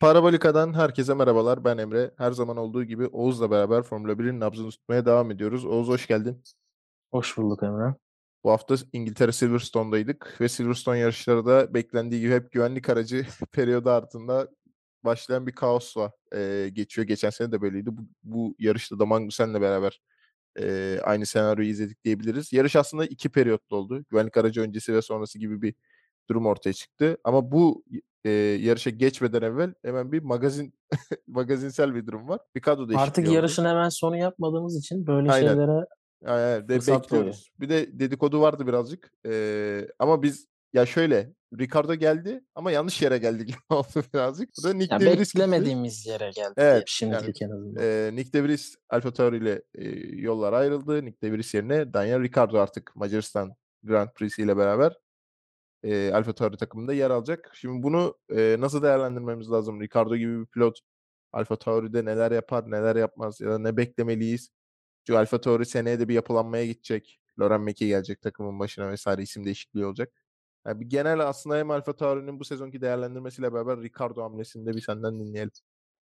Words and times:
Parabolika'dan 0.00 0.74
herkese 0.74 1.14
merhabalar. 1.14 1.64
Ben 1.64 1.78
Emre. 1.78 2.10
Her 2.18 2.32
zaman 2.32 2.56
olduğu 2.56 2.84
gibi 2.84 3.06
Oğuz'la 3.06 3.50
beraber 3.50 3.82
Formula 3.82 4.12
1'in 4.12 4.40
nabzını 4.40 4.70
tutmaya 4.70 5.06
devam 5.06 5.30
ediyoruz. 5.30 5.64
Oğuz 5.64 5.88
hoş 5.88 6.06
geldin. 6.06 6.42
Hoş 7.10 7.36
bulduk 7.36 7.62
Emre. 7.62 7.94
Bu 8.44 8.50
hafta 8.50 8.74
İngiltere 8.92 9.32
Silverstone'daydık 9.32 10.36
ve 10.40 10.48
Silverstone 10.48 10.98
yarışları 10.98 11.46
da 11.46 11.74
beklendiği 11.74 12.20
gibi 12.20 12.32
hep 12.32 12.52
güvenlik 12.52 12.88
aracı 12.88 13.26
periyodu 13.52 13.90
ardında 13.90 14.48
başlayan 15.04 15.46
bir 15.46 15.52
kaosla 15.52 16.12
e, 16.34 16.70
geçiyor. 16.72 17.06
Geçen 17.06 17.30
sene 17.30 17.52
de 17.52 17.62
böyleydi. 17.62 17.96
Bu, 17.96 18.02
bu 18.22 18.54
yarışta 18.58 18.98
da 18.98 19.06
Magnussen'le 19.06 19.60
beraber 19.60 20.00
e, 20.60 20.98
aynı 21.04 21.26
senaryoyu 21.26 21.70
izledik 21.70 22.04
diyebiliriz. 22.04 22.52
Yarış 22.52 22.76
aslında 22.76 23.06
iki 23.06 23.28
periyotlu 23.28 23.76
oldu. 23.76 24.04
Güvenlik 24.10 24.36
aracı 24.36 24.60
öncesi 24.60 24.94
ve 24.94 25.02
sonrası 25.02 25.38
gibi 25.38 25.62
bir 25.62 25.74
durum 26.30 26.46
ortaya 26.46 26.72
çıktı. 26.72 27.18
Ama 27.24 27.52
bu 27.52 27.84
e, 28.24 28.30
yarışa 28.30 28.90
geçmeden 28.90 29.42
evvel 29.42 29.74
hemen 29.84 30.12
bir 30.12 30.22
magazin 30.22 30.74
magazinsel 31.26 31.94
bir 31.94 32.06
durum 32.06 32.28
var. 32.28 32.40
Bir 32.54 32.60
kadro 32.60 32.88
değişikliği 32.88 33.02
Artık 33.02 33.24
oldu. 33.26 33.34
yarışın 33.34 33.64
hemen 33.64 33.88
sonu 33.88 34.16
yapmadığımız 34.16 34.78
için 34.78 35.06
böyle 35.06 35.32
Aynen. 35.32 35.48
şeylere 35.48 35.86
Aynen, 36.24 36.68
de 36.68 36.78
bekliyoruz. 36.78 37.50
Bir 37.60 37.68
de 37.68 37.98
dedikodu 37.98 38.40
vardı 38.40 38.66
birazcık. 38.66 39.10
Ee, 39.26 39.88
ama 39.98 40.22
biz 40.22 40.46
ya 40.72 40.86
şöyle 40.86 41.32
Ricardo 41.58 41.94
geldi 41.94 42.44
ama 42.54 42.70
yanlış 42.70 43.02
yere 43.02 43.18
geldi 43.18 43.46
gibi 43.46 43.56
oldu 43.70 44.04
birazcık. 44.14 44.48
Bu 44.58 44.68
da 44.68 44.72
Nick 44.74 44.94
ya 44.94 45.00
De 45.00 45.04
Vries 45.04 45.18
gitti. 45.18 45.38
beklemediğimiz 45.38 46.06
yere 46.06 46.30
geldi 46.30 46.54
Evet, 46.56 46.82
şimdilik 46.86 47.42
en 47.42 47.50
azından. 47.50 47.82
Ee, 47.82 48.10
Nick 48.14 48.32
De 48.32 48.44
Vries 48.44 48.74
Alfa 48.90 49.12
Tauri 49.12 49.36
ile 49.36 49.62
e, 49.74 49.88
yollar 50.20 50.52
ayrıldı. 50.52 51.04
Nick 51.04 51.22
De 51.22 51.32
Vries 51.32 51.54
yerine 51.54 51.92
Daniel 51.92 52.22
Ricciardo 52.22 52.58
artık 52.58 52.96
Macaristan 52.96 53.54
Grand 53.82 54.08
Prix 54.14 54.38
ile 54.38 54.56
beraber 54.56 54.96
e, 55.82 56.12
Alfa 56.12 56.32
Tauri 56.34 56.56
takımında 56.56 56.92
yer 56.92 57.10
alacak. 57.10 57.50
Şimdi 57.54 57.82
bunu 57.82 58.18
e, 58.36 58.56
nasıl 58.58 58.82
değerlendirmemiz 58.82 59.50
lazım? 59.50 59.80
Ricardo 59.80 60.16
gibi 60.16 60.40
bir 60.40 60.46
pilot 60.46 60.78
Alfa 61.32 61.56
Tauri'de 61.56 62.04
neler 62.04 62.32
yapar, 62.32 62.70
neler 62.70 62.96
yapmaz 62.96 63.40
ya 63.40 63.50
da 63.50 63.58
ne 63.58 63.76
beklemeliyiz? 63.76 64.50
Çünkü 65.06 65.18
Alfa 65.18 65.40
Tauri 65.40 65.66
seneye 65.66 66.00
de 66.00 66.08
bir 66.08 66.14
yapılanmaya 66.14 66.66
gidecek. 66.66 67.20
Loren 67.40 67.60
Meki 67.60 67.86
gelecek 67.86 68.22
takımın 68.22 68.58
başına 68.58 68.90
vesaire 68.90 69.22
isim 69.22 69.44
değişikliği 69.44 69.86
olacak. 69.86 70.12
Yani 70.66 70.80
bir 70.80 70.86
genel 70.86 71.20
aslında 71.20 71.56
hem 71.56 71.70
Alfa 71.70 71.96
Tauri'nin 71.96 72.40
bu 72.40 72.44
sezonki 72.44 72.80
değerlendirmesiyle 72.80 73.52
beraber 73.52 73.80
Ricardo 73.80 74.22
hamlesini 74.22 74.66
de 74.66 74.76
bir 74.76 74.80
senden 74.80 75.20
dinleyelim. 75.20 75.52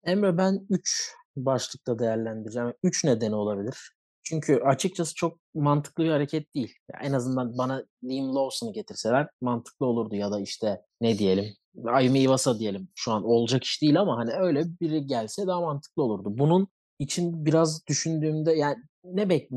Emre 0.04 0.38
ben 0.38 0.66
3 0.70 1.12
başlıkta 1.36 1.98
değerlendireceğim. 1.98 2.72
3 2.82 3.04
nedeni 3.04 3.34
olabilir. 3.34 3.95
Çünkü 4.28 4.60
açıkçası 4.60 5.14
çok 5.14 5.38
mantıklı 5.54 6.04
bir 6.04 6.10
hareket 6.10 6.54
değil. 6.54 6.74
Ya 6.92 7.00
en 7.02 7.12
azından 7.12 7.58
bana 7.58 7.84
Liam 8.04 8.34
Lawson'ı 8.36 8.72
getirseler 8.72 9.28
mantıklı 9.40 9.86
olurdu 9.86 10.14
ya 10.14 10.32
da 10.32 10.40
işte 10.40 10.80
ne 11.00 11.18
diyelim 11.18 11.54
Ayumi 11.86 12.18
Iwasa 12.20 12.58
diyelim. 12.58 12.88
Şu 12.94 13.12
an 13.12 13.24
olacak 13.24 13.64
iş 13.64 13.82
değil 13.82 14.00
ama 14.00 14.16
hani 14.16 14.32
öyle 14.32 14.64
biri 14.80 15.06
gelse 15.06 15.46
daha 15.46 15.60
mantıklı 15.60 16.02
olurdu. 16.02 16.38
Bunun 16.38 16.68
için 16.98 17.46
biraz 17.46 17.86
düşündüğümde 17.86 18.52
yani 18.52 18.76
ne 19.04 19.28
bek 19.28 19.50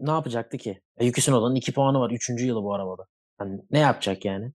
ne 0.00 0.10
yapacaktı 0.10 0.58
ki? 0.58 0.80
E, 0.98 1.06
Yuki 1.06 1.20
Tsunoda'nın 1.20 1.54
2 1.54 1.72
puanı 1.72 2.00
var. 2.00 2.10
3. 2.10 2.30
yılı 2.30 2.62
bu 2.62 2.74
arabada. 2.74 3.06
Hani 3.38 3.60
ne 3.70 3.78
yapacak 3.78 4.24
yani 4.24 4.52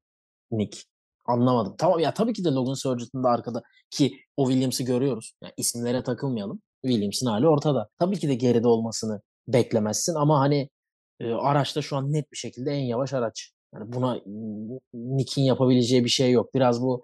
Nick? 0.52 0.82
Anlamadım. 1.26 1.76
Tamam 1.78 2.00
ya 2.00 2.14
tabii 2.14 2.34
ki 2.34 2.46
de 2.46 2.50
Logan 2.50 2.74
Sargent'ın 2.74 3.24
da 3.24 3.30
arkada 3.30 3.62
ki 3.92 4.20
o 4.38 4.46
Williams'ı 4.48 4.84
görüyoruz. 4.84 5.34
Yani 5.44 5.54
isimlere 5.58 6.04
takılmayalım. 6.04 6.62
Williams'ın 6.86 7.28
hali 7.28 7.48
ortada. 7.48 7.90
Tabii 8.00 8.20
ki 8.20 8.30
de 8.30 8.36
geride 8.36 8.68
olmasını 8.68 9.22
beklemezsin 9.48 10.16
ama 10.16 10.40
hani 10.40 10.70
e, 11.20 11.32
araçta 11.32 11.82
şu 11.82 11.96
an 11.98 12.14
net 12.14 12.32
bir 12.32 12.38
şekilde 12.38 12.72
en 12.72 12.84
yavaş 12.84 13.14
araç. 13.14 13.52
Yani 13.74 13.94
buna 13.94 14.22
Nick'in 14.94 15.44
yapabileceği 15.44 16.04
bir 16.06 16.10
şey 16.10 16.32
yok. 16.32 16.54
Biraz 16.54 16.82
bu 16.82 17.04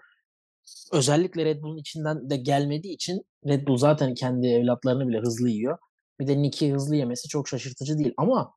özellikle 0.92 1.46
Red 1.46 1.64
Bull'un 1.64 1.78
içinden 1.78 2.30
de 2.30 2.38
gelmediği 2.38 2.94
için 2.94 3.22
Red 3.48 3.68
Bull 3.68 3.78
zaten 3.78 4.14
kendi 4.14 4.48
evlatlarını 4.48 5.08
bile 5.08 5.20
hızlı 5.20 5.50
yiyor. 5.50 5.78
Bir 6.20 6.28
de 6.28 6.42
Nick'i 6.42 6.74
hızlı 6.74 6.96
yemesi 6.96 7.28
çok 7.28 7.48
şaşırtıcı 7.48 7.98
değil. 7.98 8.14
Ama 8.18 8.54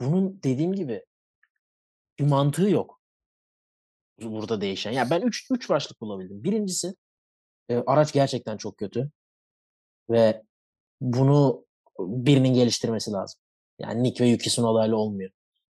bunun 0.00 0.40
dediğim 0.44 0.72
gibi 0.72 1.04
bir 2.18 2.24
mantığı 2.24 2.70
yok. 2.70 3.00
Burada 4.22 4.60
değişen. 4.60 4.92
Ya 4.92 5.10
ben 5.10 5.22
3 5.22 5.46
3 5.50 5.68
başlık 5.70 6.00
bulabildim. 6.00 6.44
Birincisi 6.44 6.94
e, 7.68 7.76
araç 7.76 8.12
gerçekten 8.12 8.56
çok 8.56 8.78
kötü. 8.78 9.10
Ve 10.10 10.42
bunu 11.00 11.64
birinin 11.98 12.54
geliştirmesi 12.54 13.12
lazım. 13.12 13.40
Yani 13.78 14.02
Nick 14.02 14.24
ve 14.24 14.28
Yuki 14.28 14.50
Tsunoda 14.50 14.86
ile 14.86 14.94
olmuyor. 14.94 15.30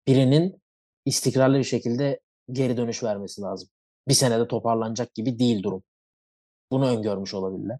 Birinin 0.07 0.61
istikrarlı 1.05 1.57
bir 1.57 1.63
şekilde 1.63 2.19
geri 2.51 2.77
dönüş 2.77 3.03
vermesi 3.03 3.41
lazım. 3.41 3.69
Bir 4.07 4.13
senede 4.13 4.47
toparlanacak 4.47 5.13
gibi 5.13 5.39
değil 5.39 5.63
durum. 5.63 5.83
Bunu 6.71 6.87
öngörmüş 6.87 7.33
olabilirler. 7.33 7.79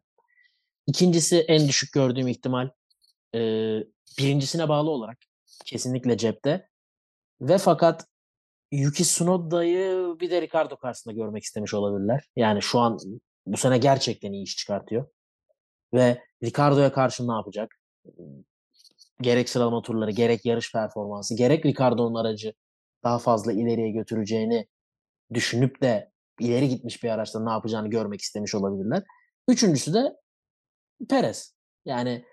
İkincisi 0.87 1.39
en 1.39 1.67
düşük 1.67 1.93
gördüğüm 1.93 2.27
ihtimal 2.27 2.69
e, 3.35 3.39
birincisine 4.19 4.69
bağlı 4.69 4.89
olarak 4.89 5.17
kesinlikle 5.65 6.17
cepte. 6.17 6.69
Ve 7.41 7.57
fakat 7.57 8.07
Yuki 8.71 9.03
Tsunoda'yı 9.03 10.15
bir 10.19 10.31
de 10.31 10.41
Ricardo 10.41 10.77
karşısında 10.77 11.13
görmek 11.13 11.43
istemiş 11.43 11.73
olabilirler. 11.73 12.29
Yani 12.35 12.61
şu 12.61 12.79
an 12.79 12.99
bu 13.45 13.57
sene 13.57 13.77
gerçekten 13.77 14.33
iyi 14.33 14.43
iş 14.43 14.57
çıkartıyor. 14.57 15.07
Ve 15.93 16.23
Ricardo'ya 16.43 16.93
karşı 16.93 17.27
ne 17.27 17.33
yapacak? 17.33 17.76
Gerek 19.21 19.49
sıralama 19.49 19.81
turları, 19.81 20.11
gerek 20.11 20.45
yarış 20.45 20.71
performansı, 20.71 21.35
gerek 21.35 21.65
Ricardo'nun 21.65 22.15
aracı 22.15 22.53
daha 23.03 23.19
fazla 23.19 23.53
ileriye 23.53 23.91
götüreceğini 23.91 24.67
düşünüp 25.33 25.81
de 25.81 26.11
ileri 26.39 26.69
gitmiş 26.69 27.03
bir 27.03 27.09
araçta 27.09 27.43
ne 27.43 27.49
yapacağını 27.49 27.87
görmek 27.87 28.21
istemiş 28.21 28.55
olabilirler. 28.55 29.03
Üçüncüsü 29.47 29.93
de 29.93 30.15
Perez. 31.09 31.55
Yani 31.85 32.25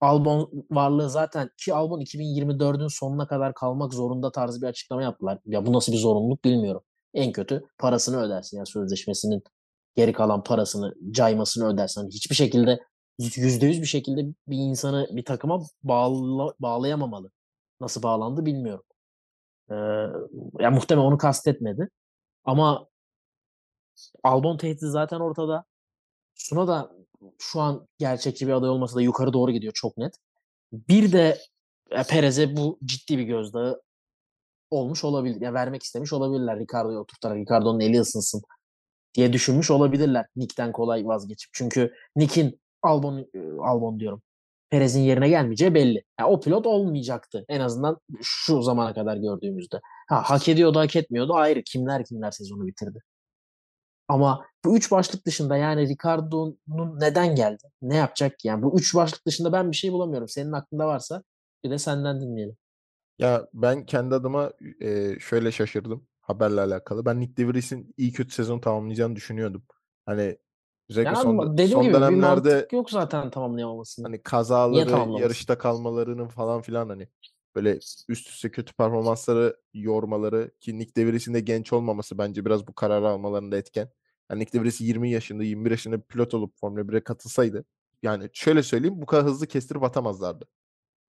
Albon 0.00 0.66
varlığı 0.70 1.10
zaten 1.10 1.50
ki 1.58 1.74
Albon 1.74 2.00
2024'ün 2.00 2.88
sonuna 2.88 3.26
kadar 3.26 3.54
kalmak 3.54 3.94
zorunda 3.94 4.32
tarzı 4.32 4.62
bir 4.62 4.66
açıklama 4.66 5.02
yaptılar. 5.02 5.38
Ya 5.46 5.66
bu 5.66 5.72
nasıl 5.72 5.92
bir 5.92 5.98
zorunluluk 5.98 6.44
bilmiyorum. 6.44 6.82
En 7.14 7.32
kötü 7.32 7.64
parasını 7.78 8.20
ödersin. 8.20 8.56
Yani 8.56 8.66
sözleşmesinin 8.66 9.42
geri 9.96 10.12
kalan 10.12 10.42
parasını, 10.42 10.94
caymasını 11.10 11.74
ödersin. 11.74 12.00
Yani 12.00 12.10
hiçbir 12.10 12.34
şekilde 12.34 12.80
yüzde 13.18 13.66
yüz 13.66 13.80
bir 13.80 13.86
şekilde 13.86 14.22
bir 14.48 14.56
insanı 14.56 15.08
bir 15.10 15.24
takıma 15.24 15.60
bağla, 15.82 16.54
bağlayamamalı. 16.60 17.30
Nasıl 17.80 18.02
bağlandı 18.02 18.46
bilmiyorum. 18.46 18.84
Ee, 19.70 19.74
yani 20.60 20.74
muhtemelen 20.74 21.06
onu 21.06 21.18
kastetmedi. 21.18 21.88
Ama 22.44 22.88
Albon 24.24 24.56
tehdidi 24.56 24.86
zaten 24.86 25.20
ortada. 25.20 25.64
Suna 26.34 26.68
da 26.68 26.92
şu 27.38 27.60
an 27.60 27.88
gerçekçi 27.98 28.46
bir 28.46 28.52
aday 28.52 28.70
olmasa 28.70 28.96
da 28.96 29.02
yukarı 29.02 29.32
doğru 29.32 29.52
gidiyor 29.52 29.72
çok 29.76 29.98
net. 29.98 30.14
Bir 30.72 31.12
de 31.12 31.38
e, 31.90 32.02
Perez'e 32.02 32.56
bu 32.56 32.78
ciddi 32.84 33.18
bir 33.18 33.24
gözdağı 33.24 33.82
olmuş 34.70 35.04
olabilir. 35.04 35.34
Ya 35.34 35.40
yani 35.42 35.54
vermek 35.54 35.82
istemiş 35.82 36.12
olabilirler 36.12 36.58
Ricardo'yu 36.58 36.98
oturtarak 36.98 37.36
Ricardo'nun 37.36 37.80
eli 37.80 38.00
ısınsın 38.00 38.42
diye 39.14 39.32
düşünmüş 39.32 39.70
olabilirler 39.70 40.26
Nick'ten 40.36 40.72
kolay 40.72 41.06
vazgeçip. 41.06 41.50
Çünkü 41.54 41.94
Nick'in 42.16 42.61
Albon 42.82 43.18
e, 43.18 43.40
Albon 43.60 44.00
diyorum. 44.00 44.22
Perez'in 44.70 45.00
yerine 45.00 45.28
gelmeyeceği 45.28 45.74
belli. 45.74 46.04
Yani 46.20 46.30
o 46.30 46.40
pilot 46.40 46.66
olmayacaktı 46.66 47.44
en 47.48 47.60
azından 47.60 47.98
şu 48.22 48.62
zamana 48.62 48.94
kadar 48.94 49.16
gördüğümüzde. 49.16 49.80
Ha, 50.08 50.22
hak 50.22 50.48
ediyordu, 50.48 50.78
hak 50.78 50.96
etmiyordu 50.96 51.34
ayrı. 51.34 51.62
Kimler 51.62 52.04
kimler 52.04 52.30
sezonu 52.30 52.66
bitirdi. 52.66 52.98
Ama 54.08 54.46
bu 54.64 54.76
üç 54.76 54.90
başlık 54.90 55.26
dışında 55.26 55.56
yani 55.56 55.88
Ricardo'nun 55.88 57.00
neden 57.00 57.34
geldi? 57.34 57.62
Ne 57.82 57.96
yapacak 57.96 58.38
ki? 58.38 58.48
Yani 58.48 58.62
bu 58.62 58.78
üç 58.78 58.94
başlık 58.94 59.26
dışında 59.26 59.52
ben 59.52 59.70
bir 59.70 59.76
şey 59.76 59.92
bulamıyorum. 59.92 60.28
Senin 60.28 60.52
aklında 60.52 60.86
varsa 60.86 61.22
bir 61.64 61.70
de 61.70 61.78
senden 61.78 62.20
dinleyelim. 62.20 62.56
Ya 63.18 63.46
ben 63.54 63.86
kendi 63.86 64.14
adıma 64.14 64.52
e, 64.80 65.18
şöyle 65.20 65.52
şaşırdım 65.52 66.06
haberle 66.20 66.60
alakalı. 66.60 67.04
Ben 67.04 67.20
Nick 67.20 67.36
De 67.36 67.48
Vries'in 67.48 67.94
iyi 67.96 68.12
kötü 68.12 68.34
sezon 68.34 68.60
tamamlayacağını 68.60 69.16
düşünüyordum. 69.16 69.62
Hani 70.06 70.38
özellikle 70.90 71.12
Yani 71.12 71.22
son, 71.22 71.52
dediğim 71.52 71.70
son 71.70 71.82
gibi 71.82 71.94
bir 71.94 72.00
dönemlerde 72.00 72.52
mantık 72.52 72.72
yok 72.72 72.90
zaten 72.90 73.30
tamamlayamamasının. 73.30 74.04
hani 74.04 74.22
kazaları, 74.22 75.20
yarışta 75.20 75.58
kalmalarının 75.58 76.28
falan 76.28 76.62
filan 76.62 76.88
hani 76.88 77.08
böyle 77.54 77.78
üst 78.08 78.30
üste 78.30 78.50
kötü 78.50 78.74
performansları 78.74 79.56
yormaları 79.74 80.50
ki 80.60 80.78
Nick 80.78 80.96
De 80.96 81.06
Vries'in 81.06 81.34
de 81.34 81.40
genç 81.40 81.72
olmaması 81.72 82.18
bence 82.18 82.44
biraz 82.44 82.66
bu 82.66 82.74
kararı 82.74 83.08
almalarında 83.08 83.56
etken. 83.56 83.90
Yani 84.30 84.40
Nick 84.40 84.58
De 84.58 84.62
Vries 84.62 84.80
20 84.80 85.10
yaşında, 85.10 85.44
21 85.44 85.70
yaşında 85.70 85.96
bir 85.96 86.02
pilot 86.02 86.34
olup 86.34 86.56
Formula 86.60 86.80
1'e 86.80 87.04
katılsaydı 87.04 87.64
yani 88.02 88.30
şöyle 88.32 88.62
söyleyeyim 88.62 89.02
bu 89.02 89.06
kadar 89.06 89.24
hızlı 89.24 89.46
kestirip 89.46 89.82
atamazlardı 89.82 90.48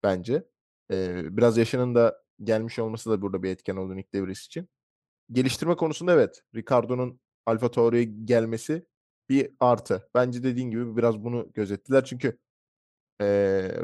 bence. 0.03 0.47
Ee, 0.91 1.37
biraz 1.37 1.57
yaşının 1.57 1.95
da 1.95 2.23
gelmiş 2.43 2.79
olması 2.79 3.09
da 3.09 3.21
burada 3.21 3.43
bir 3.43 3.49
etken 3.49 3.75
oldu 3.75 3.95
Nick 3.95 4.13
De 4.13 4.27
Vries 4.27 4.45
için. 4.45 4.69
Geliştirme 5.31 5.75
konusunda 5.75 6.13
evet. 6.13 6.41
Ricardo'nun 6.55 7.19
Alfa 7.45 7.71
Tauri'ye 7.71 8.03
gelmesi 8.03 8.87
bir 9.29 9.51
artı. 9.59 10.09
Bence 10.15 10.43
dediğin 10.43 10.71
gibi 10.71 10.97
biraz 10.97 11.23
bunu 11.23 11.51
gözettiler. 11.53 12.05
Çünkü 12.05 12.39
e, 13.21 13.25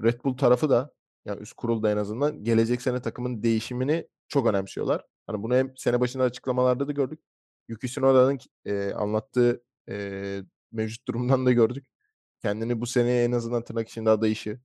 Red 0.04 0.24
Bull 0.24 0.38
tarafı 0.38 0.70
da 0.70 0.94
yani 1.26 1.42
üst 1.42 1.54
kurul 1.54 1.84
da 1.84 1.92
en 1.92 1.98
azından 1.98 2.44
gelecek 2.44 2.82
sene 2.82 3.02
takımın 3.02 3.44
değişimini 3.44 4.08
çok 4.28 4.48
önemsiyorlar. 4.48 5.06
Hani 5.28 5.44
bunu 5.44 5.56
hem 5.56 5.78
sene 5.78 6.00
başında 6.02 6.24
açıklamalarda 6.24 6.88
da 6.88 6.92
gördük. 6.92 7.20
Yuki 7.68 7.88
Tsunoda'nın 7.88 8.40
e, 8.66 8.94
anlattığı 8.94 9.64
e, 9.90 10.42
mevcut 10.72 11.08
durumdan 11.08 11.46
da 11.46 11.52
gördük. 11.52 11.88
Kendini 12.42 12.82
bu 12.82 12.88
seneye 12.88 13.24
en 13.24 13.32
azından 13.32 13.64
tırnak 13.64 13.90
içinde 13.90 14.10
adayışı, 14.10 14.60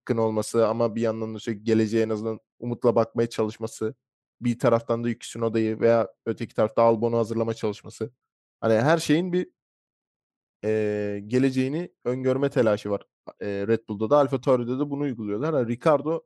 yakın 0.00 0.18
olması 0.18 0.68
ama 0.68 0.94
bir 0.94 1.00
yandan 1.00 1.34
da 1.34 1.38
sürekli 1.38 1.64
geleceğe 1.64 2.02
en 2.04 2.08
azından 2.10 2.40
umutla 2.58 2.94
bakmaya 2.96 3.28
çalışması. 3.30 3.94
Bir 4.40 4.58
taraftan 4.58 5.04
da 5.04 5.08
Yuki 5.08 5.26
Tsunoda'yı 5.26 5.80
veya 5.80 6.08
öteki 6.26 6.54
tarafta 6.54 6.82
Albon'u 6.82 7.18
hazırlama 7.18 7.54
çalışması. 7.54 8.12
Hani 8.60 8.74
her 8.74 8.98
şeyin 8.98 9.32
bir 9.32 9.50
eee, 10.66 11.20
geleceğini 11.20 11.90
öngörme 12.06 12.50
telaşı 12.50 12.90
var. 12.90 13.02
Eee, 13.42 13.68
Red 13.68 13.80
Bull'da 13.90 14.10
da 14.10 14.18
AlphaTauri'de 14.18 14.80
de 14.80 14.90
bunu 14.90 15.02
uyguluyorlar. 15.04 15.54
Hani 15.56 15.68
Ricardo 15.68 16.22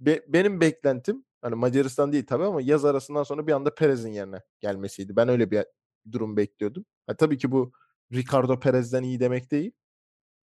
be 0.00 0.22
benim 0.28 0.60
beklentim 0.60 1.24
hani 1.42 1.54
Macaristan 1.54 2.12
değil 2.12 2.26
tabii 2.26 2.44
ama 2.44 2.62
yaz 2.62 2.84
arasından 2.84 3.22
sonra 3.22 3.46
bir 3.46 3.52
anda 3.52 3.74
Perez'in 3.74 4.12
yerine 4.12 4.42
gelmesiydi. 4.60 5.16
Ben 5.16 5.28
öyle 5.28 5.50
bir 5.50 5.64
durum 6.12 6.36
bekliyordum. 6.36 6.84
Ha, 7.06 7.14
tabii 7.16 7.38
ki 7.38 7.52
bu 7.52 7.72
Ricardo 8.12 8.60
Perez'den 8.60 9.02
iyi 9.02 9.20
demek 9.20 9.50
değil, 9.50 9.72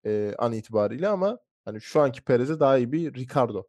eee, 0.06 0.36
an 0.40 0.54
itibariyle 0.54 1.08
ama 1.08 1.40
hani 1.66 1.82
şu 1.82 2.02
anki 2.02 2.24
Perez'e 2.24 2.60
daha 2.60 2.78
iyi 2.78 2.92
bir 2.92 3.14
Ricardo 3.16 3.68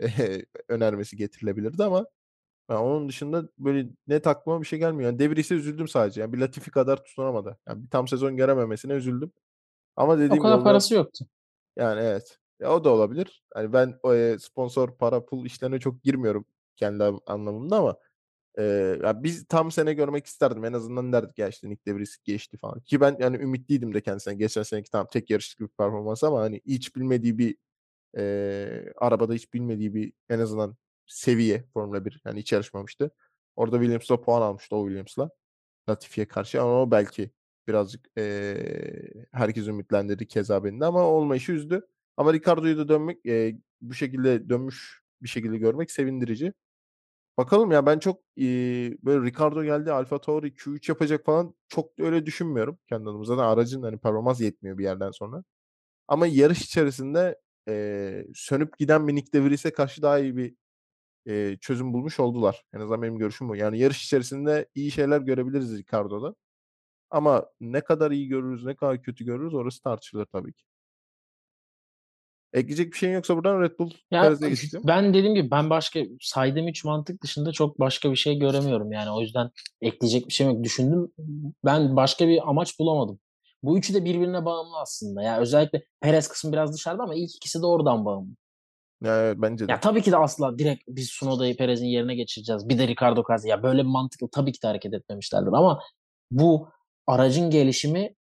eee, 0.00 0.46
önermesi 0.68 1.16
getirilebilirdi 1.16 1.84
ama 1.84 2.06
ya 2.70 2.82
onun 2.82 3.08
dışında 3.08 3.48
böyle 3.58 3.88
net 4.08 4.26
aklıma 4.26 4.60
bir 4.62 4.66
şey 4.66 4.78
gelmiyor. 4.78 5.10
Yani 5.10 5.18
De 5.18 5.30
Vries'e 5.30 5.54
üzüldüm 5.54 5.88
sadece. 5.88 6.20
Yani 6.20 6.32
bir 6.32 6.38
Latifi 6.38 6.70
kadar 6.70 7.04
tutunamadı. 7.04 7.58
Yani 7.68 7.82
bir 7.84 7.90
tam 7.90 8.08
sezon 8.08 8.36
görememesine 8.36 8.92
üzüldüm. 8.92 9.32
Ama 9.96 10.12
O 10.12 10.16
dediğim 10.16 10.32
gibi 10.34 10.42
kadar 10.42 10.58
o 10.58 10.64
parası 10.64 10.94
yoktu. 10.94 11.24
yani 11.76 12.00
evet. 12.00 12.38
Ya 12.60 12.72
o 12.74 12.84
da 12.84 12.90
olabilir. 12.90 13.44
Hani 13.54 13.72
ben 13.72 13.98
o, 14.02 14.14
eee, 14.14 14.38
sponsor, 14.38 14.96
para, 14.98 15.24
pul 15.26 15.46
işlerine 15.46 15.80
çok 15.80 16.02
girmiyorum 16.02 16.44
kendi 16.76 17.04
an 17.04 17.20
anlamında 17.26 17.76
ama, 17.78 17.96
eee, 18.58 19.00
ya 19.04 19.22
biz 19.22 19.46
tam 19.46 19.70
sene 19.72 19.94
görmek 19.94 20.26
isterdim. 20.26 20.64
En 20.64 20.72
azından 20.72 21.12
derdik 21.12 21.38
ya 21.38 21.48
işte 21.48 21.68
Nyck 21.70 21.86
de 21.86 21.96
Vries 21.96 22.16
geçti 22.24 22.56
falan. 22.58 22.80
Ki 22.80 23.00
ben 23.00 23.16
yani 23.20 23.36
ümitliydim 23.36 23.94
de 23.94 24.00
kendisine. 24.00 24.34
Geçen 24.34 24.62
seneki 24.62 24.90
tamam 24.90 25.06
tek 25.12 25.30
yarışlık 25.30 25.60
bir 25.60 25.68
performans 25.68 26.24
ama 26.24 26.40
hani 26.40 26.60
hiç 26.66 26.96
bilmediği 26.96 27.38
bir, 27.38 27.56
eee, 28.16 28.92
arabada 28.96 29.32
hiç 29.34 29.54
bilmediği 29.54 29.94
bir 29.94 30.12
en 30.28 30.38
azından 30.38 30.76
seviye 31.06 31.64
Formula 31.74 32.04
1. 32.04 32.22
Yani 32.26 32.40
hiç 32.40 32.52
yarışmamıştı. 32.52 33.10
Orada 33.56 33.76
Williams'la 33.78 34.20
puan 34.22 34.42
almıştı 34.42 34.76
o 34.76 34.84
Williams'la. 34.86 35.30
Latifi'ye 35.90 36.28
karşı 36.28 36.62
ama 36.62 36.82
o 36.82 36.90
belki 36.90 37.30
birazcık, 37.68 38.06
eee, 38.16 39.26
herkesi 39.32 39.70
ümitlendirdi 39.70 40.28
keza 40.28 40.64
beni 40.64 40.80
de 40.80 40.84
ama 40.86 41.02
olmayışı 41.04 41.52
üzdü. 41.52 41.86
Ama 42.16 42.32
Ricardo'yu 42.34 42.78
da 42.78 42.88
dönmek, 42.88 43.20
eee, 43.24 43.58
bu 43.80 43.94
şekilde 43.94 44.48
dönmüş 44.48 45.02
bir 45.22 45.28
şekilde 45.28 45.58
görmek 45.58 45.90
sevindirici. 45.90 46.52
Bakalım 47.38 47.72
ya 47.72 47.86
ben 47.86 47.98
çok, 47.98 48.22
iii, 48.36 48.98
böyle 49.04 49.26
Ricardo 49.30 49.64
geldi, 49.64 49.92
AlphaTauri 49.92 50.54
Q3 50.54 50.88
yapacak 50.88 51.24
falan 51.26 51.54
çok 51.68 51.92
öyle 52.00 52.26
düşünmüyorum 52.26 52.78
kendi 52.88 53.10
adıma. 53.10 53.24
Zaten 53.24 53.42
aracın 53.44 53.82
hani 53.82 53.98
performans 53.98 54.40
yetmiyor 54.40 54.78
bir 54.78 54.84
yerden 54.84 55.10
sonra. 55.10 55.44
Ama 56.08 56.26
yarış 56.26 56.62
içerisinde, 56.62 57.40
eee, 57.68 58.26
sönüp 58.34 58.78
giden 58.78 59.08
bir 59.08 59.14
Nyck 59.16 59.34
de 59.34 59.72
karşı 59.72 60.02
daha 60.02 60.18
iyi 60.18 60.36
bir, 60.36 60.54
eee, 61.26 61.58
çözüm 61.60 61.92
bulmuş 61.92 62.20
oldular. 62.20 62.64
En 62.74 62.80
azından 62.80 63.02
benim 63.02 63.18
görüşüm 63.18 63.48
bu. 63.48 63.56
Yani 63.56 63.78
yarış 63.78 64.04
içerisinde 64.04 64.68
iyi 64.74 64.90
şeyler 64.90 65.20
görebiliriz 65.20 65.78
Ricardo'da. 65.78 66.34
Ama 67.10 67.46
ne 67.60 67.80
kadar 67.80 68.10
iyi 68.10 68.28
görürüz, 68.28 68.64
ne 68.64 68.76
kadar 68.76 69.02
kötü 69.02 69.24
görürüz 69.24 69.54
orası 69.54 69.82
tartışılır 69.82 70.26
tabii 70.26 70.52
ki. 70.52 70.62
Ekleyecek 72.52 72.92
bir 72.92 72.98
şeyin 72.98 73.14
yoksa 73.14 73.36
buradan 73.36 73.62
Red 73.62 73.78
Bull 73.78 73.90
Perez'e 74.10 74.78
ben 74.84 75.14
dediğim 75.14 75.34
gibi 75.34 75.50
ben 75.50 75.70
başka 75.70 76.00
saydığım 76.20 76.68
3 76.68 76.84
mantık 76.84 77.22
dışında 77.22 77.52
çok 77.52 77.80
başka 77.80 78.10
bir 78.10 78.16
şey 78.16 78.38
göremiyorum 78.38 78.92
yani. 78.92 79.10
O 79.10 79.20
yüzden 79.20 79.50
ekleyecek 79.80 80.28
bir 80.28 80.32
şeyim 80.32 80.52
yok. 80.52 80.64
Düşündüm, 80.64 81.12
ben 81.64 81.96
başka 81.96 82.28
bir 82.28 82.50
amaç 82.50 82.78
bulamadım. 82.78 83.18
Bu 83.62 83.78
üçü 83.78 83.94
de 83.94 84.04
birbirine 84.04 84.44
bağımlı 84.44 84.78
aslında. 84.78 85.22
Ya 85.22 85.40
özellikle 85.40 85.84
Perez 86.00 86.28
kısmı 86.28 86.52
biraz 86.52 86.74
dışarıda 86.74 87.02
ama 87.02 87.14
ilk 87.14 87.36
ikisi 87.36 87.62
de 87.62 87.66
oradan 87.66 88.04
bağımlı. 88.04 88.36
Ya, 89.04 89.34
bence 89.36 89.68
de. 89.68 89.72
Ya 89.72 89.80
tabii 89.80 90.02
ki 90.02 90.12
de 90.12 90.16
asla 90.16 90.58
direkt 90.58 90.82
biz 90.88 91.08
Tsunoda'yı 91.10 91.56
Perez'in 91.56 91.86
yerine 91.86 92.14
geçireceğiz. 92.14 92.68
Bir 92.68 92.78
de 92.78 92.88
Ricardo 92.88 93.22
Gazi. 93.22 93.48
Ya 93.48 93.62
böyle 93.62 93.82
bir 93.82 93.88
mantıkla 93.88 94.28
tabii 94.32 94.52
ki 94.52 94.62
de 94.62 94.66
hareket 94.66 94.94
etmemişlerdir 94.94 95.52
ama 95.52 95.82
bu 96.30 96.68
aracın 97.06 97.50
gelişimi 97.50 98.14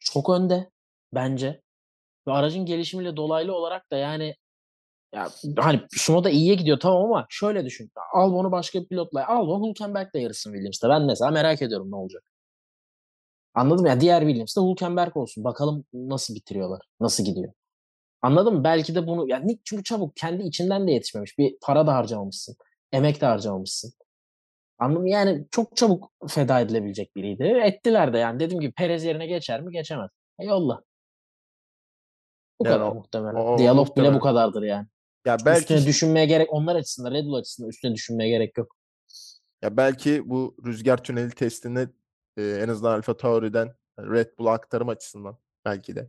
çok 0.00 0.30
önde 0.30 0.70
bence. 1.14 1.62
Ve 2.28 2.32
aracın 2.32 2.66
gelişimiyle 2.66 3.16
dolaylı 3.16 3.54
olarak 3.54 3.92
da 3.92 3.96
yani 3.96 4.34
ya 5.14 5.28
hani 5.58 5.86
Tsunoda 5.96 6.30
iyiye 6.30 6.54
gidiyor 6.54 6.80
tamam 6.80 7.04
ama 7.04 7.26
şöyle 7.30 7.64
düşün. 7.64 7.90
Albon'u 8.14 8.52
başka 8.52 8.80
bir 8.80 8.88
pilotla 8.88 9.28
Albon 9.28 9.68
Hülkenberg'le 9.70 10.14
yarışsın 10.14 10.52
Williams'ta. 10.52 10.88
Ben 10.88 11.02
mesela 11.02 11.30
merak 11.30 11.62
ediyorum 11.62 11.90
ne 11.90 11.96
olacak. 11.96 12.22
Anladın 13.54 13.82
mı? 13.82 13.88
Ya 13.88 14.00
diğer 14.00 14.20
Williams'ta 14.20 14.62
Hülkenberg 14.62 15.16
olsun. 15.16 15.44
Bakalım 15.44 15.84
nasıl 15.92 16.34
bitiriyorlar. 16.34 16.80
Nasıl 17.00 17.24
gidiyor. 17.24 17.52
Anladın 18.22 18.54
mı? 18.54 18.64
Belki 18.64 18.94
de 18.94 19.06
bunu 19.06 19.28
yani 19.28 19.58
çünkü 19.64 19.82
çabuk 19.84 20.16
kendi 20.16 20.42
içinden 20.42 20.86
de 20.88 20.92
yetişmemiş. 20.92 21.38
Bir 21.38 21.56
para 21.62 21.86
da 21.86 21.94
harcamamışsın. 21.94 22.56
Emek 22.92 23.20
de 23.20 23.26
harcamamışsın. 23.26 23.92
Anladın 24.78 25.02
mı? 25.02 25.10
Yani 25.10 25.46
çok 25.50 25.76
çabuk 25.76 26.12
feda 26.28 26.60
edilebilecek 26.60 27.16
biriydi. 27.16 27.42
Ettiler 27.64 28.12
de 28.12 28.18
yani. 28.18 28.40
Dediğim 28.40 28.60
gibi 28.60 28.72
Perez 28.72 29.04
yerine 29.04 29.26
geçer 29.26 29.60
mi? 29.60 29.72
Geçemez. 29.72 30.10
E 30.38 30.44
yolla. 30.44 30.82
Bu 32.60 32.66
Yani 32.66 32.74
kadar 32.74 32.90
o 32.90 32.94
muhtemelen. 32.94 33.34
o 33.34 33.58
Diyalog 33.58 33.86
bile 33.86 33.88
muhtemelen. 33.90 34.14
bu 34.14 34.20
kadardır 34.20 34.62
yani. 34.62 34.86
Ya 35.26 35.36
belki 35.46 35.60
Üstüne 35.74 35.86
düşünmeye 35.86 36.26
gerek 36.26 36.52
onlar 36.52 36.76
açısından, 36.76 37.10
Red 37.12 37.24
Bull 37.24 37.34
açısından 37.34 37.68
üstüne 37.70 37.94
düşünmeye 37.94 38.30
gerek 38.30 38.58
yok. 38.58 38.76
ya 39.62 39.76
belki 39.76 40.28
bu 40.30 40.56
rüzgar 40.66 41.02
tüneli 41.04 41.30
testinde, 41.30 41.88
eee, 42.36 42.58
en 42.62 42.68
azından 42.68 42.92
AlphaTauri'den 42.92 43.74
Red 43.98 44.38
Bull'a 44.38 44.52
aktarım 44.52 44.88
açısından 44.88 45.38
belki 45.64 45.96
de, 45.96 46.08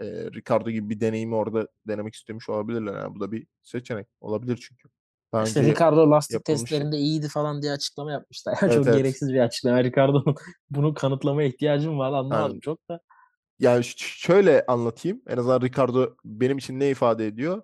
eee, 0.00 0.30
Ricardo 0.32 0.70
gibi 0.70 0.90
bir 0.90 1.00
deneyimi 1.00 1.34
orada 1.34 1.68
denemek 1.88 2.14
istemiş 2.14 2.48
olabilirler. 2.48 2.94
Yani 2.94 3.14
bu 3.14 3.20
da 3.20 3.32
bir 3.32 3.46
seçenek. 3.62 4.06
Olabilir 4.20 4.66
çünkü. 4.68 4.88
Daha 5.32 5.44
İşte 5.44 5.62
Ricardo 5.62 6.10
lastik 6.10 6.34
yapılmış 6.34 6.60
testlerinde 6.60 6.96
iyiydi 6.96 7.28
falan 7.28 7.62
diye 7.62 7.72
açıklama 7.72 8.12
yapmışlar. 8.12 8.52
Ya 8.52 8.58
Evet, 8.62 8.74
çok 8.74 8.86
evet. 8.86 8.96
gereksiz 8.96 9.32
bir 9.32 9.38
açıklama. 9.38 9.84
Ricardo'nun 9.84 10.34
bunu 10.70 10.94
kanıtlamaya 10.94 11.48
ihtiyacım 11.48 11.98
var 11.98 12.06
anlamadım 12.12 12.50
Yani 12.52 12.60
çok 12.60 12.88
da. 12.88 13.00
Yani 13.58 13.84
şöyle 13.96 14.64
anlatayım. 14.66 15.22
En 15.28 15.36
azından 15.36 15.60
Ricardo 15.60 16.14
benim 16.24 16.58
için 16.58 16.80
ne 16.80 16.90
ifade 16.90 17.26
ediyor? 17.26 17.62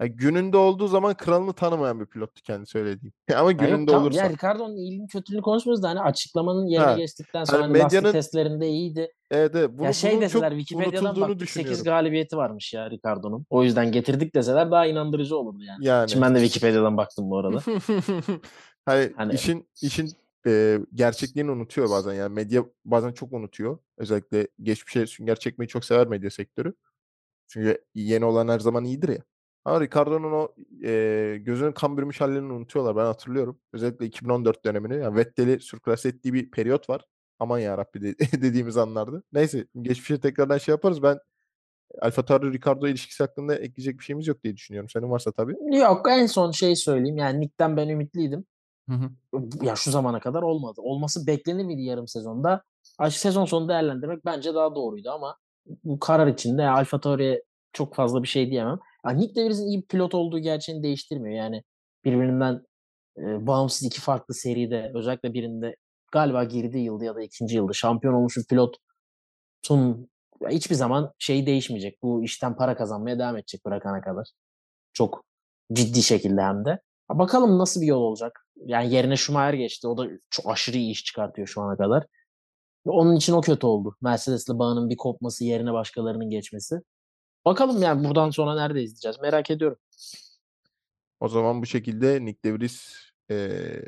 Ya 0.00 0.06
gününde 0.06 0.56
olduğu 0.56 0.88
zaman 0.88 1.14
kralını 1.14 1.52
tanımayan 1.52 2.00
bir 2.00 2.06
pilottu 2.06 2.42
kendisi 2.42 2.78
öyle 2.78 3.00
diyeyim. 3.00 3.12
Ama 3.36 3.50
Ya 3.52 3.56
gününde 3.56 3.90
tamam 3.90 4.02
ya 4.02 4.06
olursa. 4.06 4.30
Ricardo'nun 4.30 4.76
iyiliğini 4.76 5.06
kötülüğünü 5.08 5.42
konuşmuyoruz 5.42 5.82
da 5.82 5.88
hani 5.88 6.00
açıklamanın 6.00 6.66
yerine 6.66 6.86
Ha. 6.86 6.96
geçtikten 6.96 7.44
sonra 7.44 7.56
Hani 7.62 7.66
hani 7.72 7.78
lastik 7.78 7.98
medyanın 8.00 8.12
testlerinde 8.12 8.68
iyiydi. 8.68 9.12
Evet, 9.30 9.54
evet. 9.54 9.70
Ya 9.70 9.78
Bunu 9.78 9.94
şey 9.94 10.10
bunun 10.10 10.20
çok 10.20 10.42
deseler 10.42 10.50
Wikipedia'dan 10.58 11.20
baktık 11.20 11.28
8 11.40 11.40
düşünüyorum. 11.40 11.84
galibiyeti 11.84 12.36
varmış 12.36 12.74
ya 12.74 12.90
Ricardo'nun. 12.90 13.46
O 13.50 13.62
yüzden 13.64 13.92
getirdik 13.92 14.34
deseler 14.34 14.70
daha 14.70 14.86
inandırıcı 14.86 15.36
olurdu 15.36 15.62
yani. 15.62 15.84
Yani. 15.84 16.10
Şimdi 16.10 16.24
ben 16.24 16.34
de 16.34 16.40
Wikipedia'dan 16.40 16.96
baktım 16.96 17.30
bu 17.30 17.38
arada. 17.38 17.60
Hani 18.86 19.12
Hani 19.16 19.34
işin 19.34 19.68
işin, 19.82 20.08
eee, 20.46 20.80
gerçekliğini 20.94 21.50
unutuyor 21.50 21.90
bazen. 21.90 22.14
Yani 22.14 22.34
medya 22.34 22.64
bazen 22.84 23.12
çok 23.12 23.32
unutuyor. 23.32 23.78
Özellikle 23.98 24.48
geçmişe 24.62 25.06
sünger 25.06 25.36
çekmeyi 25.38 25.68
çok 25.68 25.84
sever 25.84 26.06
medya 26.06 26.30
sektörü. 26.30 26.74
Çünkü 27.48 27.84
yeni 27.94 28.24
olan 28.24 28.48
her 28.48 28.58
zaman 28.58 28.84
iyidir 28.84 29.08
ya. 29.08 29.18
Ama 29.66 29.80
Ricardo'nun 29.80 30.32
o, 30.32 30.48
eee, 30.82 31.38
gözünün 31.38 31.72
kan 31.72 31.96
bürümüş 31.96 32.20
hâllerini 32.20 32.52
unutuyorlar. 32.52 32.96
Ben 32.96 33.04
hatırlıyorum. 33.04 33.60
Özellikle 33.72 34.06
2014 34.06 34.64
dönemini. 34.64 34.96
Yani 35.02 35.16
Vettel'i 35.16 35.60
sürklase 35.60 36.08
ettiği 36.08 36.32
bir 36.32 36.50
periyot 36.50 36.90
var. 36.90 37.04
Aman 37.38 37.58
yarabbi 37.58 38.02
de 38.02 38.14
dediğimiz 38.42 38.76
anlardı. 38.76 39.22
Neyse 39.32 39.66
geçmişe 39.82 40.20
tekrardan 40.20 40.58
şey 40.58 40.72
yaparız. 40.72 41.02
Ben 41.02 41.18
AlphaTauri 42.00 42.52
Ricardo 42.52 42.88
ilişkisi 42.88 43.22
hakkında 43.22 43.54
ekleyecek 43.54 43.98
bir 43.98 44.04
şeyimiz 44.04 44.26
yok 44.26 44.44
diye 44.44 44.56
düşünüyorum. 44.56 44.90
Senin 44.90 45.10
varsa 45.10 45.32
tabii. 45.32 45.76
yok 45.78 46.06
en 46.10 46.26
son 46.26 46.50
şeyi 46.50 46.76
söyleyeyim. 46.76 47.16
Yani 47.16 47.40
Nick'ten 47.40 47.76
ben 47.76 47.88
ümitliydim. 47.88 48.44
Hı 48.88 48.94
hı. 48.94 49.10
Ya 49.62 49.76
şu 49.76 49.90
zamana 49.90 50.20
kadar 50.20 50.42
olmadı. 50.42 50.80
Olması 50.84 51.26
beklenir 51.26 51.64
miydi 51.64 51.82
yarım 51.82 52.08
sezonda? 52.08 52.62
Açık 52.98 53.20
sezon 53.20 53.44
sonu 53.44 53.68
değerlendirmek 53.68 54.24
bence 54.24 54.54
daha 54.54 54.74
doğruydu 54.74 55.10
ama 55.10 55.36
bu 55.84 56.00
karar 56.00 56.26
içinde 56.26 56.68
AlphaTauri'ye 56.68 57.42
çok 57.72 57.94
fazla 57.94 58.22
bir 58.22 58.28
şey 58.28 58.50
diyemem. 58.50 58.78
Ya 59.06 59.12
Nick 59.12 59.34
de 59.34 59.44
Vries'in 59.44 59.66
iyi 59.66 59.82
bir 59.82 59.86
pilot 59.86 60.14
olduğu 60.14 60.38
gerçeğini 60.38 60.82
değiştirmiyor. 60.82 61.36
Yani 61.36 61.62
birbirinden 62.04 62.62
e, 63.18 63.46
bağımsız 63.46 63.82
iki 63.86 64.00
farklı 64.00 64.34
seride 64.34 64.92
özellikle 64.94 65.32
birinde 65.34 65.76
galiba 66.12 66.44
girdiği 66.44 66.84
yılda 66.84 67.04
ya 67.04 67.14
da 67.14 67.22
ikinci 67.22 67.56
yılda 67.56 67.72
şampiyon 67.72 68.14
olmuş 68.14 68.36
bir 68.36 68.44
pilotun 68.44 70.08
ya 70.40 70.48
hiçbir 70.50 70.74
zaman 70.74 71.12
şey 71.18 71.46
değişmeyecek. 71.46 72.02
Bu 72.02 72.24
işten 72.24 72.56
para 72.56 72.76
kazanmaya 72.76 73.18
devam 73.18 73.36
edecek 73.36 73.64
bırakana 73.64 74.00
kadar. 74.00 74.28
Çok 74.92 75.24
ciddi 75.72 76.02
şekilde 76.02 76.42
hem 76.42 76.64
de. 76.64 76.80
Bakalım 77.10 77.58
nasıl 77.58 77.80
bir 77.80 77.86
yol 77.86 78.00
olacak. 78.02 78.46
Yani 78.56 78.94
yerine 78.94 79.16
Schumacher 79.16 79.54
geçti. 79.54 79.88
O 79.88 79.98
da 79.98 80.06
çok 80.30 80.50
aşırı 80.50 80.76
iyi 80.76 80.90
iş 80.92 81.04
çıkartıyor 81.04 81.48
şu 81.48 81.62
ana 81.62 81.76
kadar. 81.76 82.06
Onun 82.86 83.16
için 83.16 83.32
o 83.32 83.40
kötü 83.40 83.66
oldu. 83.66 83.96
Mercedes'le 84.02 84.48
bağının 84.48 84.90
bir 84.90 84.96
kopması, 84.96 85.44
yerine 85.44 85.72
başkalarının 85.72 86.30
geçmesi. 86.30 86.80
Bakalım 87.46 87.82
yani 87.82 88.04
buradan 88.04 88.30
sonra 88.30 88.54
nerede 88.54 88.82
izleyeceğiz 88.82 89.20
merak 89.20 89.50
ediyorum. 89.50 89.78
O 91.20 91.28
zaman 91.28 91.62
bu 91.62 91.66
şekilde 91.66 92.24
Nick 92.24 92.42
de 92.44 92.54
Vries, 92.54 92.96
eee, 93.30 93.84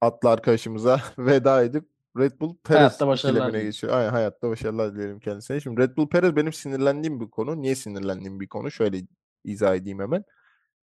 atlı 0.00 0.30
arkadaşımıza 0.30 1.00
veda 1.18 1.62
edip 1.62 1.84
Red 2.18 2.40
Bull 2.40 2.56
Perez 2.64 3.00
ikilemine 3.18 3.62
geçiyor. 3.62 3.92
Aynen 3.92 4.10
hayatta 4.10 4.48
başarılar 4.48 4.94
dilerim 4.94 5.20
kendisine. 5.20 5.60
Şimdi 5.60 5.80
Red 5.80 5.96
Bull 5.96 6.08
Perez 6.08 6.36
benim 6.36 6.52
sinirlendiğim 6.52 7.20
bir 7.20 7.30
konu. 7.30 7.62
Niye 7.62 7.74
sinirlendiğim 7.74 8.40
bir 8.40 8.48
konu? 8.48 8.70
Şöyle 8.70 9.02
izah 9.44 9.74
edeyim 9.74 9.98
hemen. 10.00 10.24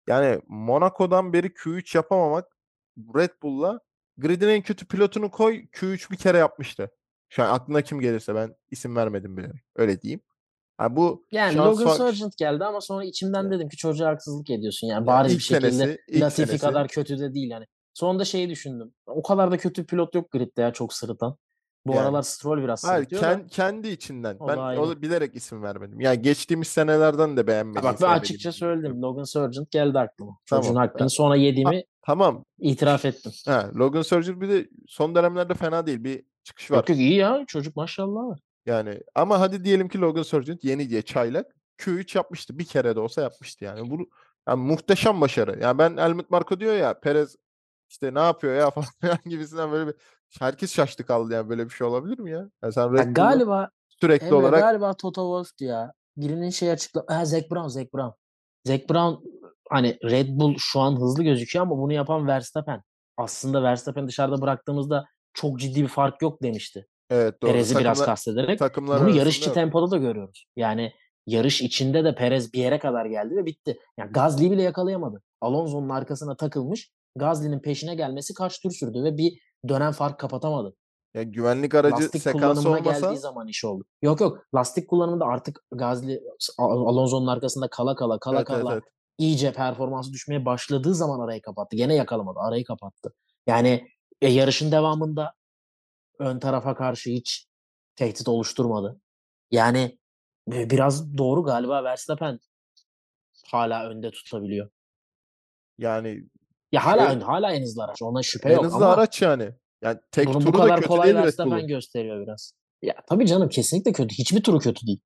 Yani 0.09 0.41
Monaco'dan 0.49 1.33
beri 1.33 1.47
Q3 1.47 1.97
yapamamak 1.97 2.57
Red 2.99 3.31
Bull'la 3.43 3.81
gridin 4.19 4.49
en 4.49 4.63
kötü 4.63 4.87
pilotunu 4.87 5.31
koy 5.31 5.65
Q3 5.73 6.11
bir 6.11 6.17
kere 6.17 6.39
yapmıştı. 6.39 6.91
Şu 7.29 7.43
an 7.43 7.55
aklına 7.55 7.83
kim 7.83 8.01
gelirse 8.01 8.35
ben 8.35 8.57
isim 8.71 8.97
vermedim 8.97 9.37
bile. 9.37 9.53
Öyle 9.77 10.03
diyeyim. 10.03 10.21
Ha 10.79 10.97
bu 10.97 11.25
Yani 11.33 11.57
Logan 11.57 11.87
fa- 11.87 11.97
Sargent 11.97 12.37
geldi 12.37 12.65
ama 12.65 12.81
sonra 12.81 13.05
içimden 13.05 13.45
Ya. 13.45 13.51
dedim 13.51 13.69
ki 13.69 13.77
çocuğa 13.77 14.09
haksızlık 14.09 14.51
ediyorsun. 14.51 14.87
Yani 14.87 15.01
Ya 15.01 15.07
bariz 15.07 15.33
ilk 15.33 15.39
bir 15.39 15.45
şekilde 15.45 15.71
senesi, 15.73 16.21
Latifi 16.21 16.47
senesi. 16.47 16.59
kadar 16.67 16.89
kötü 16.89 17.19
de 17.19 17.35
değil 17.35 17.51
yani. 17.51 17.65
Sonunda 17.95 18.25
şeyi 18.25 18.51
düşündüm. 18.51 18.95
O 19.07 19.23
kadar 19.23 19.51
da 19.51 19.57
kötü 19.57 19.87
pilot 19.87 20.15
yok 20.15 20.31
gridde 20.31 20.63
ya 20.63 20.73
çok 20.73 20.93
sırıtan. 20.93 21.37
Bu 21.87 21.93
Yani. 21.93 22.01
aralar 22.01 22.23
Stroll 22.23 22.63
biraz 22.63 22.85
Hayır 22.85 22.99
sırıtıyor 23.09 23.23
da. 23.23 23.27
ken- 23.33 23.49
kendi 23.49 23.89
içinden. 23.89 24.37
O 24.41 24.49
ben 24.49 24.57
da 24.57 24.63
ayrı. 24.63 24.81
o 24.81 25.03
bilerek 25.03 25.35
isim 25.37 25.63
vermedim. 25.63 26.01
Yani 26.01 26.23
geçtiğimiz 26.23 26.69
senelerden 26.69 27.37
de 27.37 27.41
Ha 27.41 27.47
beğenmediğim 27.47 27.85
bak 27.85 28.01
ben 28.03 28.09
açıkça 28.09 28.53
söyledim. 28.53 29.03
Logan 29.03 29.25
Sargent 29.25 29.71
geldi 29.71 29.99
aklıma. 29.99 30.37
Tamam. 30.51 30.63
Çocuğun 30.63 30.77
hakkını 30.77 31.11
sonra 31.11 31.37
yediğimi 31.37 31.83
Tamam. 32.07 32.45
itiraf 32.59 33.05
ettim. 33.05 33.33
Ha, 33.47 33.71
Logan 33.77 34.03
Sargent 34.03 34.41
bir 34.41 34.49
de 34.49 34.69
son 34.89 35.15
dönemlerde 35.15 35.55
fena 35.55 35.87
değil. 35.87 36.05
Bir 36.05 36.23
çıkış 36.45 36.71
var. 36.71 36.77
Yok 36.77 36.89
yok 36.89 36.99
iyi 36.99 37.15
ya. 37.15 37.45
Çocuk 37.47 37.77
maşallah 37.77 38.21
var. 38.29 38.41
Yani 38.67 39.01
ama 39.15 39.41
hadi 39.41 39.65
diyelim 39.65 39.89
ki 39.89 39.99
Logan 40.01 40.23
Sargent 40.23 40.65
yeni 40.65 40.91
diye 40.91 41.03
çaylak 41.03 41.57
Q3 41.79 42.17
yapmıştı. 42.19 42.59
Bir 42.59 42.65
kere 42.65 42.97
de 42.97 43.01
olsa 43.01 43.23
yapmıştı 43.23 43.65
yani. 43.65 43.91
Bu 43.91 44.11
yani 44.49 44.63
muhteşem 44.63 45.21
başarı. 45.21 45.59
Yani 45.61 45.79
ben 45.79 45.97
Helmut 45.97 46.31
Marko 46.31 46.61
diyor 46.61 46.75
ya 46.75 47.01
Perez 47.01 47.37
işte 47.89 48.15
ne 48.15 48.19
yapıyor 48.21 48.55
ya 48.55 48.71
falan 49.01 49.19
gibisinden 49.25 49.73
böyle 49.73 49.87
bir 49.87 49.95
herkes 50.39 50.75
şaştı 50.75 51.07
kaldı 51.07 51.35
yani 51.35 51.49
böyle 51.49 51.65
bir 51.65 51.71
şey 51.71 51.87
olabilir 51.87 52.19
mi 52.19 52.31
ya? 52.31 52.51
Yani 52.63 52.73
sen 52.73 52.97
Ya 52.97 53.03
galiba 53.03 53.71
sürekli 54.01 54.27
Emre 54.27 54.37
olarak 54.37 54.61
galiba 54.61 54.95
Toto 54.95 55.23
Wolff'tu 55.23 55.65
ya. 55.65 55.93
Birinin 56.17 56.51
şey 56.51 56.71
açıkla... 56.71 57.05
Ha 57.09 57.25
Zac 57.25 57.51
Brown, 57.51 57.69
Zac 57.69 57.93
Brown. 57.95 58.15
Zac 58.65 58.89
Brown 58.89 59.25
hani 59.71 59.99
Red 60.05 60.29
Bull 60.29 60.55
şu 60.59 60.81
an 60.81 61.01
hızlı 61.01 61.23
gözüküyor 61.23 61.67
ama 61.67 61.79
bunu 61.79 61.93
yapan 61.93 62.27
Verstappen. 62.27 62.83
Aslında 63.17 63.63
Verstappen 63.63 64.09
dışarıda 64.09 64.41
bıraktığımızda 64.41 65.05
çok 65.35 65.61
ciddi 65.61 65.83
bir 65.83 65.89
fark 65.89 66.23
yok 66.23 66.43
demişti. 66.43 66.87
Evet 67.11 67.43
doğru. 67.43 67.53
Perez'i 67.53 67.79
biraz 67.79 67.99
Takımlar- 67.99 68.07
kastederek. 68.07 68.59
takımlar 68.59 69.01
Bunu 69.01 69.17
yarışçı 69.17 69.53
tempoda 69.53 69.91
da 69.91 69.97
görüyoruz. 69.97 70.47
Yani 70.57 70.93
yarış 71.27 71.63
içinde 71.63 72.05
de 72.05 72.15
Perez 72.15 72.53
bir 72.53 72.59
yere 72.59 72.79
kadar 72.79 73.07
geldi 73.07 73.37
ve 73.37 73.47
bitti. 73.47 73.79
Yani 73.99 74.13
Gasly'yi 74.13 74.51
bile 74.51 74.63
yakalayamadı. 74.63 75.23
Alonso'nun 75.41 75.89
arkasına 75.89 76.37
takılmış. 76.37 76.91
Gasly'nin 77.17 77.61
peşine 77.61 77.95
gelmesi 77.95 78.35
kaç 78.35 78.61
tur 78.61 78.71
sürdü 78.71 79.05
ve 79.05 79.17
bir 79.17 79.39
dönem 79.69 79.93
fark 79.93 80.21
kapatamadı. 80.21 80.77
Yani 81.15 81.33
güvenlik 81.33 81.75
aracı 81.75 81.97
lastik 81.97 82.33
kullanımına 82.33 82.79
olmasa 82.79 83.01
geldiği 83.01 83.19
zaman 83.19 83.49
iş 83.49 83.65
oldu. 83.65 83.85
Yok 84.03 84.21
yok 84.21 84.39
lastik 84.55 84.89
kullanımında 84.89 85.25
artık 85.25 85.61
Al- 86.59 86.87
Alonso'nun 86.87 87.27
arkasında 87.27 87.69
kala 87.69 87.95
kala 87.95 88.19
kala 88.19 88.37
evet, 88.37 88.47
evet, 88.51 88.63
kala 88.63 88.73
evet. 88.73 88.85
iyice 89.19 89.53
performansı 89.53 90.13
düşmeye 90.13 90.45
başladığı 90.45 90.95
zaman 90.95 91.21
arayı 91.21 91.43
kapattı. 91.43 91.77
Gene 91.77 91.95
yakalamadı. 91.95 92.39
Arayı 92.39 92.65
kapattı. 92.65 93.13
Yani 93.47 93.89
e, 94.23 94.29
yarışın 94.29 94.73
devamında 94.73 95.33
ön 96.19 96.39
tarafa 96.39 96.75
karşı 96.75 97.11
hiç 97.11 97.47
tehdit 97.97 98.29
oluşturmadı. 98.29 99.01
Yani 99.51 99.99
biraz 100.49 101.19
doğru 101.19 101.43
galiba 101.45 101.85
Verstappen 101.85 102.39
hala 103.47 103.89
önde 103.89 104.11
tutabiliyor. 104.11 104.71
Yani 105.79 106.23
Ya 106.73 106.85
hala 106.87 107.07
Şöyle- 107.07 107.17
ön, 107.17 107.21
hala 107.21 107.53
en 107.53 107.63
hızlı 107.63 107.85
araç. 107.85 108.03
Ona 108.03 108.23
şüphe 108.23 108.49
en 108.49 108.55
yok 108.55 108.65
hızlı 108.65 108.77
ama 108.77 108.87
araç 108.95 109.23
yani. 109.23 109.51
Yani 109.83 109.99
tek 110.13 110.27
bunu 110.29 110.35
bu 110.35 110.41
turu 110.41 110.53
da 110.53 110.59
kadar 110.63 110.77
kötü 110.77 110.89
kolay 110.89 111.05
değil 111.07 111.17
Verstappen 111.25 111.67
gösteriyor 111.67 112.27
biraz. 112.27 112.53
Ya 112.83 112.95
tabii 113.09 113.27
canım 113.27 113.49
kesinlikle 113.49 113.93
kötü. 113.93 114.15
Hiçbir 114.15 114.43
turu 114.43 114.59
kötü 114.59 114.87
değil. 114.87 115.01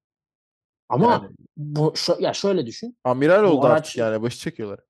Ama 0.89 1.13
Yani 1.13 1.29
bu 1.57 1.93
şu, 1.97 2.17
ya 2.21 2.33
şöyle 2.33 2.67
düşün. 2.67 2.97
amiral 3.05 3.45
oldu 3.45 3.67
araç- 3.67 3.79
artık 3.81 3.97
yani 3.97 4.23
başı 4.23 4.39
çekiyorlar. 4.39 4.81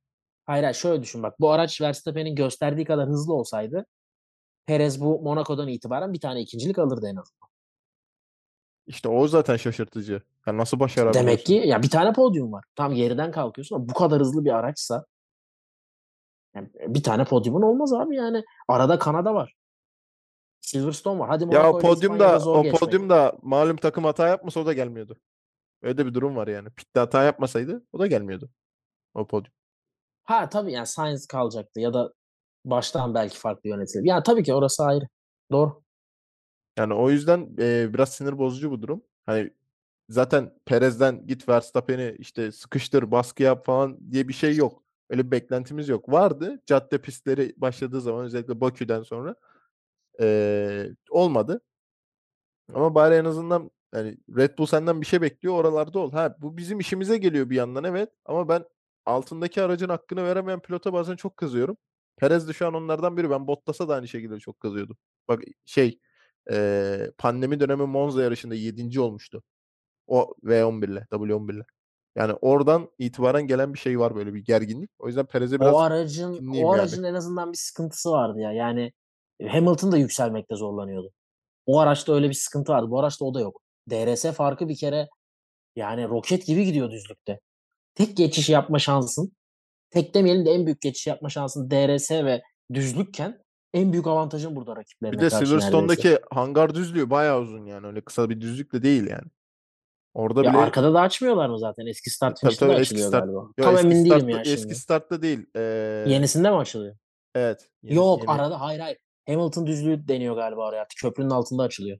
Hayır 0.46 0.62
hayır 0.62 0.74
şöyle 0.76 1.02
düşün 1.02 1.22
bak. 1.22 1.40
Bu 1.40 1.50
araç 1.50 1.80
Verstappen'in 1.80 2.34
gösterdiği 2.34 2.84
kadar 2.84 3.08
hızlı 3.08 3.34
olsaydı 3.34 3.86
Perez 4.70 5.00
bu 5.00 5.22
Monaco'dan 5.22 5.68
itibaren 5.68 6.12
bir 6.12 6.20
tane 6.20 6.40
ikincilik 6.40 6.78
alırdı 6.78 7.06
en 7.06 7.16
azından. 7.16 7.50
İşte 8.86 9.08
o 9.08 9.28
zaten 9.28 9.56
şaşırtıcı. 9.56 10.22
Yani 10.46 10.58
nasıl 10.58 10.80
başarabiliyorsun? 10.80 11.26
Demek 11.26 11.46
ki 11.46 11.54
ya 11.54 11.82
bir 11.82 11.90
tane 11.90 12.12
podyum 12.12 12.52
var. 12.52 12.64
Tam 12.76 12.94
geriden 12.94 13.30
kalkıyorsun 13.30 13.76
ama 13.76 13.88
bu 13.88 13.94
kadar 13.94 14.20
hızlı 14.20 14.44
bir 14.44 14.50
araçsa 14.50 15.06
yani 16.54 16.68
bir 16.74 17.02
tane 17.02 17.24
podyumun 17.24 17.62
olmaz 17.62 17.92
abi 17.92 18.16
yani. 18.16 18.42
Arada 18.68 18.98
Kanada 18.98 19.34
var. 19.34 19.54
Silverstone 20.60 21.18
var. 21.18 21.28
Hadi 21.28 21.44
Ya 21.44 21.48
Monaco 21.48 21.76
o 21.76 21.80
ile 21.80 21.88
podyumda 21.88 22.50
o 22.50 22.62
geçmedi. 22.62 22.80
podyumda 22.80 23.32
malum 23.42 23.76
takım 23.76 24.04
hata 24.04 24.28
yapmasa 24.28 24.60
o 24.60 24.66
da 24.66 24.72
gelmiyordu. 24.72 25.20
Öyle 25.82 25.98
de 25.98 26.06
bir 26.06 26.14
durum 26.14 26.36
var 26.36 26.48
yani. 26.48 26.70
Pitte 26.70 27.00
hata 27.00 27.22
yapmasaydı 27.22 27.86
o 27.92 27.98
da 27.98 28.06
gelmiyordu. 28.06 28.50
O 29.14 29.26
podyum. 29.26 29.52
Ha 30.24 30.48
tabii 30.48 30.72
yani 30.72 30.86
Sainz 30.86 31.26
kalacaktı 31.26 31.80
ya 31.80 31.94
da 31.94 32.12
baştan 32.64 33.14
belki 33.14 33.38
farklı 33.38 33.68
yönetilir. 33.70 34.04
Yani 34.04 34.22
tabii 34.22 34.42
ki 34.42 34.54
orası 34.54 34.84
ayrı. 34.84 35.04
Doğru. 35.50 35.82
Yani 36.78 36.94
o 36.94 37.10
yüzden 37.10 37.48
e, 37.58 37.94
biraz 37.94 38.14
sinir 38.14 38.38
bozucu 38.38 38.70
bu 38.70 38.82
durum. 38.82 39.02
Hani 39.26 39.50
zaten 40.08 40.54
Perez'den 40.64 41.26
git 41.26 41.48
Verstappen'i 41.48 42.16
işte 42.18 42.52
sıkıştır, 42.52 43.10
baskı 43.10 43.42
yap 43.42 43.66
falan 43.66 44.12
diye 44.12 44.28
bir 44.28 44.32
şey 44.32 44.56
yok. 44.56 44.82
Öyle 45.10 45.26
bir 45.26 45.30
beklentimiz 45.30 45.88
yok. 45.88 46.12
Vardı. 46.12 46.62
Cadde 46.66 46.98
pistleri 46.98 47.54
başladığı 47.56 48.00
zaman 48.00 48.24
özellikle 48.24 48.60
Bakü'den 48.60 49.02
sonra 49.02 49.34
e, 50.20 50.88
olmadı. 51.10 51.60
Ama 52.74 52.94
bari 52.94 53.14
en 53.14 53.24
azından 53.24 53.70
yani 53.94 54.16
Red 54.36 54.58
Bull 54.58 54.66
senden 54.66 55.00
bir 55.00 55.06
şey 55.06 55.20
bekliyor 55.22 55.54
oralarda 55.54 55.98
ol. 55.98 56.12
Ha 56.12 56.36
bu 56.38 56.56
bizim 56.56 56.80
işimize 56.80 57.18
geliyor 57.18 57.50
bir 57.50 57.56
yandan 57.56 57.84
evet 57.84 58.10
ama 58.24 58.48
ben 58.48 58.64
altındaki 59.06 59.62
aracın 59.62 59.88
hakkını 59.88 60.24
veremeyen 60.24 60.60
pilota 60.60 60.92
bazen 60.92 61.16
çok 61.16 61.36
kızıyorum. 61.36 61.76
Perez 62.20 62.48
de 62.48 62.52
şu 62.52 62.66
an 62.66 62.74
onlardan 62.74 63.16
biri. 63.16 63.30
Ben 63.30 63.46
Bottas'a 63.46 63.88
da 63.88 63.94
aynı 63.94 64.08
şekilde 64.08 64.38
çok 64.38 64.60
kızıyordum. 64.60 64.96
Bak 65.28 65.42
şey 65.66 65.98
eee, 66.50 67.12
pandemi 67.18 67.60
dönemi 67.60 67.86
Monza 67.86 68.22
yarışında 68.22 68.54
7. 68.54 69.00
olmuştu. 69.00 69.42
O 70.06 70.34
V11'le, 70.44 71.06
W11'le. 71.10 71.64
Yani 72.16 72.32
oradan 72.32 72.90
itibaren 72.98 73.46
gelen 73.46 73.74
bir 73.74 73.78
şey 73.78 73.98
var 74.00 74.16
böyle 74.16 74.34
bir 74.34 74.44
gerginlik. 74.44 74.90
O 74.98 75.06
yüzden 75.06 75.26
Perez'e 75.26 75.60
biraz 75.60 75.74
o 75.74 75.78
aracın 75.78 76.48
o 76.48 76.54
yani. 76.54 76.68
aracın 76.68 77.04
en 77.04 77.14
azından 77.14 77.52
bir 77.52 77.56
sıkıntısı 77.56 78.10
vardı 78.10 78.40
ya. 78.40 78.52
Yani 78.52 78.92
Hamilton 79.48 79.92
da 79.92 79.96
yükselmekte 79.96 80.56
zorlanıyordu. 80.56 81.12
O 81.66 81.78
araçta 81.78 82.14
öyle 82.14 82.28
bir 82.28 82.34
sıkıntı 82.34 82.72
vardı. 82.72 82.90
Bu 82.90 83.00
araçta 83.00 83.24
o 83.24 83.34
da 83.34 83.40
yok. 83.40 83.62
DRS 83.90 84.24
farkı 84.32 84.68
bir 84.68 84.76
kere 84.76 85.08
yani 85.76 86.08
roket 86.08 86.46
gibi 86.46 86.64
gidiyor 86.64 86.90
düzlükte. 86.90 87.40
Tek 87.94 88.16
geçiş 88.16 88.48
yapma 88.48 88.78
şansın, 88.78 89.32
tek 89.90 90.14
demeyelim 90.14 90.46
de 90.46 90.50
en 90.50 90.66
büyük 90.66 90.80
geçiş 90.80 91.06
yapma 91.06 91.28
şansın 91.28 91.70
DRS 91.70 92.10
ve 92.10 92.42
düzlükken 92.74 93.44
en 93.74 93.92
büyük 93.92 94.06
avantajın 94.06 94.56
burada 94.56 94.76
rakiplerine 94.76 95.16
Bir 95.16 95.20
de 95.22 95.28
karşı 95.28 95.34
neredeyse. 95.36 95.66
Silverstone'daki 95.66 96.18
hangar 96.30 96.74
düzlüğü 96.74 97.10
bayağı 97.10 97.40
uzun 97.40 97.66
yani. 97.66 97.86
Öyle 97.86 98.00
kısa 98.00 98.30
bir 98.30 98.40
düzlük 98.40 98.72
de 98.72 98.82
değil 98.82 99.06
yani. 99.10 99.30
Orada 100.14 100.44
Ya 100.44 100.50
bile 100.52 100.58
arkada 100.60 100.94
da 100.94 101.00
açmıyorlar 101.00 101.48
mı 101.48 101.58
zaten? 101.58 101.86
Eski 101.86 102.10
start 102.10 102.36
Tabii, 102.36 102.40
finişte 102.40 102.68
de 102.68 102.72
eski 102.72 102.82
açılıyor 102.82 103.08
start- 103.08 103.24
galiba. 103.24 103.38
Yo, 103.58 103.64
Tam 103.64 103.74
eski 103.74 103.86
emin 103.86 104.04
değilim 104.04 104.28
ya 104.28 104.40
Eski 104.40 104.60
şimdi. 104.60 104.74
startta 104.74 105.22
değil. 105.22 105.46
Ee, 105.56 105.60
Yenisinde 106.08 106.50
mi 106.50 106.56
açılıyor? 106.56 106.96
Evet. 107.34 107.70
yeni- 107.82 107.94
Yok 107.96 108.20
yeni- 108.20 108.30
arada 108.30 108.60
hayır 108.60 108.80
hayır. 108.80 108.98
Hamilton 109.26 109.66
düzlüğü 109.66 110.08
deniyor 110.08 110.36
galiba 110.36 110.68
oraya 110.68 110.80
artık. 110.82 110.98
Köprünün 111.00 111.30
altında 111.30 111.62
açılıyor. 111.62 111.98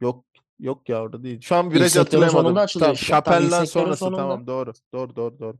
Yok 0.00 0.24
yok 0.58 0.88
ya 0.88 1.02
orada 1.02 1.22
değil. 1.22 1.40
Şu 1.40 1.56
an 1.56 1.70
viraj 1.70 1.96
hatırlayamadım. 1.96 2.54
Tamam, 2.54 2.66
işte. 2.66 2.94
Sektörün 2.96 3.64
sonrası 3.64 3.98
sonunda. 3.98 4.16
tamam 4.16 4.46
doğru. 4.46 4.72
Doğru 4.94 5.16
doğru 5.16 5.38
doğru. 5.38 5.56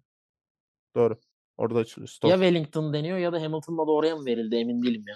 Doğru. 0.94 1.18
Orada 1.56 1.78
açılıyor. 1.78 2.08
Stop. 2.08 2.30
Ya 2.30 2.36
Wellington 2.36 2.92
deniyor 2.92 3.18
ya 3.18 3.32
da 3.32 3.42
Hamilton'la 3.42 3.86
da 3.86 3.90
oraya 3.90 4.16
mı 4.16 4.26
verildi 4.26 4.56
emin 4.56 4.82
değilim 4.82 5.04
ya. 5.08 5.14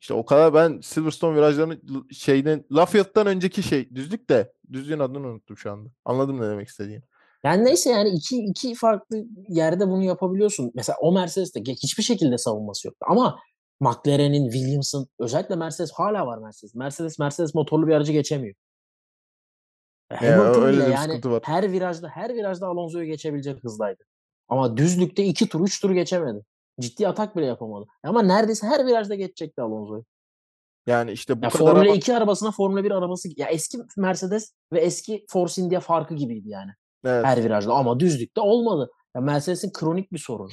İşte 0.00 0.14
o 0.14 0.24
kadar 0.24 0.54
ben 0.54 0.80
Silverstone 0.80 1.36
virajlarının 1.36 2.08
şeyden 2.12 2.64
Lafayette'dan 2.72 3.26
önceki 3.26 3.62
şey 3.62 3.90
düzlük 3.94 4.30
de 4.30 4.52
düzlüğün 4.72 4.98
adını 4.98 5.26
unuttum 5.26 5.56
şu 5.56 5.72
anda. 5.72 5.90
Anladım 6.04 6.40
ne 6.40 6.50
demek 6.50 6.68
istediğini. 6.68 7.02
Yani 7.44 7.64
neyse 7.64 7.90
yani 7.90 8.08
iki, 8.08 8.36
iki 8.36 8.74
farklı 8.74 9.24
yerde 9.48 9.88
bunu 9.88 10.02
yapabiliyorsun. 10.02 10.72
Mesela 10.74 10.96
o 11.00 11.12
Mercedes'te 11.12 11.60
hiçbir 11.60 12.02
şekilde 12.02 12.38
savunması 12.38 12.88
yoktu. 12.88 13.06
Ama 13.08 13.38
McLaren'in, 13.80 14.50
Williams'ın 14.50 15.08
özellikle 15.18 15.56
Mercedes 15.56 15.92
hala 15.92 16.26
var 16.26 16.38
Mercedes. 16.38 16.74
Mercedes 16.74 17.18
Mercedes 17.18 17.54
motorlu 17.54 17.86
bir 17.86 17.92
aracı 17.92 18.12
geçemiyor. 18.12 18.54
Ya, 20.10 20.22
Hamilton 20.22 20.62
öyle 20.62 20.76
bile 20.76 20.90
yani 20.90 21.24
var. 21.24 21.42
her 21.44 21.72
virajda 21.72 22.08
her 22.08 22.34
virajda 22.34 22.66
Alonso'yu 22.66 23.06
geçebilecek 23.06 23.64
hızdaydı. 23.64 24.04
Ama 24.48 24.76
düzlükte 24.76 25.24
iki 25.24 25.48
tur, 25.48 25.60
üç 25.60 25.80
tur 25.80 25.90
geçemedi. 25.90 26.44
Ciddi 26.80 27.08
atak 27.08 27.36
bile 27.36 27.46
yapamadı. 27.46 27.86
Ama 28.04 28.22
neredeyse 28.22 28.66
her 28.66 28.86
virajda 28.86 29.14
geçecekti 29.14 29.62
Alonso'yu. 29.62 30.04
Yani 30.86 31.12
işte 31.12 31.40
bu 31.40 31.44
Ya 31.44 31.50
kadar 31.50 31.64
Formula 31.64 31.80
ama- 31.88 31.94
2 31.96 32.16
arabasına 32.16 32.50
Formula 32.50 32.84
1 32.84 32.90
arabası 32.90 33.28
ya 33.36 33.46
eski 33.48 33.78
Mercedes 33.96 34.52
ve 34.72 34.80
eski 34.80 35.24
Force 35.28 35.62
India 35.62 35.80
farkı 35.80 36.14
gibiydi 36.14 36.48
yani 36.48 36.70
evet. 37.04 37.24
her 37.24 37.44
virajda 37.44 37.72
ama 37.74 38.00
düzlükte 38.00 38.40
olmadı. 38.40 38.90
Ya 39.16 39.20
Mercedes'in 39.20 39.72
kronik 39.72 40.12
bir 40.12 40.18
sorunu. 40.18 40.48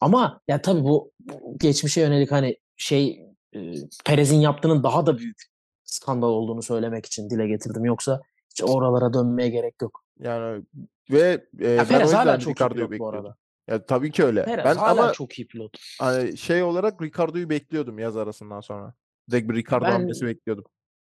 Ama 0.00 0.40
ya 0.48 0.62
tabii 0.62 0.82
bu, 0.84 1.12
bu 1.20 1.56
geçmişe 1.58 2.00
yönelik 2.00 2.32
hani 2.32 2.56
şey 2.76 3.20
eee, 3.52 3.74
Perez'in 4.04 4.40
yaptığının 4.40 4.82
daha 4.82 5.06
da 5.06 5.18
büyük 5.18 5.42
skandal 5.84 6.28
olduğunu 6.28 6.62
söylemek 6.62 7.06
için 7.06 7.30
dile 7.30 7.46
getirdim. 7.46 7.84
Yoksa 7.84 8.20
hiç 8.50 8.62
oralara 8.62 9.12
dönmeye 9.12 9.48
gerek 9.48 9.74
yok. 9.82 10.02
Yani 10.20 10.62
ve, 11.10 11.46
eee, 11.60 11.68
Ya 11.68 11.86
ben 11.90 12.00
o 12.00 12.02
yüzden 12.02 12.38
çok 12.38 12.56
Ricardo'yu 12.56 12.90
bekliyordum. 12.90 13.34
Ya 13.68 13.86
tabii 13.86 14.10
ki 14.10 14.24
öyle. 14.24 14.44
Perez 14.44 14.64
Ben 14.64 14.74
hâlâ 14.74 15.02
ama 15.02 15.12
çok 15.12 15.38
iyi 15.38 15.46
pilot. 15.48 15.76
hani 16.00 16.36
şey 16.36 16.62
olarak 16.62 17.02
Ricardo'yu 17.02 17.50
bekliyordum 17.50 17.98
yaz 17.98 18.16
arasından 18.16 18.60
sonra. 18.60 18.94
Direkt 19.30 19.48
bir 19.50 19.54
Ricardo 19.54 19.84
Ben 19.84 19.90
hamlesi 19.92 20.26
bekliyordum. 20.26 20.64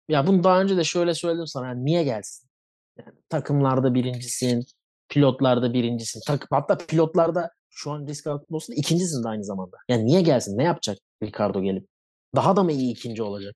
ya 0.09 0.27
bunu 0.27 0.43
daha 0.43 0.61
önce 0.61 0.77
de 0.77 0.83
şöyle 0.83 1.13
söyledim 1.13 1.47
sana. 1.47 1.67
Yani 1.67 1.85
niye 1.85 2.03
gelsin? 2.03 2.49
Yani 2.97 3.17
takımlarda 3.29 3.93
birincisin, 3.93 4.65
pilotlarda 5.09 5.73
birincisin. 5.73 6.21
Tak, 6.27 6.47
hatta 6.51 6.77
pilotlarda 6.77 7.51
şu 7.69 7.91
an 7.91 8.07
risk 8.07 8.27
olsun 8.49 8.73
ikincisin 8.73 9.23
de 9.23 9.27
aynı 9.27 9.43
zamanda. 9.43 9.77
Yani 9.89 10.05
niye 10.05 10.21
gelsin? 10.21 10.57
Ne 10.57 10.63
yapacak 10.63 10.97
Ricardo 11.23 11.61
gelip? 11.61 11.87
Daha 12.35 12.55
da 12.55 12.63
mı 12.63 12.71
iyi 12.71 12.91
ikinci 12.91 13.23
olacak? 13.23 13.55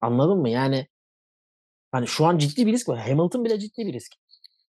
Anladın 0.00 0.38
mı? 0.38 0.48
Yani 0.48 0.86
hani 1.92 2.06
şu 2.06 2.26
an 2.26 2.38
ciddi 2.38 2.66
bir 2.66 2.72
risk 2.72 2.88
var. 2.88 2.98
Hamilton 3.08 3.44
bile 3.44 3.58
ciddi 3.58 3.86
bir 3.86 3.92
risk. 3.92 4.12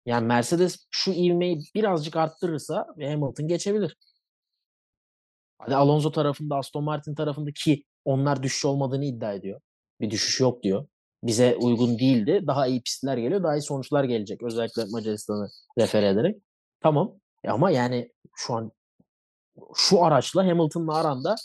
Yani 0.06 0.26
Mercedes 0.26 0.88
şu 0.92 1.12
ivmeyi 1.12 1.64
birazcık 1.76 2.16
arttırırsa 2.16 2.86
Hamilton 3.02 3.48
geçebilir. 3.48 3.98
Hadi 5.60 5.76
Alonso 5.76 6.12
tarafında, 6.12 6.56
Aston 6.56 6.84
Martin 6.84 7.16
tarafında 7.16 7.52
ki 7.52 7.84
onlar 8.06 8.44
düşüş 8.44 8.66
olmadığını 8.66 9.06
iddia 9.06 9.34
ediyor. 9.34 9.62
Bir 10.02 10.12
düşüş 10.12 10.40
yok 10.40 10.64
diyor. 10.64 10.88
Bize 11.24 11.56
uygun 11.56 12.00
değildi. 12.00 12.44
Daha 12.48 12.68
iyi 12.68 12.82
pistler 12.82 13.18
geliyor. 13.18 13.44
Daha 13.44 13.56
iyi 13.58 13.62
sonuçlar 13.62 14.04
gelecek. 14.04 14.44
Özellikle 14.44 14.86
Macaristan'ı 14.92 15.50
refer 15.80 16.04
ederek. 16.04 16.38
Tamam. 16.82 17.20
E 17.44 17.50
ama 17.50 17.72
yani 17.72 18.12
şu 18.36 18.54
an 18.54 18.72
şu 19.76 20.04
araçla 20.04 20.48
Hamilton'la 20.48 20.96
aranda 20.96 21.36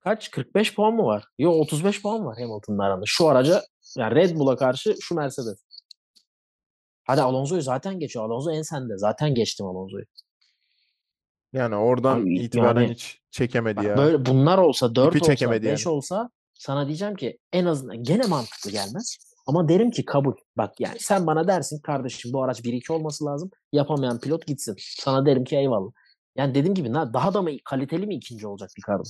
kaç? 0.00 0.30
45 0.30 0.74
puan 0.74 0.94
mı 0.94 1.04
var? 1.04 1.24
Yok 1.38 1.54
35 1.54 2.02
puan 2.02 2.26
var 2.26 2.38
Hamilton'la 2.38 2.84
aranda. 2.84 3.04
Şu 3.06 3.28
araca 3.28 3.62
yani 3.96 4.14
Red 4.14 4.36
Bull'a 4.36 4.56
karşı 4.56 4.96
şu 5.00 5.14
Mercedes. 5.14 5.64
Hadi 7.08 7.22
Alonso'yu 7.22 7.62
zaten 7.62 7.98
geçiyor. 7.98 8.24
Alonso 8.24 8.50
en 8.50 8.62
sende. 8.62 8.98
Zaten 8.98 9.34
geçtim 9.34 9.66
Alonso'yu. 9.66 10.04
Yani 11.52 11.76
oradan 11.76 12.20
Abi, 12.20 12.38
itibaren 12.38 12.80
yani 12.80 12.94
hiç 12.94 13.20
çekemedi 13.30 13.84
ya. 13.84 13.96
böyle 13.96 14.26
bunlar 14.26 14.58
olsa 14.58 14.94
4 14.94 15.08
İpi 15.08 15.22
olsa 15.22 15.32
çekemedi 15.32 15.66
5 15.66 15.86
yani. 15.86 15.94
olsa 15.94 16.30
sana 16.54 16.86
diyeceğim 16.86 17.14
ki 17.14 17.38
en 17.52 17.64
azından 17.64 18.02
gene 18.02 18.26
mantıklı 18.26 18.70
gelmez. 18.70 19.16
Ama 19.46 19.68
derim 19.68 19.90
ki 19.90 20.04
kabul. 20.04 20.32
Bak 20.56 20.80
yani 20.80 20.98
sen 21.00 21.26
bana 21.26 21.48
dersin 21.48 21.80
kardeşim 21.80 22.32
bu 22.32 22.42
araç 22.42 22.60
1-2 22.60 22.92
olması 22.92 23.24
lazım. 23.24 23.50
Yapamayan 23.72 24.20
pilot 24.20 24.46
gitsin. 24.46 24.74
Sana 24.78 25.26
derim 25.26 25.44
ki 25.44 25.56
eyvallah. 25.56 25.90
Yani 26.36 26.54
dediğim 26.54 26.74
gibi 26.74 26.94
daha 26.94 27.34
da 27.34 27.42
mı 27.42 27.50
kaliteli 27.64 28.06
mi 28.06 28.14
ikinci 28.14 28.46
olacak 28.46 28.70
Ricardo? 28.78 29.02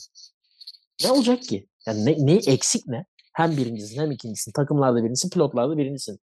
Ne 1.05 1.11
olacak 1.12 1.43
ki? 1.43 1.69
Yani 1.87 2.07
ne, 2.07 2.17
ne 2.19 2.35
eksik 2.35 2.87
ne? 2.87 3.05
Hem 3.33 3.57
birincisin 3.57 4.00
hem 4.00 4.11
ikincisin. 4.11 4.52
Takımlarda 4.52 5.05
birincisin, 5.05 5.31
pilotlarda 5.31 5.76
birincisin. 5.76 6.21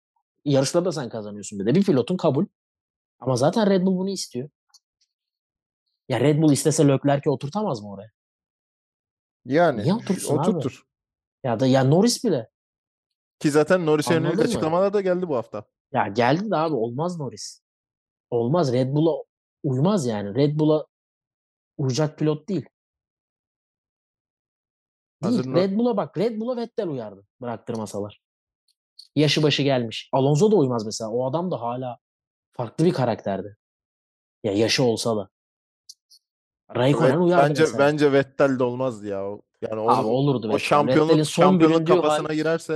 Yarışlarda 0.45 0.85
da 0.85 0.91
sen 0.91 1.09
kazanıyorsun 1.09 1.59
bir 1.59 1.65
de. 1.65 1.75
Bir 1.75 1.83
pilotun 1.83 2.17
kabul. 2.17 2.45
Ama 3.19 3.35
zaten 3.35 3.69
Red 3.69 3.85
Bull 3.85 3.97
bunu 3.97 4.09
istiyor. 4.09 4.49
Ya 6.09 6.19
Red 6.19 6.41
Bull 6.41 6.51
istese 6.51 6.87
Leclerc'i 6.87 7.29
oturtamaz 7.29 7.81
mı 7.81 7.89
oraya? 7.91 8.11
Yani 9.45 9.83
Niye 9.83 9.93
otursun 9.93 10.37
abi? 10.37 10.49
oturtur. 10.49 10.83
Ya 11.43 11.59
da 11.59 11.67
ya 11.67 11.83
Norris 11.83 12.23
bile. 12.23 12.49
Ki 13.39 13.51
zaten 13.51 13.85
Norris'e 13.85 14.13
yönelik 14.13 14.39
açıklamalar 14.39 14.93
da 14.93 15.01
geldi 15.01 15.27
bu 15.27 15.35
hafta. 15.35 15.63
Ya 15.93 16.07
geldi 16.07 16.51
de 16.51 16.55
abi 16.55 16.75
olmaz 16.75 17.19
Norris. 17.19 17.61
Olmaz. 18.29 18.73
Red 18.73 18.93
Bull'a 18.95 19.23
uymaz 19.63 20.05
yani. 20.05 20.35
Red 20.35 20.59
Bull'a 20.59 20.85
uyacak 21.77 22.19
pilot 22.19 22.49
değil. 22.49 22.65
Değil. 25.23 25.37
Hazır 25.37 25.53
Red 25.53 25.77
Bull'a 25.77 25.97
bak. 25.97 26.17
Red 26.17 26.39
Bull'a 26.39 26.57
Vettel 26.57 26.87
uyardı. 26.87 27.25
Bıraktırmasalar. 27.41 28.20
Yaşı 29.15 29.43
başı 29.43 29.63
gelmiş. 29.63 30.09
Alonso 30.11 30.51
da 30.51 30.55
uymaz 30.55 30.85
mesela. 30.85 31.11
O 31.11 31.29
adam 31.29 31.51
da 31.51 31.61
hala 31.61 31.97
farklı 32.51 32.85
bir 32.85 32.93
karakterdi. 32.93 33.57
Ya 34.43 34.53
yaşı 34.53 34.83
olsa 34.83 35.17
da. 35.17 35.29
Raikkonen 36.75 37.19
uyardı 37.19 37.49
bence 37.49 37.61
mesela. 37.63 37.79
bence 37.79 38.11
Vettel 38.13 38.59
de 38.59 38.63
olmazdı 38.63 39.07
ya. 39.07 39.25
O- 39.25 39.41
Yani 39.61 39.73
Abi 39.81 39.81
onun 40.07 40.07
olurdu 40.07 40.47
o 40.47 40.53
Vettel'in 40.53 41.23
son 41.23 41.43
şampiyonluk 41.43 41.59
büründüğü 41.77 41.91
hal 41.93 42.01
kafasına 42.01 42.33
girerse 42.33 42.73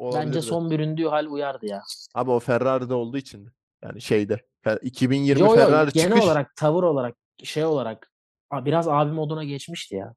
bence 0.00 0.08
olabilirdi. 0.08 0.42
son 0.42 0.70
büründüğü 0.70 1.06
hal 1.06 1.26
uyardı 1.26 1.66
ya. 1.66 1.82
Abi 2.14 2.30
o 2.30 2.38
Ferrari'de 2.40 2.94
olduğu 2.94 3.16
için 3.16 3.48
yani 3.84 4.00
şeyde 4.00 4.40
Fer- 4.64 4.80
2020 4.82 5.40
Yo 5.40 5.46
yo 5.46 5.54
Ferrari 5.54 5.92
genel 5.92 6.08
çıkış 6.08 6.24
olarak 6.24 6.56
tavır 6.56 6.82
olarak 6.82 7.16
şey 7.44 7.64
olarak 7.64 8.12
biraz 8.52 8.88
abi 8.88 9.10
moduna 9.12 9.44
geçmişti 9.44 9.94
ya. 9.94 10.14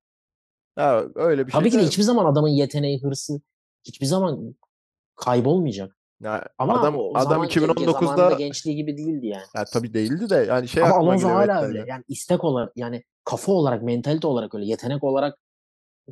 ha, 0.75 1.03
öyle 1.15 1.47
bir 1.47 1.51
şey 1.51 1.59
Tabii 1.61 1.71
ki 1.71 1.77
de- 1.77 1.83
hiçbir 1.85 2.03
zaman 2.03 2.25
adamın 2.25 2.49
yeteneği, 2.49 3.01
hırsı 3.03 3.41
hiçbir 3.83 4.05
zaman 4.05 4.55
kaybolmayacak. 5.15 5.97
ya 6.21 6.47
Ama 6.57 6.79
adam 6.81 6.95
o 6.97 7.11
adam 7.15 7.23
zaman 7.29 7.47
ge- 7.47 7.59
zamanında 7.59 7.91
2019'da 7.91 8.35
gençliği 8.37 8.75
gibi 8.75 8.97
değildi 8.97 9.27
yani. 9.27 9.43
ya 9.55 9.65
tabii 9.73 9.93
değildi 9.93 10.29
de 10.29 10.35
yani 10.35 10.67
şey 10.67 10.83
Ama 10.83 10.95
Alonso 10.95 11.27
hala 11.29 11.61
öyle. 11.61 11.83
Yani 11.87 12.03
istek 12.07 12.43
olarak 12.43 12.71
yani 12.75 13.03
kafa 13.23 13.51
olarak, 13.51 13.83
mentalite 13.83 14.27
olarak 14.27 14.55
öyle, 14.55 14.65
yetenek 14.65 15.03
olarak 15.03 15.37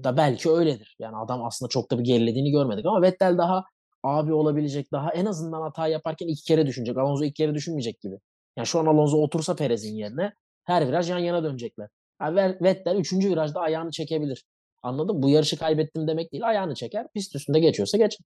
da 0.04 0.18
belki 0.18 0.50
öyledir. 0.52 0.96
Yani 1.00 1.18
adam 1.18 1.46
aslında 1.46 1.70
çok 1.70 1.92
da 1.92 2.00
bir 2.00 2.04
gerilediğini 2.04 2.52
görmedik 2.52 2.86
ama 2.86 3.02
Vettel 3.02 3.38
daha 3.38 3.64
abi 4.04 4.34
olabilecek, 4.34 4.92
daha 4.92 5.12
en 5.14 5.26
azından 5.26 5.62
hata 5.62 5.88
yaparken 5.88 6.28
iki 6.28 6.44
kere 6.44 6.68
düşünecek. 6.68 6.98
Alonso 6.98 7.24
iki 7.24 7.34
kere 7.34 7.54
düşünmeyecek 7.54 8.02
gibi. 8.02 8.16
Yani 8.58 8.68
şu 8.68 8.80
an 8.80 8.86
Alonso 8.86 9.18
otursa 9.18 9.56
Perez'in 9.56 9.96
yerine 9.96 10.34
her 10.64 10.88
viraj 10.88 11.10
yan 11.10 11.18
yana 11.20 11.44
dönecekler. 11.44 11.90
Yani 12.22 12.36
Ve- 12.36 12.58
Vettel 12.62 12.96
üçüncü 12.96 13.30
virajda 13.30 13.60
ayağını 13.62 13.92
çekebilir. 13.92 14.46
Anladın 14.84 15.16
mı? 15.16 15.24
Bu 15.24 15.30
yarışı 15.30 15.60
kaybettim 15.60 16.08
demek 16.08 16.32
değil. 16.32 16.48
Ayağını 16.48 16.76
çeker. 16.76 17.08
Pist 17.14 17.36
üstünde 17.36 17.60
geçiyorsa 17.60 17.98
geç. 17.98 18.18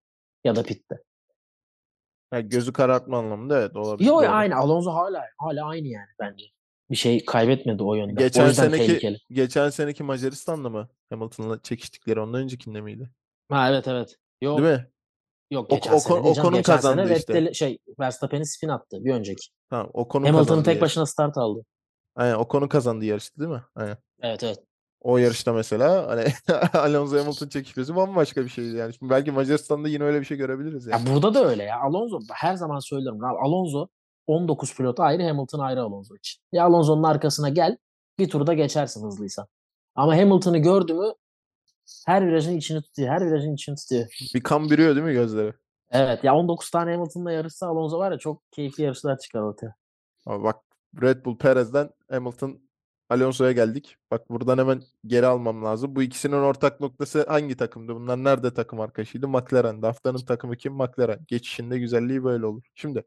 Ya 0.44 0.56
da 0.56 0.62
pitte. 0.62 1.02
Yani 2.32 2.48
gözü 2.48 2.72
karartma 2.72 3.18
anlamında 3.18 3.58
evet 3.60 3.76
olabilir. 3.76 4.08
Yo 4.08 4.14
doğru. 4.16 4.26
aynı. 4.26 4.56
Alonso 4.56 4.90
hala 4.90 5.24
hala 5.38 5.64
aynı 5.66 5.88
yani 5.88 6.08
bence. 6.18 6.44
Bir 6.90 6.96
şey 6.96 7.24
kaybetmedi 7.24 7.82
o 7.82 7.94
yönden. 7.94 8.14
Geçen 8.16 8.48
o 8.48 8.52
seneki 8.52 8.86
tehlikeli. 8.86 9.18
geçen 9.30 9.70
seneki 9.70 10.02
Macaristan'da 10.02 10.68
mı 10.70 10.88
Hamilton'la 11.10 11.62
çekiştikleri 11.62 12.20
ondan 12.20 12.40
öncekinde 12.40 12.80
miydi? 12.80 13.10
Ha 13.48 13.70
evet 13.70 13.88
evet. 13.88 14.16
Yok 14.40 14.58
Değil 14.58 14.70
mi? 14.78 14.90
yok 15.50 15.72
O- 15.72 15.74
geçen 15.74 15.92
Ocon- 15.92 15.98
sene 15.98 16.22
değil 16.24 16.34
canım. 16.34 16.48
Ocon'un 16.48 16.58
Geçen 16.58 16.76
sene 16.76 17.16
işte. 17.16 17.34
Vettel 17.34 17.52
şey 17.52 17.78
Verstappen'i 18.00 18.46
spin 18.46 18.68
attı 18.68 19.04
bir 19.04 19.14
önceki. 19.14 19.46
Tamam, 19.70 19.90
Ocon'un 19.92 20.24
Hamilton'ın 20.26 20.44
kazandığı 20.46 20.64
tek 20.64 20.74
yarış. 20.74 20.82
başına 20.82 21.06
start 21.06 21.38
aldı. 21.38 21.64
Aynen 22.16 22.34
Ocon'un 22.34 22.68
kazandığı 22.68 23.04
yarıştı 23.04 23.40
değil 23.40 23.50
mi? 23.50 23.62
Aynen. 23.74 23.96
Evet 24.20 24.42
evet. 24.44 24.58
O 25.06 25.18
yarışta 25.18 25.52
mesela 25.52 26.08
hani 26.08 26.24
Alonso 26.72 27.18
Hamilton 27.18 27.48
çekişmesi 27.48 27.96
bambaşka 27.96 28.44
bir 28.44 28.48
şeydi 28.48 28.76
yani. 28.76 28.94
Şimdi 28.94 29.10
belki 29.10 29.32
Macaristan'da 29.32 29.88
yine 29.88 30.04
öyle 30.04 30.20
bir 30.20 30.24
şey 30.24 30.36
görebiliriz 30.36 30.86
yani. 30.86 31.08
Ya 31.08 31.14
burada 31.14 31.34
da 31.34 31.48
öyle 31.48 31.62
ya. 31.62 31.80
Alonso 31.80 32.20
her 32.32 32.54
zaman 32.54 32.78
söylüyorum. 32.78 33.24
Abi, 33.24 33.38
Alonso 33.38 33.88
19 34.26 34.76
pilot 34.76 35.00
ayrı 35.00 35.22
Hamilton 35.22 35.58
ayrı 35.58 35.82
Alonso 35.82 36.16
için. 36.16 36.42
Ya 36.52 36.64
Alonso'nun 36.64 37.02
arkasına 37.02 37.48
gel 37.48 37.76
bir 38.18 38.28
turda 38.28 38.54
geçersin 38.54 39.06
hızlıysan. 39.06 39.46
Ama 39.94 40.16
Hamilton'ı 40.16 40.58
gördü 40.58 40.94
mü 40.94 41.12
her 42.06 42.26
virajın 42.26 42.56
içini 42.56 42.82
tutuyor. 42.82 43.08
Her 43.08 43.26
virajın 43.26 43.54
içini 43.54 43.76
tutuyor. 43.76 44.06
Bir 44.34 44.40
kan 44.40 44.70
bürüyor 44.70 44.94
değil 44.94 45.06
mi 45.06 45.12
gözleri? 45.12 45.52
Evet 45.90 46.24
ya 46.24 46.34
19 46.34 46.70
tane 46.70 46.94
Hamilton'la 46.94 47.32
yarışsa 47.32 47.66
Alonso 47.66 47.98
var 47.98 48.12
ya 48.12 48.18
çok 48.18 48.42
keyifli 48.52 48.82
yarışlar 48.84 49.18
çıkar 49.18 49.40
ortaya. 49.40 49.74
Ama 50.26 50.44
bak 50.44 50.56
Red 51.02 51.24
Bull 51.24 51.38
Perez'den 51.38 51.90
Hamilton 52.10 52.65
Alonso'ya 53.10 53.52
geldik. 53.52 53.96
Bak 54.10 54.30
buradan 54.30 54.58
hemen 54.58 54.82
geri 55.06 55.26
almam 55.26 55.64
lazım. 55.64 55.96
Bu 55.96 56.02
ikisinin 56.02 56.32
ortak 56.36 56.80
noktası 56.80 57.26
hangi 57.28 57.56
takımdı? 57.56 57.94
Bunlar 57.94 58.24
nerede 58.24 58.54
takım 58.54 58.80
arkadaşıydı? 58.80 59.28
McLaren'de. 59.28 59.86
Haftanın 59.86 60.18
takımı 60.18 60.56
kim? 60.56 60.72
McLaren. 60.74 61.20
Geçişinde 61.28 61.78
güzelliği 61.78 62.24
böyle 62.24 62.46
olur. 62.46 62.62
Şimdi 62.74 63.04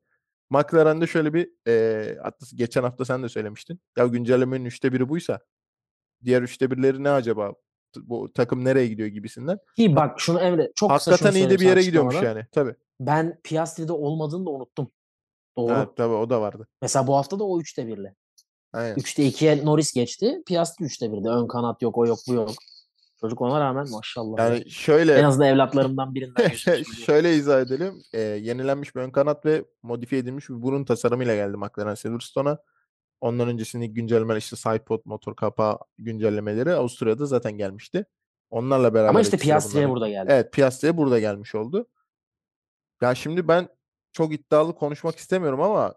McLaren'de 0.50 1.08
şöyle 1.08 1.34
bir 1.34 1.50
e, 1.68 2.18
hatta 2.24 2.46
geçen 2.56 2.84
hafta 2.84 3.06
sen 3.06 3.24
de 3.24 3.30
söylemiştin. 3.30 3.80
Ya 3.98 4.06
güncellemenin 4.08 4.66
üçte 4.66 4.94
biri 4.94 5.10
buysa 5.10 5.40
diğer 6.26 6.42
üçte 6.42 6.72
birleri 6.72 7.04
ne 7.04 7.10
acaba? 7.10 7.54
Bu 8.02 8.34
takım 8.34 8.66
nereye 8.66 8.88
gidiyor 8.88 9.08
gibisinden. 9.10 9.60
Ki 9.76 9.96
bak 9.96 10.20
şunu 10.20 10.40
Emre 10.40 10.72
çok 10.76 10.92
kısa 10.92 11.12
şunu 11.12 11.14
Hakikaten 11.14 11.40
iyi 11.40 11.50
de 11.50 11.60
bir 11.60 11.66
yere 11.66 11.82
gidiyormuş 11.84 12.16
açıklamadan. 12.16 12.40
yani. 12.40 12.48
Tabii. 12.52 12.76
Ben 13.00 13.40
Piastri'de 13.44 13.94
olmadığını 13.94 14.46
da 14.46 14.50
unuttum. 14.50 14.92
Doğru. 15.58 15.74
Evet, 15.74 15.90
tabii 15.98 16.14
o 16.14 16.30
da 16.30 16.42
vardı. 16.42 16.68
Mesela 16.82 17.08
bu 17.08 17.16
hafta 17.16 17.40
da 17.40 17.44
o 17.44 17.60
3'te 17.62 17.82
1'le. 17.82 18.16
Aynen. 18.74 18.96
3'te 18.96 19.28
2'ye 19.28 19.66
Norris 19.66 19.94
geçti. 19.94 20.44
Piastri 20.46 20.86
3'te 20.86 21.06
1'de. 21.06 21.30
Ön 21.30 21.48
kanat 21.48 21.82
yok, 21.82 21.98
o 21.98 22.06
yok, 22.06 22.20
bu 22.28 22.34
yok. 22.34 22.50
Çocuk 23.22 23.42
ona 23.42 23.60
rağmen 23.60 23.90
maşallah. 23.90 24.38
ya. 24.38 24.46
Yani 24.46 24.70
şöyle 24.72 25.14
En 25.14 25.24
azından 25.24 25.48
evlatlarımdan 25.48 26.16
birinden. 26.16 26.50
Şöyle 27.06 27.36
izah 27.36 27.62
edelim. 27.62 27.94
Ee, 28.14 28.20
yenilenmiş 28.22 28.96
bir 28.96 29.02
ön 29.02 29.10
kanat 29.12 29.46
ve 29.46 29.66
modifiye 29.84 30.22
edilmiş 30.22 30.50
bir 30.50 30.62
burun 30.62 30.84
tasarımıyla 30.84 31.36
geldi 31.36 31.58
McLaren 31.58 31.96
Silverstone'a. 31.96 32.58
Ondan 33.22 33.48
öncesinde 33.48 33.86
ilk 33.86 33.96
güncellemeler 33.96 34.38
işte 34.38 34.56
sidepod, 34.56 35.02
motor 35.06 35.36
kapağı 35.36 35.78
güncellemeleri 35.98 36.74
Avusturya'da 36.74 37.26
zaten 37.26 37.52
gelmişti. 37.52 38.06
Onlarla 38.50 38.94
beraber 38.94 39.10
Ama 39.10 39.22
işte 39.22 39.38
Piastri'ye 39.38 39.90
burada 39.90 40.10
geldi. 40.10 40.28
Evet 40.32 40.54
Piastri'ye 40.54 40.98
burada 40.98 41.20
gelmiş 41.20 41.56
oldu. 41.56 41.88
Ya 43.02 43.16
şimdi 43.16 43.48
ben 43.48 43.68
çok 44.12 44.34
iddialı 44.34 44.76
konuşmak 44.76 45.16
istemiyorum 45.16 45.62
ama 45.62 45.94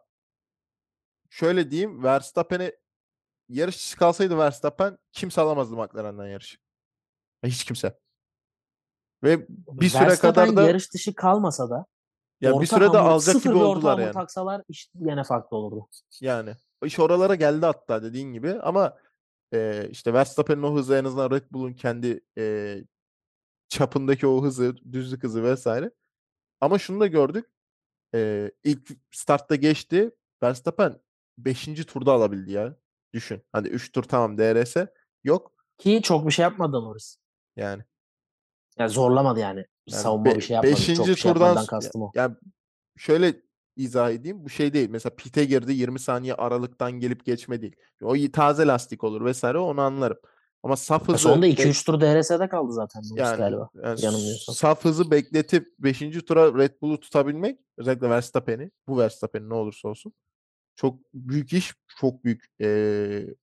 şöyle 1.32 1.70
diyeyim 1.70 2.02
Verstappen'e 2.02 2.72
yarış 3.48 3.76
dışı 3.76 3.96
kalsaydı 3.96 4.38
Verstappen 4.38 4.98
kimse 5.12 5.40
alamazdı 5.40 5.76
McLaren'den 5.76 6.26
yarışı. 6.26 6.58
Ya 7.42 7.50
Hiç 7.50 7.64
kimse. 7.64 7.98
Ve 9.22 9.46
bir 9.48 9.88
süre 9.88 10.06
Verstappen 10.06 10.46
kadar 10.46 10.56
da 10.56 10.68
yarış 10.68 10.94
dışı 10.94 11.14
kalmasa 11.14 11.70
da 11.70 11.86
Ya 12.40 12.60
bir 12.60 12.66
süre 12.66 12.92
de 12.92 12.98
alacak 12.98 13.42
gibi 13.42 13.54
oldular 13.54 13.98
yani. 13.98 14.12
taksalar 14.12 14.62
iş 14.68 14.90
gene 15.02 15.24
farklı 15.24 15.56
olurdu. 15.56 15.88
Yani. 16.20 16.54
İş 16.84 16.98
oralara 16.98 17.34
geldi 17.34 17.66
hatta 17.66 18.02
dediğin 18.02 18.32
gibi 18.32 18.52
ama 18.62 18.98
eee, 19.52 19.88
işte 19.90 20.12
Verstappen'in 20.12 20.62
o 20.62 20.74
hızı 20.74 20.94
en 20.96 21.04
azından 21.04 21.30
Red 21.30 21.44
Bull'un 21.50 21.72
kendi 21.72 22.20
eee, 22.36 22.84
çapındaki 23.68 24.26
o 24.26 24.42
hızı, 24.42 24.76
düzlük 24.92 25.22
hızı 25.22 25.42
vesaire. 25.44 25.90
Ama 26.60 26.78
şunu 26.78 27.00
da 27.00 27.06
gördük. 27.06 27.46
Eee, 28.14 28.52
ilk 28.64 28.88
startta 29.10 29.54
geçti. 29.56 30.10
Verstappen 30.42 31.00
5. 31.38 31.84
turda 31.86 32.12
alabildi 32.12 32.52
ya. 32.52 32.76
Düşün. 33.14 33.42
Hadi 33.52 33.68
3 33.68 33.92
tur 33.92 34.02
tamam 34.02 34.38
DRS 34.38 34.76
yok. 35.24 35.52
Ki 35.78 36.00
çok 36.02 36.26
bir 36.26 36.32
şey 36.32 36.42
yapmadı 36.42 36.72
Norris. 36.72 37.16
Yani. 37.56 37.82
Yani 38.78 38.90
zorlamadı 38.90 39.40
yani. 39.40 39.64
Yani 39.88 40.02
Savunma 40.02 40.24
be- 40.24 40.36
bir 40.36 40.40
şey 40.40 40.54
yapmadı. 40.54 40.74
Çok 40.74 40.80
beşinci 40.80 41.10
bir 41.10 41.16
şey 41.16 41.32
turdan 41.32 41.66
kastım 41.66 42.02
o. 42.02 42.10
yani 42.14 42.36
şöyle 42.96 43.42
izah 43.76 44.10
edeyim. 44.10 44.44
Bu 44.44 44.48
şey 44.48 44.72
değil. 44.72 44.88
Mesela 44.90 45.14
pite 45.16 45.44
girdi 45.44 45.72
20 45.72 45.98
saniye 45.98 46.34
aralıktan 46.34 46.92
gelip 46.92 47.24
geçme 47.24 47.62
değil. 47.62 47.76
O 48.02 48.14
taze 48.32 48.66
lastik 48.66 49.04
olur 49.04 49.24
vesaire 49.24 49.58
onu 49.58 49.80
anlarım. 49.80 50.18
Ama 50.62 50.76
saf 50.76 51.08
hızı 51.08 51.18
Sonunda 51.18 51.46
bek- 51.46 51.54
2-3 51.54 51.86
tur 51.86 52.00
DRS'de 52.00 52.48
kaldı 52.48 52.72
zaten 52.72 53.02
yani, 53.14 53.36
galiba. 53.36 53.68
yani 53.74 54.00
yanılmıyorsam. 54.00 54.54
saf 54.54 54.84
hızı 54.84 55.10
bekletip 55.10 55.74
5. 55.78 55.98
tura 56.26 56.58
Red 56.58 56.72
Bull'u 56.82 57.00
tutabilmek 57.00 57.58
özellikle 57.78 58.10
Verstappen'i 58.10 58.70
bu 58.88 58.98
Verstappen'i 58.98 59.48
ne 59.48 59.54
olursa 59.54 59.88
olsun 59.88 60.12
çok 60.82 60.98
büyük 61.14 61.52
iş 61.52 61.74
çok 62.00 62.24
büyük 62.24 62.44
eee, 62.58 63.34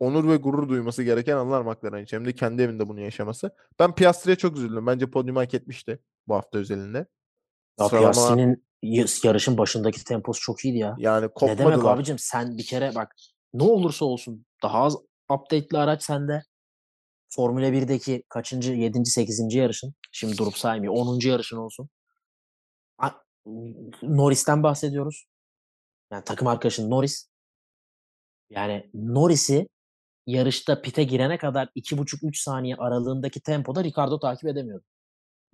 onur 0.00 0.28
ve 0.28 0.36
gurur 0.36 0.68
duyması 0.68 1.02
gereken 1.02 1.36
anlar 1.36 1.62
McLaren 1.62 2.04
için. 2.04 2.16
Hem 2.16 2.24
de 2.26 2.32
kendi 2.32 2.62
evinde 2.62 2.88
bunu 2.88 3.00
yaşaması. 3.00 3.50
Ben 3.78 3.94
Piastri'ye 3.94 4.36
çok 4.36 4.56
üzüldüm. 4.56 4.86
Bence 4.86 5.10
podyumu 5.10 5.40
hak 5.40 5.54
etmişti 5.54 5.98
bu 6.28 6.34
hafta 6.34 6.58
özelinde. 6.58 7.06
Ya 7.80 7.88
Sıralama 7.88 8.12
Piastri'nin 8.12 8.66
yarışın 9.24 9.58
başındaki 9.58 10.04
temposu 10.04 10.40
çok 10.40 10.64
iyiydi 10.64 10.78
ya. 10.78 10.96
yani 10.98 11.22
Ne 11.24 11.48
demek 11.48 11.58
kopmadılar. 11.58 11.94
abicim 11.96 12.18
sen 12.18 12.58
bir 12.58 12.64
kere 12.66 12.94
bak 12.94 13.14
ne 13.54 13.62
olursa 13.62 14.04
olsun 14.04 14.46
daha 14.62 14.78
az 14.82 14.96
update'li 15.30 15.78
araç 15.78 16.02
sende. 16.02 16.42
Formula 17.28 17.66
1'deki 17.66 18.22
kaçıncı 18.28 18.72
7. 18.72 19.06
8. 19.06 19.54
yarışın 19.54 19.94
şimdi 20.12 20.38
durup 20.38 20.56
saymıyor 20.58 20.94
10. 20.96 21.28
yarışın 21.28 21.56
olsun. 21.56 21.88
Norris'ten 24.02 24.62
bahsediyoruz. 24.62 25.26
Yani 26.12 26.24
takım 26.24 26.48
arkadaşın 26.48 26.90
Norris. 26.90 27.28
Yani 28.50 28.90
Norris'i 28.94 29.68
yarışta 30.26 30.82
pite 30.82 31.04
girene 31.04 31.38
kadar 31.38 31.68
2,5-3 31.76 32.42
saniye 32.42 32.76
aralığındaki 32.76 33.40
tempoda 33.40 33.84
Ricardo 33.84 34.18
takip 34.18 34.48
edemiyordu. 34.48 34.84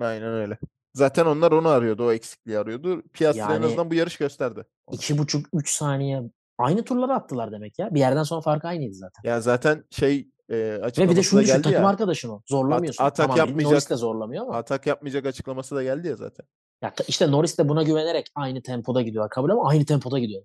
Aynen 0.00 0.28
öyle. 0.28 0.58
Zaten 0.94 1.26
onlar 1.26 1.52
onu 1.52 1.68
arıyordu. 1.68 2.06
O 2.06 2.12
eksikliği 2.12 2.58
arıyordu. 2.58 3.02
En 3.20 3.32
Yani 3.32 3.64
azından 3.66 3.90
bu 3.90 3.94
yarış 3.94 4.16
gösterdi. 4.16 4.64
onu. 4.86 4.96
2,5-3 4.96 5.76
saniye 5.76 6.22
aynı 6.58 6.84
turlara 6.84 7.14
attılar 7.14 7.52
demek 7.52 7.78
ya. 7.78 7.94
Bir 7.94 8.00
yerden 8.00 8.22
sonra 8.22 8.40
fark 8.40 8.64
aynıydı 8.64 8.94
zaten. 8.94 9.30
Ya 9.30 9.40
zaten 9.40 9.84
şey 9.90 10.28
e, 10.48 10.56
Ve 10.98 11.08
bir 11.10 11.16
de 11.16 11.22
şunu 11.22 11.40
düşün 11.40 11.62
takım 11.62 11.82
ya. 11.82 11.88
arkadaşın 11.88 12.28
o. 12.28 12.42
Zorlamıyorsun. 12.46 13.04
atak 13.04 13.16
tamam 13.16 13.36
Norris 13.38 13.48
yapmayacak. 13.48 13.90
de 13.90 13.96
zorlamıyor 13.96 14.42
ama 14.44 14.56
Atak 14.56 14.86
yapmayacak 14.86 15.26
açıklaması 15.26 15.76
da 15.76 15.82
geldi 15.82 16.08
ya 16.08 16.16
zaten. 16.16 16.46
Ya 16.82 16.94
işte 17.08 17.30
Norris 17.30 17.58
de 17.58 17.68
buna 17.68 17.82
güvenerek 17.82 18.26
aynı 18.34 18.62
tempoda 18.62 19.02
gidiyor. 19.02 19.30
Kabul 19.30 19.50
ama 19.50 19.68
aynı 19.68 19.84
tempoda 19.84 20.18
gidiyor. 20.18 20.42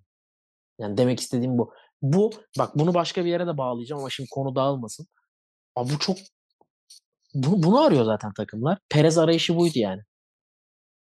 Yani 0.79 0.97
demek 0.97 1.19
istediğim 1.19 1.57
bu. 1.57 1.73
Bu 2.01 2.31
bak 2.59 2.75
bunu 2.75 2.93
başka 2.93 3.25
bir 3.25 3.29
yere 3.29 3.47
de 3.47 3.57
bağlayacağım 3.57 3.99
ama 3.99 4.09
şimdi 4.09 4.29
konu 4.29 4.55
dağılmasın. 4.55 5.07
Ama 5.75 5.89
bu 5.89 5.99
çok 5.99 6.17
bu, 7.33 7.63
bunu 7.63 7.81
arıyor 7.81 8.05
zaten 8.05 8.33
takımlar. 8.33 8.79
Perez 8.89 9.17
arayışı 9.17 9.55
buydu 9.55 9.79
yani. 9.79 10.01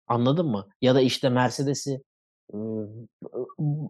Anladın 0.07 0.45
mı? 0.45 0.67
Ya 0.81 0.95
da 0.95 1.01
işte 1.01 1.29
Mercedes'i 1.29 2.01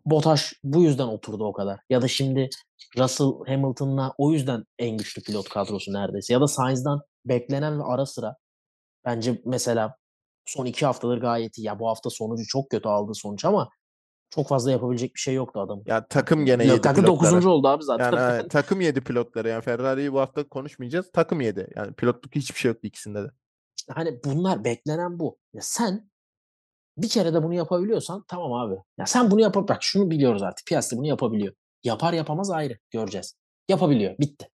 Bottas 0.06 0.54
bu 0.63 0.84
yüzden 0.84 1.08
oturdu 1.08 1.45
o 1.45 1.54
kadar. 1.54 1.80
Ya 1.89 2.02
da 2.02 2.08
şimdi 2.08 2.50
Russell 2.98 3.28
Hamilton'la 3.48 4.13
o 4.17 4.32
yüzden 4.32 4.63
en 4.80 4.98
güçlü 4.98 5.21
pilot 5.21 5.50
kadrosu 5.50 5.93
neredeyse. 5.93 6.34
Ya 6.34 6.41
da 6.41 6.48
Sainz'dan 6.48 7.02
beklenen 7.26 7.80
ve 7.80 7.84
ara 7.84 8.06
sıra 8.06 8.36
bence 9.06 9.41
mesela 9.45 9.95
son 10.46 10.66
iki 10.66 10.86
haftadır 10.86 11.18
gayet 11.18 11.58
iyi. 11.58 11.66
Ya 11.66 11.80
bu 11.80 11.88
hafta 11.88 12.10
sonucu 12.10 12.44
çok 12.48 12.70
kötü 12.70 12.90
aldığı 12.90 13.14
sonuç 13.14 13.46
ama 13.46 13.70
çok 14.30 14.48
fazla 14.48 14.72
yapabilecek 14.72 15.16
bir 15.16 15.20
şey 15.20 15.34
yoktu 15.34 15.60
adamın. 15.60 15.84
Ya 15.86 16.08
takım 16.08 16.46
gene 16.46 16.64
yedi 16.64 16.78
Leclerc 16.78 16.98
de 16.98 17.02
pilotları. 17.02 17.32
9. 17.32 17.46
oldu 17.46 17.68
abi 17.68 17.84
zaten. 17.84 18.06
Yani 18.12 18.20
evet, 18.20 18.50
takım 18.52 18.82
yedi 18.82 19.02
pilotları. 19.02 19.48
Yani 19.50 19.62
Ferrari'yi 19.62 20.14
bu 20.14 20.20
hafta 20.20 20.50
konuşmayacağız. 20.50 21.12
Takım 21.14 21.42
yedi. 21.42 21.68
Yani 21.76 21.94
pilotluk 21.94 22.36
hiçbir 22.36 22.60
şey 22.60 22.70
yoktu 22.70 22.88
ikisinde 22.88 23.24
de. 23.24 23.28
İşte 23.78 23.94
hani 23.94 24.20
bunlar 24.26 24.64
beklenen 24.64 25.20
bu. 25.20 25.38
Ya 25.54 25.62
sen 25.64 26.10
bir 26.98 27.10
kere 27.10 27.34
de 27.34 27.44
bunu 27.44 27.54
yapabiliyorsan 27.54 28.24
tamam 28.28 28.54
abi. 28.54 28.76
Ya 28.98 29.06
sen 29.06 29.32
bunu 29.32 29.42
yapıp 29.42 29.70
bak 29.70 29.78
şunu 29.84 30.12
biliyoruz 30.12 30.44
artık. 30.44 30.68
Piastri 30.68 30.98
bunu 30.98 31.08
yapabiliyor. 31.08 31.54
Yapar 31.84 32.14
yapamaz 32.14 32.52
ayrı. 32.52 32.78
Göreceğiz. 32.92 33.36
Yapabiliyor. 33.70 34.18
Bitti. 34.20 34.50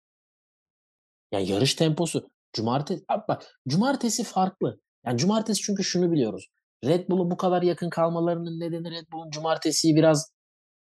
Ya 1.33 1.41
yarış 1.41 1.75
temposu. 1.75 2.31
Cumartesi 2.53 3.05
bak 3.29 3.61
cumartesi 3.69 4.25
farklı. 4.25 4.81
Yani 5.07 5.19
cumartesi 5.19 5.63
çünkü 5.63 5.85
şunu 5.85 6.13
biliyoruz. 6.13 6.49
Red 6.85 7.09
Bull'u 7.09 7.31
bu 7.31 7.37
kadar 7.37 7.63
yakın 7.63 7.91
kalmalarının 7.91 8.61
nedeni 8.61 8.91
Red 8.91 9.07
Bull'un 9.13 9.31
cumartesiyi 9.31 9.97
biraz 9.97 10.33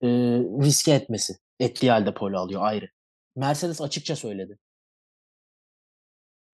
e, 0.01 0.07
riske 0.63 0.91
etmesi. 0.93 1.33
Ettiği 1.59 1.91
halde 1.91 2.13
pole 2.13 2.37
alıyor 2.37 2.61
ayrı. 2.63 2.87
Mercedes 3.35 3.81
açıkça 3.81 4.15
söyledi. 4.15 4.57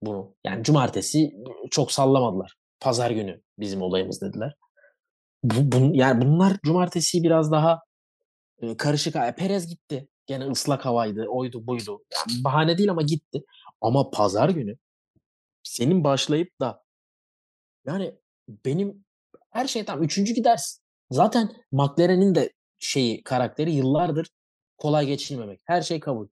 Bunu. 0.01 0.35
Yani 0.45 0.63
cumartesi 0.63 1.31
çok 1.71 1.91
sallamadılar. 1.91 2.55
Pazar 2.79 3.11
günü 3.11 3.41
bizim 3.59 3.81
olayımız 3.81 4.21
dediler. 4.21 4.55
Bu, 5.43 5.55
bun- 5.55 5.95
yani 5.97 6.21
bunlar 6.21 6.57
cumartesi 6.63 7.23
biraz 7.23 7.51
daha 7.51 7.81
e, 8.61 8.77
karışık. 8.77 9.15
Ha, 9.15 9.35
Perez 9.35 9.67
gitti. 9.67 10.07
Gene 10.27 10.45
ıslak 10.45 10.85
havaydı. 10.85 11.25
Oydu 11.29 11.67
buydu. 11.67 12.03
Yani 12.13 12.43
bahane 12.43 12.77
değil 12.77 12.91
ama 12.91 13.01
gitti. 13.01 13.43
Ama 13.81 14.09
pazar 14.09 14.49
günü 14.49 14.77
senin 15.63 16.03
başlayıp 16.03 16.59
da 16.61 16.83
yani 17.89 18.15
benim 18.65 19.05
her 19.51 19.67
şey 19.67 19.85
tamam. 19.85 20.03
Üçüncü 20.03 20.33
gidersin. 20.33 20.81
Zaten 21.11 21.49
McLaren'in 21.71 22.35
de 22.35 22.53
şeyi 22.79 23.23
karakteri 23.23 23.71
yıllardır 23.71 24.29
kolay 24.77 25.05
geçilmemek. 25.05 25.61
Her 25.65 25.81
şey 25.81 25.99
kabul. 25.99 26.27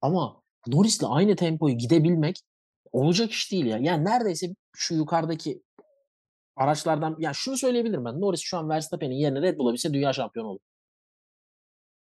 Ama 0.00 0.42
Norris'le 0.66 1.04
aynı 1.04 1.36
tempoyu 1.36 1.74
gidebilmek 1.74 2.36
olacak 2.92 3.30
iş 3.30 3.52
değil 3.52 3.66
ya. 3.66 3.78
Yani 3.78 4.04
neredeyse 4.04 4.46
şu 4.76 4.94
yukarıdaki 4.94 5.62
araçlardan 6.56 7.16
ya 7.18 7.32
şunu 7.34 7.56
söyleyebilirim 7.56 8.04
ben. 8.04 8.20
Norris 8.20 8.40
şu 8.40 8.58
an 8.58 8.68
Verstappen'in 8.68 9.14
yerine 9.14 9.42
Red 9.42 9.58
Bull'a 9.58 9.72
bilse 9.72 9.92
dünya 9.92 10.12
şampiyonu 10.12 10.48
olur. 10.48 10.60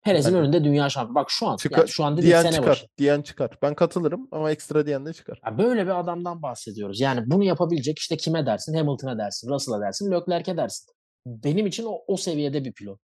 Perez'in 0.05 0.31
Yani 0.35 0.41
önünde 0.41 0.65
dünya 0.65 0.89
şampiyonu. 0.89 1.15
Bak 1.15 1.31
şu 1.31 1.47
an 1.47 1.57
çıkar, 1.57 1.79
yani 1.79 1.89
şu 1.89 2.05
an 2.05 2.17
değil 2.17 2.27
diyen 2.27 2.43
sene 2.43 2.53
çıkar. 2.53 2.69
başı. 2.71 2.87
Diyen 2.99 3.23
çıkar. 3.23 3.59
Ben 3.63 3.75
katılırım 3.75 4.29
ama 4.33 4.51
ekstra 4.51 4.87
diyen 4.87 5.07
de 5.07 5.13
çıkar. 5.13 5.41
Ya 5.47 5.59
böyle 5.59 5.85
bir 5.85 6.01
adamdan 6.01 6.43
bahsediyoruz. 6.43 7.01
Yani 7.01 7.21
bunu 7.27 7.45
yapabilecek 7.45 7.99
işte 7.99 8.17
kime 8.17 8.47
dersin? 8.47 8.75
Hamilton'a 8.75 9.19
dersin, 9.19 9.49
Russell'a 9.49 9.81
dersin, 9.81 10.13
Leclerc'e 10.13 10.57
dersin. 10.57 10.95
Benim 11.27 11.67
için 11.67 11.85
o, 11.85 11.99
o 12.07 12.17
seviyede 12.17 12.65
bir 12.65 12.73
pilot. 12.73 13.01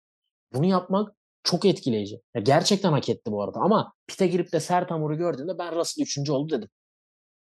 Bunu 0.54 0.66
yapmak 0.66 1.14
çok 1.42 1.64
etkileyici. 1.64 2.20
Ya 2.34 2.42
gerçekten 2.42 2.92
hak 2.92 3.08
etti 3.08 3.32
bu 3.32 3.42
arada. 3.42 3.58
Ama 3.60 3.92
pite 4.06 4.26
girip 4.26 4.52
de 4.52 4.60
sert 4.60 4.90
hamuru 4.90 5.16
gördüğümde 5.16 5.58
ben 5.58 5.76
Russell 5.76 6.02
3. 6.02 6.30
oldu 6.30 6.54
dedim. 6.54 6.68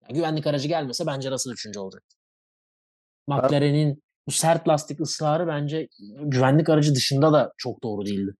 Ya 0.09 0.15
güvenlik 0.15 0.47
aracı 0.47 0.67
gelmese 0.67 1.05
bence 1.07 1.31
Russell 1.31 1.51
3. 1.51 1.77
olacaktı. 1.77 2.15
McLaren'in 3.27 4.03
bu 4.27 4.31
sert 4.31 4.67
lastik 4.67 5.01
ısrarı 5.01 5.47
bence 5.47 5.87
güvenlik 6.19 6.69
aracı 6.69 6.95
dışında 6.95 7.33
da 7.33 7.51
çok 7.57 7.83
doğru 7.83 8.05
değildi. 8.05 8.31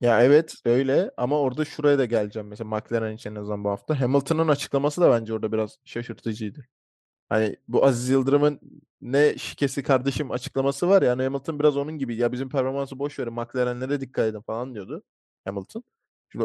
Ya 0.00 0.22
evet 0.22 0.54
öyle 0.64 1.10
ama 1.16 1.38
orada 1.40 1.64
şuraya 1.64 1.98
da 1.98 2.04
geleceğim. 2.04 2.48
Mesela 2.48 2.68
McLaren 2.70 3.14
için 3.14 3.30
en 3.30 3.34
azından 3.34 3.64
bu 3.64 3.70
hafta. 3.70 4.00
Hamilton'ın 4.00 4.48
açıklaması 4.48 5.00
da 5.00 5.10
bence 5.10 5.34
orada 5.34 5.52
biraz 5.52 5.78
şaşırtıcıydı. 5.84 6.66
Hani 7.28 7.56
bu 7.68 7.84
Aziz 7.86 8.08
Yıldırım'ın 8.08 8.60
ne 9.00 9.38
şikesi 9.38 9.82
kardeşim 9.82 10.30
açıklaması 10.30 10.88
var 10.88 11.02
ya 11.02 11.10
hani 11.12 11.22
Hamilton 11.22 11.58
biraz 11.60 11.76
onun 11.76 11.98
gibi 11.98 12.16
ya 12.16 12.32
bizim 12.32 12.48
performansı 12.48 12.98
boş 12.98 13.18
verin 13.18 13.32
McLaren'lere 13.32 14.00
dikkat 14.00 14.26
edin 14.26 14.40
falan 14.40 14.74
diyordu 14.74 15.02
Hamilton. 15.44 15.82
Şimdi 16.32 16.44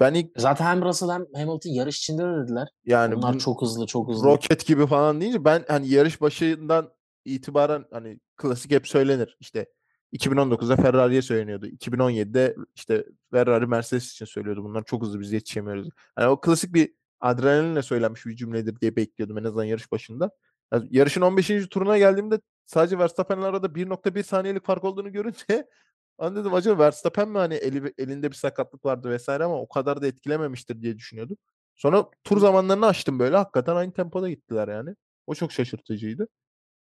ben 0.00 0.14
ilk 0.14 0.40
Zaten 0.40 0.64
hem 0.66 0.82
Russell 0.82 1.08
hem 1.10 1.26
Hamilton 1.34 1.70
yarış 1.70 1.98
içinde 1.98 2.22
de 2.22 2.42
dediler. 2.42 2.68
yani 2.84 3.16
Bunlar 3.16 3.34
bu 3.34 3.38
çok 3.38 3.62
hızlı, 3.62 3.86
çok 3.86 4.08
hızlı. 4.08 4.26
roket 4.28 4.66
gibi 4.66 4.86
falan 4.86 5.20
deyince 5.20 5.44
ben 5.44 5.64
hani 5.68 5.88
yarış 5.88 6.20
başından 6.20 6.92
itibaren 7.24 7.84
hani 7.92 8.20
klasik 8.36 8.70
hep 8.70 8.88
söylenir. 8.88 9.36
İşte 9.40 9.66
2019'da 10.12 10.76
Ferrari'ye 10.76 11.22
söyleniyordu. 11.22 11.66
2017'de 11.66 12.56
işte 12.74 13.04
Ferrari 13.30 13.66
Mercedes 13.66 14.12
için 14.12 14.24
söylüyordu. 14.24 14.64
Bunlar 14.64 14.84
çok 14.84 15.02
hızlı 15.02 15.20
biz 15.20 15.32
yetişemiyoruz. 15.32 15.88
Hani 16.16 16.28
o 16.28 16.40
klasik 16.40 16.74
bir 16.74 16.94
adrenalinle 17.20 17.82
söylenmiş 17.82 18.26
bir 18.26 18.36
cümledir 18.36 18.80
diye 18.80 18.96
bekliyordum 18.96 19.38
en 19.38 19.44
azından 19.44 19.64
yarış 19.64 19.92
başında. 19.92 20.30
Yani 20.72 20.88
yarışın 20.90 21.20
15. 21.20 21.68
turuna 21.70 21.98
geldiğimde 21.98 22.40
sadece 22.66 22.98
Verstappen'le 22.98 23.42
arada 23.42 23.74
1.1 23.74 24.22
saniyelik 24.22 24.64
fark 24.66 24.84
olduğunu 24.84 25.12
görünce 25.12 25.44
ben 26.20 26.36
dedim 26.36 26.54
acaba 26.54 26.84
Verstappen 26.84 27.28
mi 27.28 27.38
hani 27.38 27.54
eli, 27.54 27.94
elinde 27.98 28.30
bir 28.30 28.36
sakatlık 28.36 28.84
vardı 28.84 29.10
vesaire 29.10 29.44
ama 29.44 29.60
o 29.60 29.68
kadar 29.68 30.02
da 30.02 30.06
etkilememiştir 30.06 30.82
diye 30.82 30.96
düşünüyordum. 30.96 31.36
Sonra 31.76 32.10
tur 32.24 32.38
zamanlarını 32.40 32.86
açtım 32.86 33.18
böyle 33.18 33.36
hakikaten 33.36 33.76
aynı 33.76 33.92
tempoda 33.92 34.28
gittiler 34.30 34.68
yani. 34.68 34.94
O 35.26 35.34
çok 35.34 35.52
şaşırtıcıydı. 35.52 36.28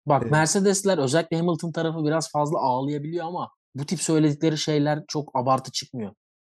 Bak 0.08 0.24
Eee 0.24 0.30
Mercedes'ler 0.32 0.98
özellikle 0.98 1.38
Hamilton 1.38 1.72
tarafı 1.72 2.04
biraz 2.04 2.32
fazla 2.32 2.60
ağlayabiliyor 2.60 3.26
ama 3.26 3.50
bu 3.76 3.86
tip 3.86 4.02
söyledikleri 4.02 4.58
şeyler 4.58 5.04
çok 5.08 5.32
abartı 5.36 5.72
çıkmıyor. 5.72 6.12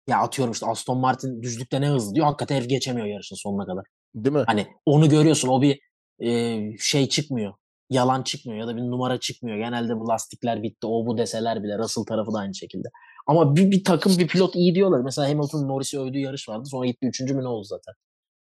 Ya 0.07 0.19
atıyorum 0.19 0.51
işte 0.51 0.65
Aston 0.65 0.97
Martin 0.97 1.41
düzlükte 1.41 1.81
ne 1.81 1.89
hızlı 1.89 2.15
diyor. 2.15 2.25
Hakikaten 2.25 2.55
herif 2.55 2.69
geçemiyor 2.69 3.07
yarışın 3.07 3.35
sonuna 3.35 3.65
kadar. 3.65 3.83
Değil 4.15 4.35
mi? 4.35 4.43
Hani 4.47 4.67
onu 4.85 5.09
görüyorsun. 5.09 5.47
O 5.47 5.61
bir 5.61 5.79
eee, 6.19 6.75
şey 6.79 7.09
çıkmıyor. 7.09 7.53
Yalan 7.89 8.23
çıkmıyor 8.23 8.59
ya 8.59 8.67
da 8.67 8.75
bir 8.77 8.81
numara 8.81 9.19
çıkmıyor. 9.19 9.57
Genelde 9.57 9.99
bu 9.99 10.07
lastikler 10.07 10.63
bitti, 10.63 10.87
o 10.87 11.05
bu 11.05 11.17
deseler 11.17 11.63
bile 11.63 11.77
Russell 11.77 12.03
tarafı 12.03 12.33
da 12.33 12.39
aynı 12.39 12.55
şekilde. 12.55 12.87
Ama 13.27 13.55
bir, 13.55 13.71
bir 13.71 13.83
takım 13.83 14.17
bir 14.19 14.27
pilot 14.27 14.55
iyi 14.55 14.75
diyorlar. 14.75 15.01
Mesela 15.01 15.29
Hamilton 15.29 15.67
Norris'i 15.67 15.99
övdüğü 15.99 16.19
yarış 16.19 16.49
vardı. 16.49 16.63
Sonra 16.65 16.85
gitti 16.87 17.07
üçüncü 17.07 17.33
mü 17.33 17.43
ne 17.43 17.47
oldu 17.47 17.63
zaten. 17.63 17.93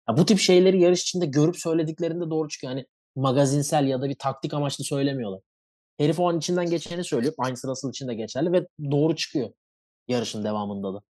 Ya 0.10 0.18
bu 0.18 0.26
tip 0.26 0.40
şeyleri 0.40 0.82
yarış 0.82 1.02
içinde 1.02 1.26
görüp 1.26 1.58
söylediklerinde 1.58 2.30
doğru 2.30 2.50
çıkıyor. 2.50 2.74
Hani 2.74 2.86
magazinsel 3.16 3.88
ya 3.88 4.02
da 4.02 4.10
bir 4.10 4.16
taktik 4.16 4.54
amaçlı 4.54 4.84
söylemiyorlar. 4.84 5.42
Herif 5.98 6.20
o 6.20 6.30
an 6.30 6.38
içinden 6.38 6.70
geçeni 6.70 7.04
söylüyor. 7.04 7.34
Aynısı 7.38 7.68
Russell 7.68 7.90
için 7.90 8.08
de 8.08 8.14
geçerli 8.14 8.52
ve 8.52 8.68
doğru 8.92 9.16
çıkıyor 9.16 9.50
yarışın 10.08 10.44
devamında 10.44 10.94
da. 10.94 11.02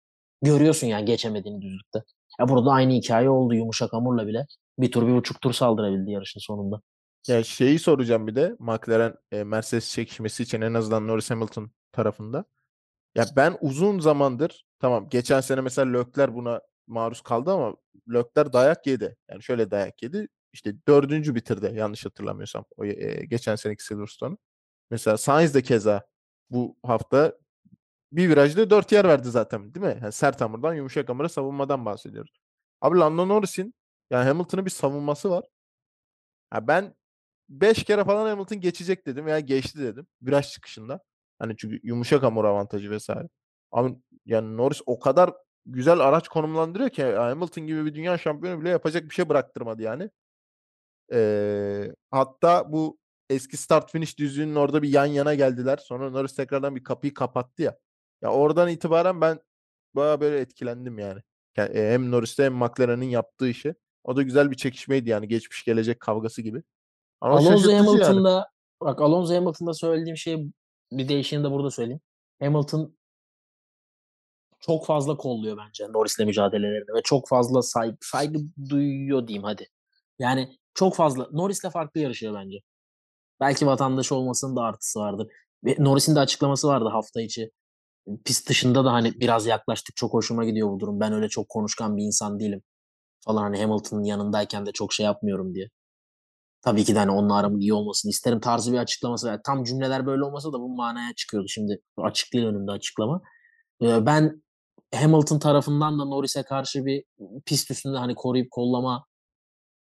Görüyorsun 0.42 0.88
yani 0.88 1.06
geçemediğini 1.06 1.62
düzlükte. 1.62 2.04
Ya 2.40 2.50
burada 2.50 2.72
aynı 2.72 2.94
hikaye 2.94 3.30
oldu 3.30 3.54
yumuşak 3.54 3.94
hamurla 3.94 4.28
bile. 4.28 4.46
Bir 4.80 4.92
tur 4.92 5.08
bir 5.08 5.14
buçuk 5.14 5.42
tur 5.42 5.54
saldırabildi 5.54 6.12
yarışın 6.12 6.40
sonunda. 6.40 6.82
Ya 7.28 7.44
şeyi 7.44 7.80
soracağım 7.80 8.28
bir 8.28 8.36
de 8.36 8.56
McLaren 8.60 9.16
e, 9.32 9.44
Mercedes 9.44 9.92
çekişmesi 9.92 10.44
için 10.44 10.62
en 10.62 10.74
azından 10.74 11.08
Norris 11.08 11.32
Hamilton 11.32 11.72
tarafında. 11.92 12.46
Ya 13.16 13.26
ben 13.36 13.58
uzun 13.62 14.00
zamandır 14.00 14.66
tamam 14.80 15.10
geçen 15.10 15.42
sene 15.42 15.62
mesela 15.62 15.92
Lökler 15.94 16.36
buna 16.36 16.62
maruz 16.88 17.22
kaldı 17.22 17.52
ama 17.52 17.76
Lökler 18.10 18.54
dayak 18.54 18.88
yedi. 18.88 19.16
Yani 19.32 19.44
şöyle 19.44 19.72
dayak 19.72 20.04
yedi. 20.04 20.28
İşte 20.54 20.76
dördüncü 20.88 21.36
bitirdi 21.36 21.72
yanlış 21.76 22.06
hatırlamıyorsam 22.06 22.66
o 22.78 22.86
e, 22.86 23.26
geçen 23.26 23.56
seneki 23.56 23.84
Silverstone'u. 23.84 24.38
Mesela 24.92 25.18
Sainz 25.18 25.56
de 25.56 25.62
keza 25.62 26.08
bu 26.50 26.78
hafta 26.86 27.38
bir 28.12 28.30
virajda 28.30 28.70
dört 28.70 28.92
yer 28.92 29.08
verdi 29.08 29.30
zaten 29.30 29.74
değil 29.74 29.86
mi? 29.86 30.00
Yani 30.04 30.12
sert 30.12 30.42
hamurdan 30.42 30.74
yumuşak 30.74 31.10
hamura 31.10 31.30
savunmadan 31.30 31.86
bahsediyoruz. 31.86 32.40
Abi 32.82 33.00
Lando 33.00 33.28
Norris'in 33.28 33.74
yani 34.12 34.28
Hamilton'ın 34.28 34.66
bir 34.66 34.72
savunması 34.72 35.30
var. 35.32 35.44
Ya 36.54 36.68
ben 36.68 36.96
5 37.50 37.84
kere 37.84 38.04
falan 38.06 38.30
Hamilton 38.30 38.62
geçecek 38.62 39.06
dedim 39.08 39.26
veya 39.26 39.40
geçti 39.40 39.80
dedim 39.80 40.08
viraj 40.22 40.52
çıkışında. 40.52 41.00
Hani 41.40 41.56
çünkü 41.58 41.80
yumuşak 41.84 42.24
hamur 42.24 42.46
avantajı 42.46 42.92
vesaire. 42.92 43.30
Abi 43.72 43.96
yani 44.26 44.58
Norris 44.58 44.82
o 44.86 45.00
kadar 45.00 45.34
güzel 45.66 46.00
araç 46.00 46.28
konumlandırıyor 46.28 46.90
ki 46.90 47.04
Hamilton 47.04 47.68
gibi 47.68 47.86
bir 47.86 47.96
dünya 47.96 48.18
şampiyonu 48.18 48.62
bile 48.62 48.70
yapacak 48.70 49.04
bir 49.04 49.16
şey 49.16 49.30
bıraktırmadı 49.30 49.82
yani. 49.82 50.10
Ee, 51.14 51.96
hatta 52.12 52.72
bu 52.72 52.98
eski 53.30 53.58
start 53.58 53.92
finish 53.92 54.18
düzlüğünün 54.18 54.56
orada 54.56 54.82
bir 54.82 54.90
yan 54.90 55.06
yana 55.06 55.34
geldiler. 55.34 55.78
Sonra 55.78 56.10
Norris 56.10 56.36
tekrardan 56.36 56.76
bir 56.76 56.84
kapıyı 56.84 57.14
kapattı 57.14 57.62
ya. 57.62 57.78
Ya 58.22 58.32
oradan 58.32 58.70
itibaren 58.70 59.22
ben 59.22 59.40
baya 59.96 60.22
böyle 60.22 60.40
etkilendim 60.40 61.00
yani. 61.00 61.22
Yani 61.58 61.80
hem 61.80 62.12
Norris'te 62.12 62.44
hem 62.44 62.54
McLaren'in 62.54 63.10
yaptığı 63.10 63.48
işi. 63.48 63.76
O 64.04 64.16
da 64.16 64.22
güzel 64.22 64.52
bir 64.52 64.56
çekişmeydi 64.56 65.10
yani 65.10 65.28
geçmiş 65.28 65.64
gelecek 65.64 66.00
kavgası 66.00 66.42
gibi. 66.42 66.64
Ama 67.22 67.36
Alonso 67.36 67.52
şaşırtıcı 67.52 67.72
yani. 67.72 67.88
Hamilton'da 67.88 68.50
bak 68.82 69.02
Alonso 69.02 69.36
Hamilton'da 69.36 69.74
söylediğim 69.74 70.18
şey 70.18 70.48
bir 70.92 71.10
değişini 71.10 71.44
de 71.44 71.52
burada 71.52 71.72
söyleyeyim. 71.72 72.02
Hamilton 72.40 72.98
çok 74.60 74.86
fazla 74.86 75.18
kolluyor 75.18 75.58
bence 75.58 75.88
Norris'le 75.94 76.20
mücadelelerini 76.20 76.96
ve 76.96 77.02
çok 77.04 77.28
fazla 77.28 77.62
saygı, 77.62 77.98
saygı 78.02 78.40
duyuyor 78.70 79.28
diyeyim 79.28 79.44
hadi. 79.44 79.68
Yani 80.20 80.58
çok 80.74 80.96
fazla 80.96 81.28
Norris'le 81.32 81.70
farklı 81.74 82.00
yarışıyor 82.00 82.34
bence. 82.34 82.58
Belki 83.40 83.68
vatandaş 83.68 84.12
olmasının 84.12 84.56
da 84.56 84.62
artısı 84.62 85.00
vardır. 85.00 85.28
Ve 85.66 85.76
Norris'in 85.80 86.16
de 86.16 86.20
açıklaması 86.20 86.68
vardı 86.68 86.90
hafta 86.90 87.22
içi. 87.22 87.52
Pist 88.26 88.50
dışında 88.50 88.86
da 88.86 88.94
hani 88.94 89.14
biraz 89.20 89.46
yaklaştık 89.46 89.96
çok 89.96 90.14
hoşuma 90.14 90.46
gidiyor 90.46 90.70
bu 90.72 90.80
durum. 90.80 91.00
Ben 91.00 91.14
öyle 91.14 91.30
çok 91.30 91.50
konuşkan 91.50 91.98
bir 91.98 92.04
insan 92.04 92.40
değilim. 92.40 92.64
Falan 93.26 93.42
hani 93.42 93.62
Hamilton'ın 93.62 94.04
yanındayken 94.04 94.66
de 94.66 94.72
çok 94.72 94.94
şey 94.94 95.06
yapmıyorum 95.06 95.56
diye. 95.56 95.70
Tabii 96.62 96.84
ki 96.84 96.96
de 96.96 97.00
hani 97.00 97.12
onunla 97.12 97.36
aramın 97.36 97.60
iyi 97.60 97.74
olmasını 97.74 98.10
isterim 98.10 98.40
tarzı 98.40 98.74
bir 98.74 98.78
açıklaması 98.78 99.28
var. 99.28 99.40
Tam 99.46 99.64
cümleler 99.64 100.06
böyle 100.06 100.24
olmasa 100.24 100.54
da 100.54 100.60
bu 100.60 100.70
manaya 100.70 101.14
çıkıyordu. 101.16 101.48
Şimdi 101.50 101.80
açık 101.98 102.34
değil 102.34 102.46
önümde 102.46 102.72
açıklama. 102.72 103.22
Ee, 103.82 104.06
ben 104.06 104.44
Hamilton 104.96 105.40
tarafından 105.40 106.00
da 106.00 106.06
Norris'e 106.06 106.44
karşı 106.44 106.86
bir 106.86 107.04
pist 107.46 107.72
üstünde 107.72 107.98
hani 107.98 108.16
koruyup 108.16 108.52
kollama 108.52 109.06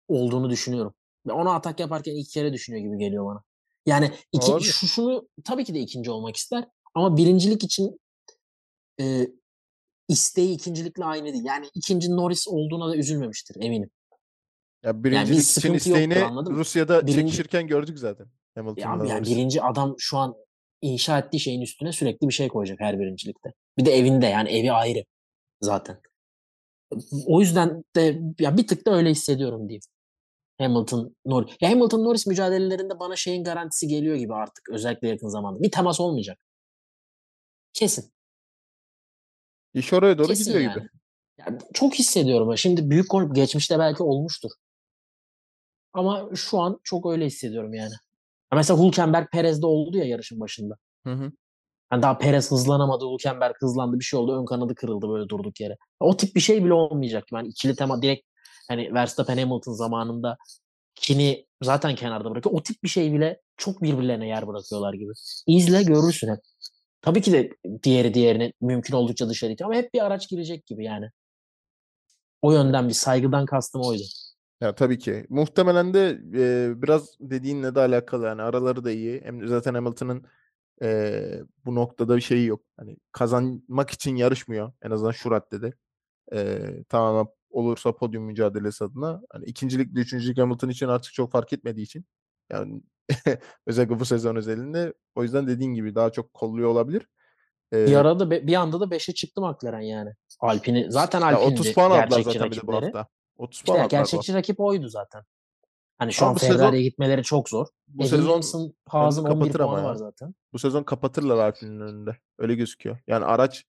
olduğunu 0.07 0.49
düşünüyorum. 0.49 0.93
Ve 1.27 1.31
ona 1.31 1.53
atak 1.53 1.79
yaparken 1.79 2.15
ilk 2.15 2.29
kere 2.29 2.53
düşünüyor 2.53 2.85
gibi 2.85 2.97
geliyor 2.97 3.25
bana. 3.25 3.43
Yani 3.85 4.11
iki, 4.31 4.51
Olabilir. 4.51 4.71
şu, 4.71 4.87
şunu 4.87 5.29
tabii 5.43 5.65
ki 5.65 5.73
de 5.73 5.79
ikinci 5.79 6.11
olmak 6.11 6.35
ister 6.35 6.65
ama 6.95 7.17
birincilik 7.17 7.63
için 7.63 7.99
e, 8.99 9.27
isteği 10.07 10.55
ikincilikle 10.55 11.05
aynı 11.05 11.33
değil. 11.33 11.45
Yani 11.45 11.69
ikinci 11.75 12.11
Norris 12.11 12.47
olduğuna 12.47 12.89
da 12.89 12.95
üzülmemiştir 12.95 13.55
eminim. 13.63 13.89
Ya 14.83 15.03
birincilik 15.03 15.29
için 15.29 15.41
sıkıntı 15.41 15.89
yoktur, 15.89 16.01
isteğini 16.01 16.33
mı? 16.33 16.45
Rusya'da 16.49 16.99
Birinci- 16.99 17.15
çekişirken 17.15 17.67
gördük 17.67 17.99
zaten. 17.99 18.25
Ya 18.25 18.63
Hamilton'la 18.63 18.93
abi 18.93 19.09
yani 19.09 19.25
birinci 19.25 19.61
adam 19.61 19.95
şu 19.97 20.17
an 20.17 20.35
inşa 20.81 21.19
ettiği 21.19 21.39
şeyin 21.39 21.61
üstüne 21.61 21.91
sürekli 21.91 22.27
bir 22.27 22.33
şey 22.33 22.47
koyacak 22.47 22.79
her 22.79 22.99
birincilikte. 22.99 23.53
Bir 23.77 23.85
de 23.85 23.97
evinde 23.97 24.25
yani 24.25 24.49
evi 24.49 24.71
ayrı 24.71 25.03
zaten. 25.61 26.01
O 27.27 27.41
yüzden 27.41 27.83
de 27.95 28.21
ya 28.39 28.57
bir 28.57 28.67
tık 28.67 28.85
da 28.85 28.95
öyle 28.95 29.09
hissediyorum 29.09 29.69
diyeyim. 29.69 29.81
Hamilton 30.57 31.15
Norris. 31.25 31.55
Ya 31.61 31.71
Hamilton 31.71 32.03
Norris 32.03 32.27
mücadelelerinde 32.27 32.99
bana 32.99 33.15
şeyin 33.15 33.43
garantisi 33.43 33.87
geliyor 33.87 34.15
gibi 34.15 34.33
artık 34.33 34.69
özellikle 34.69 35.07
yakın 35.07 35.27
zamanda. 35.27 35.63
Bir 35.63 35.71
temas 35.71 35.99
olmayacak. 35.99 36.39
Kesin. 37.73 38.13
İş 39.73 39.93
oraya 39.93 40.17
doğru 40.17 40.27
Kesin 40.27 40.43
gidiyor 40.43 40.63
yani. 40.63 40.79
gibi. 40.79 40.89
Yani 41.37 41.57
çok 41.73 41.93
hissediyorum. 41.93 42.57
Şimdi 42.57 42.89
büyük 42.89 43.11
gol 43.11 43.33
geçmişte 43.33 43.79
belki 43.79 44.03
olmuştur. 44.03 44.51
Ama 45.93 46.29
şu 46.35 46.59
an 46.59 46.79
çok 46.83 47.11
öyle 47.11 47.25
hissediyorum 47.25 47.73
yani. 47.73 47.93
Ya 48.51 48.55
Mesela 48.55 48.83
Hülkenberg 48.83 49.27
Perez'de 49.31 49.65
oldu 49.65 49.97
ya 49.97 50.05
yarışın 50.05 50.39
başında. 50.39 50.75
Hı 51.03 51.13
hı. 51.13 51.31
Yani 51.91 52.03
daha 52.03 52.17
Perez 52.17 52.51
hızlanamadı, 52.51 53.05
Hülkenberg 53.13 53.55
hızlandı 53.59 53.99
bir 53.99 54.03
şey 54.03 54.19
oldu. 54.19 54.41
Ön 54.41 54.45
kanadı 54.45 54.75
kırıldı 54.75 55.09
böyle 55.09 55.29
durduk 55.29 55.59
yere. 55.61 55.77
O 55.99 56.17
tip 56.17 56.35
bir 56.35 56.41
şey 56.41 56.65
bile 56.65 56.73
olmayacak. 56.73 57.23
Yani 57.33 57.47
ikili 57.47 57.75
tema 57.75 58.01
direkt 58.01 58.27
hani 58.67 58.93
Verstappen 58.93 59.37
Hamilton 59.37 59.73
zamanında 59.73 60.37
Kini 60.95 61.45
zaten 61.63 61.95
kenarda 61.95 62.31
bırakıyor. 62.31 62.55
O 62.55 62.63
tip 62.63 62.83
bir 62.83 62.87
şey 62.89 63.13
bile 63.13 63.41
çok 63.57 63.81
birbirlerine 63.81 64.27
yer 64.27 64.47
bırakıyorlar 64.47 64.93
gibi. 64.93 65.11
İzle 65.47 65.83
görürsün 65.83 66.27
hep. 66.27 66.39
Tabii 67.01 67.21
ki 67.21 67.31
de 67.31 67.49
diğeri 67.83 68.13
diğerini 68.13 68.53
mümkün 68.61 68.93
oldukça 68.95 69.29
dışarı 69.29 69.51
itiyor 69.51 69.69
ama 69.69 69.79
hep 69.79 69.93
bir 69.93 70.05
araç 70.05 70.29
girecek 70.29 70.65
gibi 70.65 70.85
yani. 70.85 71.09
O 72.41 72.51
yönden 72.51 72.87
bir 72.89 72.93
saygıdan 72.93 73.45
kastım 73.45 73.81
oydu. 73.81 74.03
Ya 74.61 74.75
tabii 74.75 74.99
ki. 74.99 75.25
Muhtemelen 75.29 75.93
de 75.93 76.19
e, 76.35 76.81
biraz 76.81 77.15
dediğinle 77.19 77.75
de 77.75 77.79
alakalı. 77.79 78.25
Yani 78.25 78.41
araları 78.41 78.83
da 78.83 78.91
iyi. 78.91 79.21
Hem 79.23 79.47
zaten 79.47 79.73
Hamilton'ın 79.73 80.25
e, 80.81 81.21
bu 81.65 81.75
noktada 81.75 82.15
bir 82.15 82.21
şeyi 82.21 82.45
yok. 82.47 82.61
Hani 82.77 82.97
kazanmak 83.11 83.89
için 83.89 84.15
yarışmıyor. 84.15 84.73
En 84.81 84.91
azından 84.91 85.11
şu 85.11 85.31
raddede. 85.31 85.73
E, 86.33 86.59
tamamen 86.89 87.27
olursa 87.49 87.95
podyum 87.95 88.23
mücadelesi 88.23 88.83
adına. 88.83 89.21
Hani 89.31 89.45
ikincilikle 89.45 89.99
üçüncülük 90.01 90.37
Hamilton 90.37 90.69
için 90.69 90.87
artık 90.87 91.13
çok 91.13 91.31
fark 91.31 91.53
etmediği 91.53 91.85
için. 91.85 92.05
Yani 92.51 92.81
özellikle 93.67 93.99
bu 93.99 94.05
sezon 94.05 94.35
özelinde. 94.35 94.93
O 95.15 95.23
yüzden 95.23 95.47
dediğin 95.47 95.73
gibi 95.73 95.95
daha 95.95 96.09
çok 96.11 96.33
kolluyor 96.33 96.69
olabilir. 96.69 97.07
E, 97.73 97.87
Bir 97.87 97.95
arada 97.95 98.31
be- 98.31 98.47
bir 98.47 98.55
anda 98.55 98.79
da 98.79 98.83
5'e 98.85 99.13
çıktı 99.13 99.41
McLaren 99.41 99.79
yani. 99.81 100.09
Alpini 100.39 100.91
zaten 100.91 101.19
ya 101.21 101.25
Alpine'di 101.37 101.59
30 101.59 101.73
puan 101.73 101.91
aldılar 101.91 102.21
zaten 102.21 102.51
bir 102.51 102.61
de 102.61 102.67
bu 102.67 102.75
hafta. 102.75 103.07
30 103.37 103.55
İşte 103.57 103.65
puan 103.65 103.77
ya 103.77 103.85
aldılar 103.85 103.99
gerçekçi 103.99 104.33
rakip 104.33 104.59
oydu 104.59 104.87
zaten. 104.89 105.23
Hani 106.03 106.13
şu 106.13 106.25
Ama 106.25 106.31
an 106.31 106.37
Ferrari'ye 106.37 106.83
gitmeleri 106.83 107.23
çok 107.23 107.49
zor. 107.49 107.67
Bu 107.87 108.03
E, 108.03 108.07
sezon 108.07 108.41
Haas'ın 108.87 109.25
önünü 109.25 109.33
11 109.33 109.45
kapatır 109.47 109.59
ama 109.59 109.71
puanı 109.71 109.83
ya. 109.83 109.89
var 109.89 109.95
zaten. 109.95 110.35
bu 110.53 110.59
sezon 110.59 110.83
kapatırlar 110.83 111.37
Alpine'in 111.37 111.79
önünde. 111.79 112.17
Öyle 112.37 112.55
gözüküyor. 112.55 112.97
Yani 113.07 113.25
araç 113.25 113.65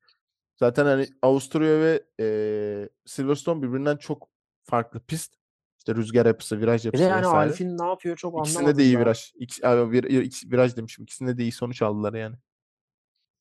zaten 0.57 0.85
hani 0.87 1.07
Avusturya 1.23 1.81
ve 1.81 2.03
eee, 2.19 2.89
Silverstone 3.07 3.63
birbirinden 3.63 3.97
çok 3.97 4.29
farklı 4.65 5.01
pist. 5.01 5.35
İşte 5.79 5.95
rüzgar 5.95 6.27
yapısı, 6.27 6.61
viraj 6.61 6.81
Bir 6.81 6.83
de 6.83 6.87
yapısı 6.87 7.03
yani 7.03 7.21
vesaire. 7.21 7.51
Alpine 7.51 7.77
ne 7.79 7.87
yapıyor 7.89 8.17
çok 8.17 8.39
İkisinde 8.39 8.59
anlamadım 8.59 8.79
de 8.79 8.85
iyi 8.85 8.99
viraj. 8.99 9.33
Abi, 9.63 9.91
vir, 9.93 10.05
ikisi- 10.05 10.53
viraj 10.53 10.77
demişim. 10.77 11.05
İkisinde 11.05 11.39
de 11.39 11.43
iyi 11.43 11.53
sonuç 11.53 11.83
aldılar 11.83 12.15
yani. 12.15 12.37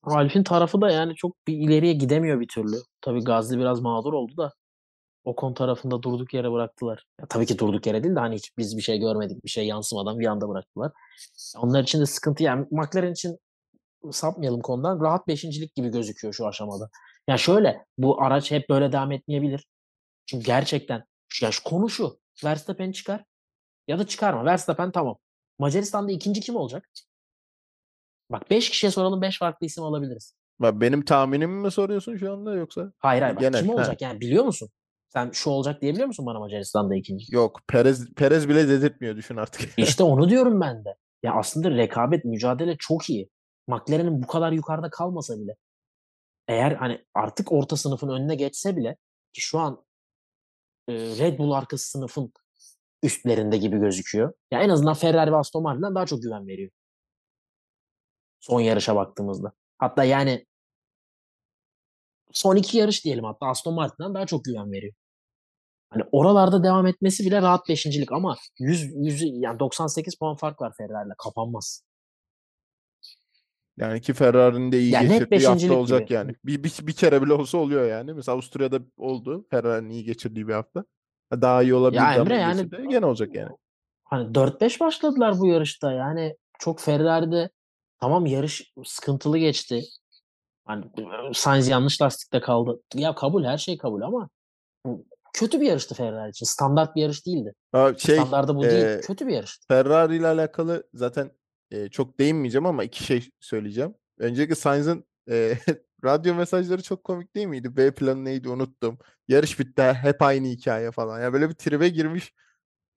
Alpine 0.04 0.44
tarafı 0.44 0.82
da 0.82 0.92
yani 0.92 1.16
çok 1.16 1.48
bir 1.48 1.58
ileriye 1.58 1.94
gidemiyor 1.94 2.40
bir 2.40 2.48
türlü. 2.48 2.76
Tabii 3.02 3.24
Gazli 3.24 3.58
biraz 3.58 3.80
mağdur 3.82 4.14
oldu 4.14 4.38
da 4.38 4.54
Ocon 5.24 5.54
tarafında 5.54 6.04
durduk 6.04 6.34
yere 6.34 6.52
bıraktılar. 6.52 7.06
Ya 7.22 7.28
tabii 7.28 7.46
ki 7.46 7.60
durduk 7.60 7.88
yere 7.88 8.04
değil 8.04 8.16
de 8.16 8.20
hani 8.20 8.36
hiç 8.36 8.58
biz 8.58 8.78
bir 8.78 8.82
şey 8.82 9.00
görmedik, 9.00 9.44
bir 9.44 9.50
şey 9.50 9.68
yansımadan 9.68 10.20
bir 10.20 10.26
anda 10.26 10.50
bıraktılar. 10.50 10.92
Onlar 11.58 11.84
için 11.84 12.02
de 12.02 12.06
sıkıntı 12.06 12.44
yani 12.44 12.68
McLaren 12.72 13.12
için 13.12 13.38
sapmayalım 14.12 14.62
konudan. 14.62 15.02
Rahat 15.02 15.28
beşincilik 15.28 15.76
gibi 15.76 15.90
gözüküyor 15.90 16.34
şu 16.34 16.48
aşamada. 16.48 16.90
Ya 17.28 17.38
şöyle 17.38 17.86
bu 17.98 18.22
araç 18.22 18.52
hep 18.52 18.70
böyle 18.70 18.92
devam 18.92 19.12
etmeyebilir. 19.12 19.68
Çünkü 20.26 20.46
gerçekten 20.46 21.04
ya 21.42 21.52
şu 21.52 21.64
konu 21.64 21.90
şu. 21.90 22.20
Verstappen 22.44 22.92
çıkar 22.92 23.24
ya 23.88 24.00
da 24.00 24.08
çıkarma. 24.08 24.46
Verstappen 24.46 24.92
tamam. 24.92 25.18
Macaristan'da 25.60 26.12
2. 26.12 26.34
kim 26.34 26.56
olacak? 26.56 26.90
Bak 28.32 28.50
5 28.50 28.70
kişiye 28.70 28.92
soralım 28.92 29.22
5 29.22 29.40
farklı 29.40 29.66
isim 29.66 29.84
alabiliriz. 29.84 30.36
Bak 30.60 30.82
benim 30.82 31.06
tahminimi 31.06 31.62
mi 31.62 31.72
soruyorsun 31.72 32.18
şu 32.18 32.34
anda 32.34 32.56
yoksa? 32.56 32.92
Hayır 32.98 33.22
hayır 33.22 33.36
bak 33.36 33.42
Genel, 33.42 33.62
kim 33.62 33.70
olacak 33.70 34.02
yani 34.02 34.22
biliyor 34.22 34.46
musun? 34.46 34.70
Sen 35.14 35.32
şu 35.32 35.50
olacak 35.50 35.82
diyebiliyor 35.82 36.08
musun 36.08 36.26
bana 36.26 36.40
Macaristan'da 36.40 36.96
ikinci? 36.96 37.36
Yok 37.36 37.62
Perez 37.68 38.14
Perez 38.14 38.50
bile 38.50 38.68
dedirtmiyor 38.68 39.16
düşün 39.16 39.38
artık. 39.38 39.70
İşte 39.78 40.04
onu 40.04 40.30
diyorum 40.30 40.62
ben 40.62 40.86
de. 40.86 40.96
Ya 41.24 41.34
aslında 41.34 41.72
rekabet, 41.72 42.26
mücadele 42.26 42.76
çok 42.80 43.10
iyi. 43.10 43.30
McLaren'in 43.68 44.24
bu 44.24 44.28
kadar 44.28 44.52
yukarıda 44.52 44.90
kalmasa 44.90 45.40
bile. 45.40 45.56
Eğer 46.48 46.72
hani 46.72 47.06
artık 47.14 47.52
orta 47.52 47.78
sınıfın 47.78 48.10
önüne 48.10 48.36
geçse 48.36 48.78
bile 48.78 48.98
ki 49.34 49.42
şu 49.42 49.60
an 49.60 49.86
e, 50.88 50.94
Red 50.94 51.40
Bull 51.40 51.52
arkası 51.52 51.90
sınıfın 51.90 52.34
üstlerinde 53.04 53.58
gibi 53.58 53.78
gözüküyor. 53.78 54.34
Ya 54.52 54.64
en 54.64 54.70
azından 54.70 54.94
Ferrari 54.94 55.32
ve 55.32 55.36
Aston 55.36 55.64
Martin'den 55.64 55.96
daha 55.96 56.06
çok 56.06 56.24
güven 56.24 56.48
veriyor. 56.48 56.72
Son 58.40 58.60
yarışa 58.60 58.96
baktığımızda. 58.96 59.52
Hatta 59.78 60.04
yani 60.04 60.46
son 62.32 62.56
iki 62.56 62.78
yarış 62.78 63.06
diyelim 63.06 63.24
hatta 63.24 63.46
Aston 63.46 63.74
Martin'den 63.74 64.14
daha 64.14 64.26
çok 64.26 64.46
güven 64.46 64.72
veriyor. 64.72 64.94
Hani 65.94 66.04
oralarda 66.12 66.64
devam 66.64 66.88
etmesi 66.88 67.26
bile 67.26 67.42
rahat 67.42 67.70
beşincilik 67.70 68.12
ama 68.12 68.36
100, 68.60 68.92
100 68.96 69.22
yani 69.22 69.60
98 69.60 70.16
puan 70.16 70.36
fark 70.36 70.62
var 70.62 70.74
Ferrari'yle 70.78 71.14
kapanmaz. 71.18 71.84
Yani 73.78 74.02
ki 74.02 74.14
Ferrari'nin 74.14 74.72
de 74.72 74.80
iyi 74.80 74.92
Ya 74.92 75.02
net 75.02 75.30
geçirdiği 75.30 75.48
hafta 75.48 75.74
olacak 75.74 76.02
gibi. 76.08 76.14
yani. 76.14 76.36
Bir, 76.46 76.64
bir, 76.64 76.74
bir 76.82 76.94
kere 76.94 77.22
bile 77.22 77.34
olsa 77.34 77.58
oluyor 77.58 77.88
yani. 77.88 78.14
Mesela 78.14 78.34
Avusturya'da 78.36 78.80
oldu. 78.98 79.46
Ferrari'nin 79.50 79.90
iyi 79.90 80.04
geçirdiği 80.04 80.48
bir 80.48 80.54
hafta. 80.54 80.86
Ha, 81.30 81.42
Daha 81.42 81.64
iyi 81.64 81.74
olabilirdi 81.74 82.04
Ya 82.04 82.16
Emre 82.16 82.36
yani 82.36 82.64
geçirdi. 82.64 82.88
Gene 82.90 83.06
olacak 83.06 83.36
yani. 83.36 83.52
hani 84.04 84.32
4-5 84.34 84.80
başladılar 84.80 85.40
bu 85.40 85.48
yarışta. 85.48 85.92
Yani 85.92 86.36
çok 86.60 86.80
Ferrari'de 86.80 87.50
tamam 88.00 88.26
yarış 88.26 88.74
sıkıntılı 88.86 89.38
geçti. 89.38 89.82
Hani 90.66 90.86
Sainz 91.34 91.68
yanlış 91.68 92.02
lastikte 92.02 92.42
kaldı. 92.42 92.82
Ya 92.96 93.16
kabul 93.16 93.44
her 93.44 93.58
şey 93.58 93.78
kabul 93.78 94.02
ama 94.02 94.30
bu 94.86 95.06
kötü 95.34 95.62
bir 95.62 95.66
yarıştı 95.66 95.96
Ferrari 95.96 96.30
için. 96.30 96.46
Standart 96.46 96.96
bir 96.96 97.02
yarış 97.02 97.26
değildi. 97.26 97.54
Ha, 97.72 97.94
şey 97.98 98.16
Standardı 98.16 98.56
bu 98.56 98.66
e, 98.66 98.70
değil. 98.70 99.02
Kötü 99.02 99.28
bir 99.28 99.34
yarıştı. 99.34 99.66
Ferrari 99.68 100.16
ile 100.16 100.28
alakalı 100.28 100.84
zaten 100.94 101.32
e, 101.72 101.90
çok 101.90 102.20
değinmeyeceğim 102.20 102.66
ama 102.66 102.84
iki 102.84 103.04
şey 103.04 103.30
söyleyeceğim. 103.40 103.96
Öncelikle 104.18 104.56
Sainz'ın 104.56 105.06
e, 105.30 105.58
radyo 106.04 106.36
mesajları 106.36 106.84
çok 106.84 107.04
komik 107.04 107.36
değil 107.36 107.48
miydi? 107.48 107.78
B 107.78 107.94
planı 107.94 108.26
neydi 108.26 108.50
unuttum. 108.50 108.98
Yarış 109.28 109.60
bitti 109.60 109.82
hep 109.82 110.22
aynı 110.22 110.48
hikaye 110.48 110.92
falan. 110.92 111.22
Ya 111.22 111.34
böyle 111.34 111.50
bir 111.50 111.56
tribe 111.56 111.90
girmiş. 111.90 112.34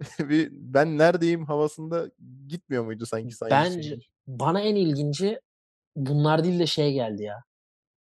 bir 0.18 0.48
ben 0.52 0.98
neredeyim 0.98 1.44
havasında 1.46 2.10
gitmiyor 2.46 2.84
muydu 2.84 3.06
sanki 3.06 3.34
Sainz 3.34 3.52
Bence 3.52 3.80
için? 3.80 4.02
bana 4.26 4.60
en 4.60 4.74
ilginci 4.74 5.40
bunlar 5.96 6.44
değil 6.44 6.58
de 6.58 6.66
şey 6.66 6.92
geldi 6.92 7.22
ya. 7.22 7.42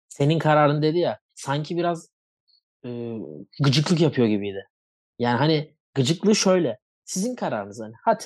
Senin 0.10 0.40
kararın 0.40 0.82
dedi 0.82 0.98
ya. 0.98 1.20
Sanki 1.36 1.78
biraz 1.78 2.10
e, 2.86 3.18
gıcıklık 3.64 4.02
yapıyor 4.02 4.28
gibiydi. 4.28 4.68
Yani 5.20 5.38
hani 5.38 5.76
gıcıklığı 5.94 6.36
şöyle. 6.36 6.80
Sizin 7.06 7.36
kararınız 7.36 7.82
hani. 7.82 7.94
Hadi. 8.04 8.24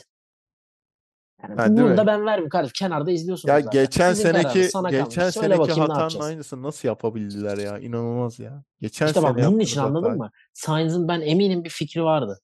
Yani 1.43 1.55
Ha, 1.55 1.67
bunu 1.69 1.97
da 1.97 2.07
ben 2.07 2.25
vermem 2.25 2.49
kardeşim. 2.49 2.73
Kenarda 2.87 3.11
izliyorsunuz 3.11 3.49
Ya 3.49 3.61
zaten. 3.61 3.81
geçen 3.83 4.13
Sizin 4.13 4.23
seneki 4.31 4.59
geçen 4.91 5.29
seneki 5.29 5.71
hatanın 5.71 6.19
aynısını 6.19 6.63
nasıl 6.63 6.87
yapabildiler 6.87 7.57
ya? 7.57 7.79
İnanılmaz 7.79 8.39
ya. 8.39 8.63
Geçen 8.81 9.07
İşte 9.07 9.23
bak 9.23 9.37
bunun 9.37 9.59
için 9.59 9.79
anladın 9.79 10.01
hatayı. 10.03 10.17
mı? 10.17 10.31
Sainz'ın 10.53 11.07
ben 11.07 11.21
eminim 11.21 11.63
bir 11.63 11.69
fikri 11.69 12.03
vardı. 12.03 12.39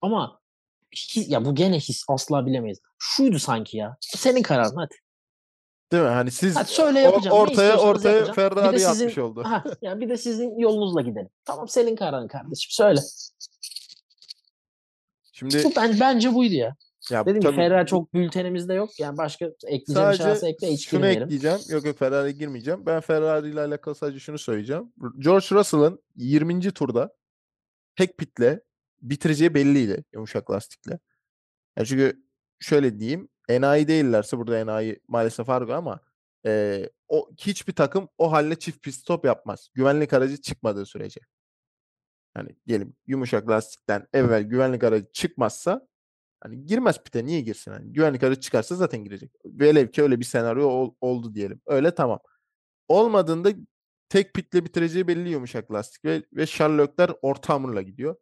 Ama 0.00 0.40
his- 0.96 1.28
ya 1.30 1.44
bu 1.44 1.54
gene 1.54 1.78
his 1.78 2.04
asla 2.08 2.46
bilemeyiz. 2.46 2.78
Şuydu 2.98 3.38
sanki 3.38 3.76
ya. 3.76 3.96
Senin 4.00 4.42
kararın 4.42 4.76
hadi. 4.76 4.94
Değil 5.92 6.02
mi? 6.02 6.08
Hani 6.08 6.30
siz 6.30 6.56
Hadi 6.56 6.68
söyle 6.68 7.00
yapacağım. 7.00 7.36
Ortaya 7.36 7.76
ortaya 7.78 8.16
yapacağım. 8.16 8.22
Bir 8.22 8.28
de 8.28 8.32
Ferrari 8.32 8.80
sizin 8.80 9.04
yapmış 9.04 9.18
oldu. 9.18 9.42
Aha, 9.44 9.64
yani 9.82 10.00
bir 10.00 10.08
de 10.08 10.16
sizin 10.16 10.58
yolunuzla 10.58 11.00
gidelim. 11.00 11.28
Tamam 11.44 11.68
senin 11.68 11.96
kararın 11.96 12.28
kardeşim. 12.28 12.70
Söyle. 12.70 13.00
Şimdi 15.32 15.64
Bu 15.64 15.72
ben 15.76 15.96
bence 16.00 16.34
buydu 16.34 16.54
ya. 16.54 16.76
ya 17.10 17.26
Dedim 17.26 17.40
ki 17.40 17.46
tabii 17.46 17.56
Ferrari 17.56 17.86
çok 17.86 18.14
bültenimizde 18.14 18.74
yok. 18.74 19.00
Yani 19.00 19.16
başka 19.18 19.46
ekleyeceğim 19.66 20.14
sadece 20.14 20.46
ekle 20.46 20.72
hiç 20.72 20.88
şunu 20.88 21.00
girmeyelim. 21.00 21.22
ekleyeceğim. 21.22 21.58
Yok 21.68 21.84
yok 21.86 21.98
Ferrari'ye 21.98 22.32
girmeyeceğim. 22.32 22.86
Ben 22.86 23.00
Ferrari 23.00 23.50
ile 23.50 23.60
alakalı 23.60 23.94
sadece 23.94 24.18
şunu 24.18 24.38
söyleyeceğim. 24.38 24.92
George 25.18 25.46
Russell'ın 25.52 26.02
20. 26.16 26.72
turda 26.72 27.14
tek 27.96 28.18
pitle 28.18 28.60
bitireceği 29.02 29.54
belliydi 29.54 30.04
yumuşak 30.14 30.50
lastikle. 30.50 30.98
Yani 31.76 31.86
çünkü 31.86 32.22
şöyle 32.60 32.98
diyeyim. 32.98 33.28
Enayi 33.48 33.88
değillerse 33.88 34.38
burada 34.38 34.58
enayi 34.58 35.00
maalesef 35.08 35.50
argo 35.50 35.72
ama 35.72 36.00
e, 36.46 36.82
o 37.08 37.30
hiçbir 37.38 37.72
takım 37.72 38.08
o 38.18 38.32
halle 38.32 38.58
çift 38.58 38.82
pit 38.82 38.94
stop 38.94 39.24
yapmaz. 39.24 39.68
Güvenlik 39.74 40.12
aracı 40.12 40.40
çıkmadığı 40.40 40.86
sürece. 40.86 41.20
Hani 42.34 42.48
diyelim 42.66 42.96
yumuşak 43.06 43.50
lastikten 43.50 44.06
evvel 44.12 44.42
güvenlik 44.42 44.84
aracı 44.84 45.12
çıkmazsa 45.12 45.88
hani 46.40 46.66
girmez 46.66 47.02
pite 47.04 47.24
niye 47.24 47.40
girsin? 47.40 47.70
Hani 47.72 47.92
güvenlik 47.92 48.22
aracı 48.22 48.40
çıkarsa 48.40 48.74
zaten 48.74 49.04
girecek. 49.04 49.32
Velev 49.44 49.88
ki 49.88 50.02
öyle 50.02 50.20
bir 50.20 50.24
senaryo 50.24 50.68
ol- 50.68 50.94
oldu 51.00 51.34
diyelim. 51.34 51.60
Öyle 51.66 51.94
tamam. 51.94 52.20
Olmadığında 52.88 53.50
tek 54.08 54.34
pitle 54.34 54.64
bitireceği 54.64 55.08
belli 55.08 55.28
yumuşak 55.28 55.72
lastik 55.72 56.04
ve, 56.04 56.22
ve 56.32 56.42
Leclerc 56.42 57.14
orta 57.22 57.54
hamurla 57.54 57.82
gidiyor. 57.82 58.16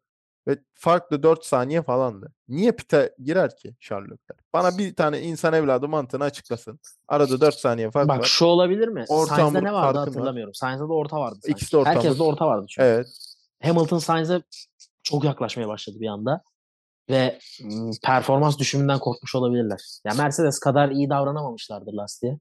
Ve 0.49 0.59
farklı 0.75 1.23
4 1.23 1.45
saniye 1.45 1.83
falandı. 1.83 2.33
Niye 2.49 2.73
pite 2.73 3.15
girer 3.19 3.57
ki 3.57 3.75
Leclerc? 3.93 4.43
Bana 4.53 4.79
bir 4.79 4.97
tane 4.97 5.21
insan 5.21 5.53
evladı 5.53 5.89
mantığını 5.89 6.25
açıklasın. 6.25 6.81
Arada 7.09 7.41
4 7.41 7.55
saniye 7.55 7.91
fark 7.91 8.09
Bak 8.09 8.21
var. 8.21 8.25
şu 8.25 8.45
olabilir 8.45 8.89
mi? 8.89 9.05
Orta 9.09 9.37
Sainz'de 9.37 9.65
ne 9.65 9.73
vardı 9.73 9.85
farkın 9.85 9.99
var. 9.99 10.07
hatırlamıyorum. 10.09 10.55
Sainz'de 10.55 10.89
de 10.89 10.93
orta 10.93 11.21
vardı 11.21 11.39
sanki. 11.43 11.51
İkisi 11.53 11.73
de 11.73 11.77
orta 11.77 11.91
Herkes 11.91 12.19
de 12.19 12.23
orta 12.23 12.47
vardı 12.47 12.67
çünkü. 12.69 12.87
Evet. 12.87 13.07
Hamilton 13.63 13.99
Sainz'e 13.99 14.43
çok 15.03 15.25
yaklaşmaya 15.25 15.69
başladı 15.69 15.97
bir 16.01 16.07
anda. 16.07 16.43
Ve 17.11 17.39
performans 18.03 18.59
düşümünden 18.59 18.99
korkmuş 18.99 19.35
olabilirler. 19.35 19.81
Ya 20.05 20.15
Mercedes 20.15 20.59
kadar 20.59 20.91
iyi 20.91 21.11
davranamamışlardır 21.11 21.93
lastiğe. 21.93 22.39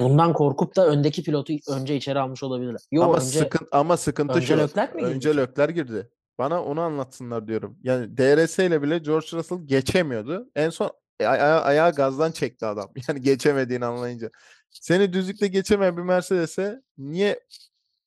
Bundan 0.00 0.32
korkup 0.32 0.76
da 0.76 0.86
öndeki 0.86 1.22
pilotu 1.22 1.52
önce 1.68 1.96
içeri 1.96 2.18
almış 2.18 2.42
olabilirler. 2.42 2.80
Yok 2.92 3.04
ama 3.04 3.16
önce 3.16 3.26
sıkıntı 3.26 3.66
ama 3.72 3.96
sıkıntı 3.96 4.34
önce 4.34 4.46
şu. 4.46 4.58
Leclerc 4.58 4.94
mi 4.94 5.00
girdi 5.00 5.14
önce? 5.14 5.36
Leclerc 5.36 5.72
girdi. 5.72 6.10
Bana 6.40 6.64
onu 6.64 6.80
anlatsınlar 6.80 7.48
diyorum. 7.48 7.78
Yani 7.82 8.16
DRS 8.16 8.58
ile 8.58 8.82
bile 8.82 8.98
George 8.98 9.26
Russell 9.32 9.58
geçemiyordu. 9.66 10.50
En 10.56 10.70
son 10.70 10.90
aya- 11.20 11.30
aya- 11.30 11.60
ayağı 11.62 11.92
gazdan 11.92 12.32
çekti 12.32 12.66
adam. 12.66 12.90
Yani 13.08 13.20
geçemediğini 13.20 13.84
anlayınca. 13.84 14.30
Seni 14.70 15.12
düzlükte 15.12 15.48
geçemeyen 15.48 15.96
bir 15.96 16.02
Mercedes'e 16.02 16.82
niye 16.98 17.40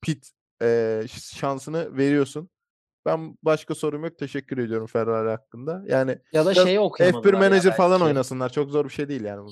pit 0.02 0.30
e, 0.62 1.02
şansını 1.36 1.98
veriyorsun? 1.98 2.50
Ben 3.06 3.38
başka 3.44 3.76
sorum 3.76 4.04
yok. 4.04 4.18
Teşekkür 4.18 4.58
ediyorum 4.58 4.88
Ferrari 4.88 5.30
hakkında. 5.30 5.84
Yani 5.88 6.18
ya 6.34 6.46
da 6.46 6.54
şeyi 6.54 6.80
okuyamadılar 6.80 7.32
F1 7.32 7.34
ya 7.34 7.40
Manager 7.50 7.76
falan 7.76 7.92
belki. 7.92 8.04
oynasınlar. 8.04 8.50
Çok 8.52 8.70
zor 8.70 8.86
bir 8.86 8.94
şey 8.94 9.10
değil 9.10 9.24
yani. 9.24 9.50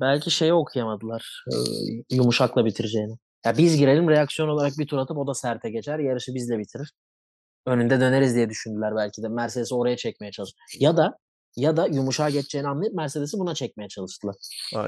Belki 0.00 0.30
şeyi 0.30 0.52
okuyamadılar. 0.52 1.44
e, 1.48 1.54
yumuşakla 2.16 2.64
bitireceğini. 2.64 3.16
Ya 3.46 3.58
biz 3.58 3.76
girelim 3.76 4.08
reaksiyon 4.08 4.48
olarak 4.48 4.72
bir 4.78 4.86
tur 4.86 4.98
atıp 4.98 5.18
o 5.18 5.26
da 5.26 5.34
serte 5.34 5.70
geçer. 5.70 5.98
Yarışı 5.98 6.34
bizle 6.34 6.58
bitirir. 6.58 6.92
Önünde 7.66 8.00
döneriz 8.00 8.34
diye 8.34 8.50
düşündüler 8.50 8.96
belki 8.96 9.22
de. 9.22 9.28
Mercedes'i 9.28 9.74
oraya 9.74 9.96
çekmeye 9.96 10.30
çalıştı. 10.32 10.58
Ya 10.78 10.96
da 10.96 11.18
ya 11.56 11.76
da 11.76 11.86
yumuşağa 11.86 12.30
geçeceğini 12.30 12.68
anlayıp 12.68 12.94
Mercedes'i 12.94 13.38
buna 13.38 13.54
çekmeye 13.54 13.88
çalıştılar. 13.88 14.34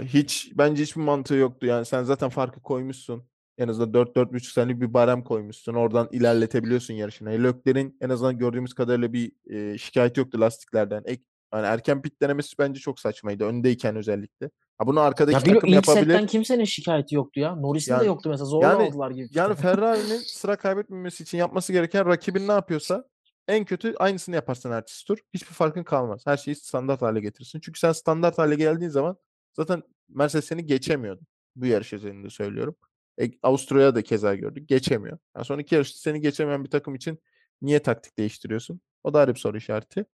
Hiç 0.03 0.53
bence 0.55 0.83
hiçbir 0.83 1.03
mantığı 1.03 1.35
yoktu. 1.35 1.67
Yani 1.67 1.87
sen 1.87 2.03
zaten 2.03 2.29
farkı 2.29 2.61
koymuşsun. 2.61 3.25
En 3.59 3.69
azından 3.69 3.93
4-4,5 3.93 4.53
senelik 4.53 4.81
bir 4.81 4.95
barem 4.95 5.25
koymuşsun. 5.25 5.75
Oradan 5.75 6.09
ilerletebiliyorsun 6.13 6.95
yarışını. 6.95 7.33
E, 7.33 7.43
Leclerc'in 7.43 7.97
en 8.01 8.09
azından 8.09 8.39
gördüğümüz 8.39 8.75
kadarıyla 8.75 9.13
bir 9.13 9.33
e, 9.51 9.79
şikayeti 9.79 10.21
yoktu 10.21 10.41
lastiklerden. 10.41 11.03
Ek, 11.07 11.23
yani 11.55 11.67
erken 11.67 12.03
pit 12.03 12.23
denemesi 12.23 12.55
bence 12.59 12.81
çok 12.81 13.01
saçmaydı. 13.01 13.45
Öndeyken 13.45 13.97
özellikle. 13.97 14.51
Ha, 14.79 14.87
bunu 14.87 15.01
arkadaki 15.01 15.35
Ya 15.35 15.41
takım 15.55 15.69
ilk 15.69 15.75
yapabilir. 15.75 16.05
setten 16.07 16.27
kimsenin 16.27 16.65
şikayeti 16.65 17.15
yoktu 17.15 17.41
ya. 17.41 17.55
Norris'in 17.57 17.93
de 17.93 17.97
Yani- 17.97 18.07
yoktu 18.07 18.29
mesela. 18.29 18.45
Zorla 18.47 18.67
yani- 18.69 18.83
aldılar 18.89 19.11
gibi. 19.11 19.29
Yani 19.35 19.55
Ferrari'nin 19.55 20.19
sıra 20.27 20.57
kaybetmemesi 20.57 21.23
için 21.23 21.39
yapması 21.39 21.73
gereken 21.73 22.07
rakibin 22.07 22.49
ne 22.49 22.53
yapıyorsa 22.53 23.05
en 23.49 23.65
kötü 23.65 23.95
aynısını 23.97 24.35
yaparsın 24.35 24.71
ertesi 24.71 25.05
tur. 25.07 25.19
Hiçbir 25.35 25.55
farkın 25.55 25.83
kalmaz. 25.83 26.23
Her 26.27 26.37
şeyi 26.37 26.55
standart 26.57 27.03
hale 27.03 27.21
getirsin. 27.21 27.61
Çünkü 27.61 27.81
sen 27.81 27.93
standart 27.93 28.39
hale 28.39 28.55
geldiğin 28.55 28.91
zaman 28.91 29.17
zaten 29.53 29.83
Mercedes 30.09 30.45
seni 30.45 30.67
geçemiyordu. 30.67 31.23
Bu 31.57 31.67
yarış 31.67 31.93
üzerinde 31.93 32.31
söylüyorum. 32.31 32.77
E, 33.21 33.31
Avusturya'da 33.43 33.95
da 33.95 34.03
keza 34.03 34.35
gördük. 34.35 34.69
Geçemiyor. 34.69 35.19
Yani 35.37 35.45
son 35.45 35.59
iki 35.59 35.75
yarışta 35.75 35.99
seni 35.99 36.21
geçemeyen 36.21 36.65
bir 36.65 36.71
takım 36.71 36.95
için 36.95 37.19
niye 37.63 37.79
taktik 37.83 38.19
değiştiriyorsun? 38.19 38.81
O 39.05 39.15
da 39.15 39.19
ayrı 39.19 39.35
bir 39.35 39.41
soru 39.41 39.57
işareti. 39.57 40.05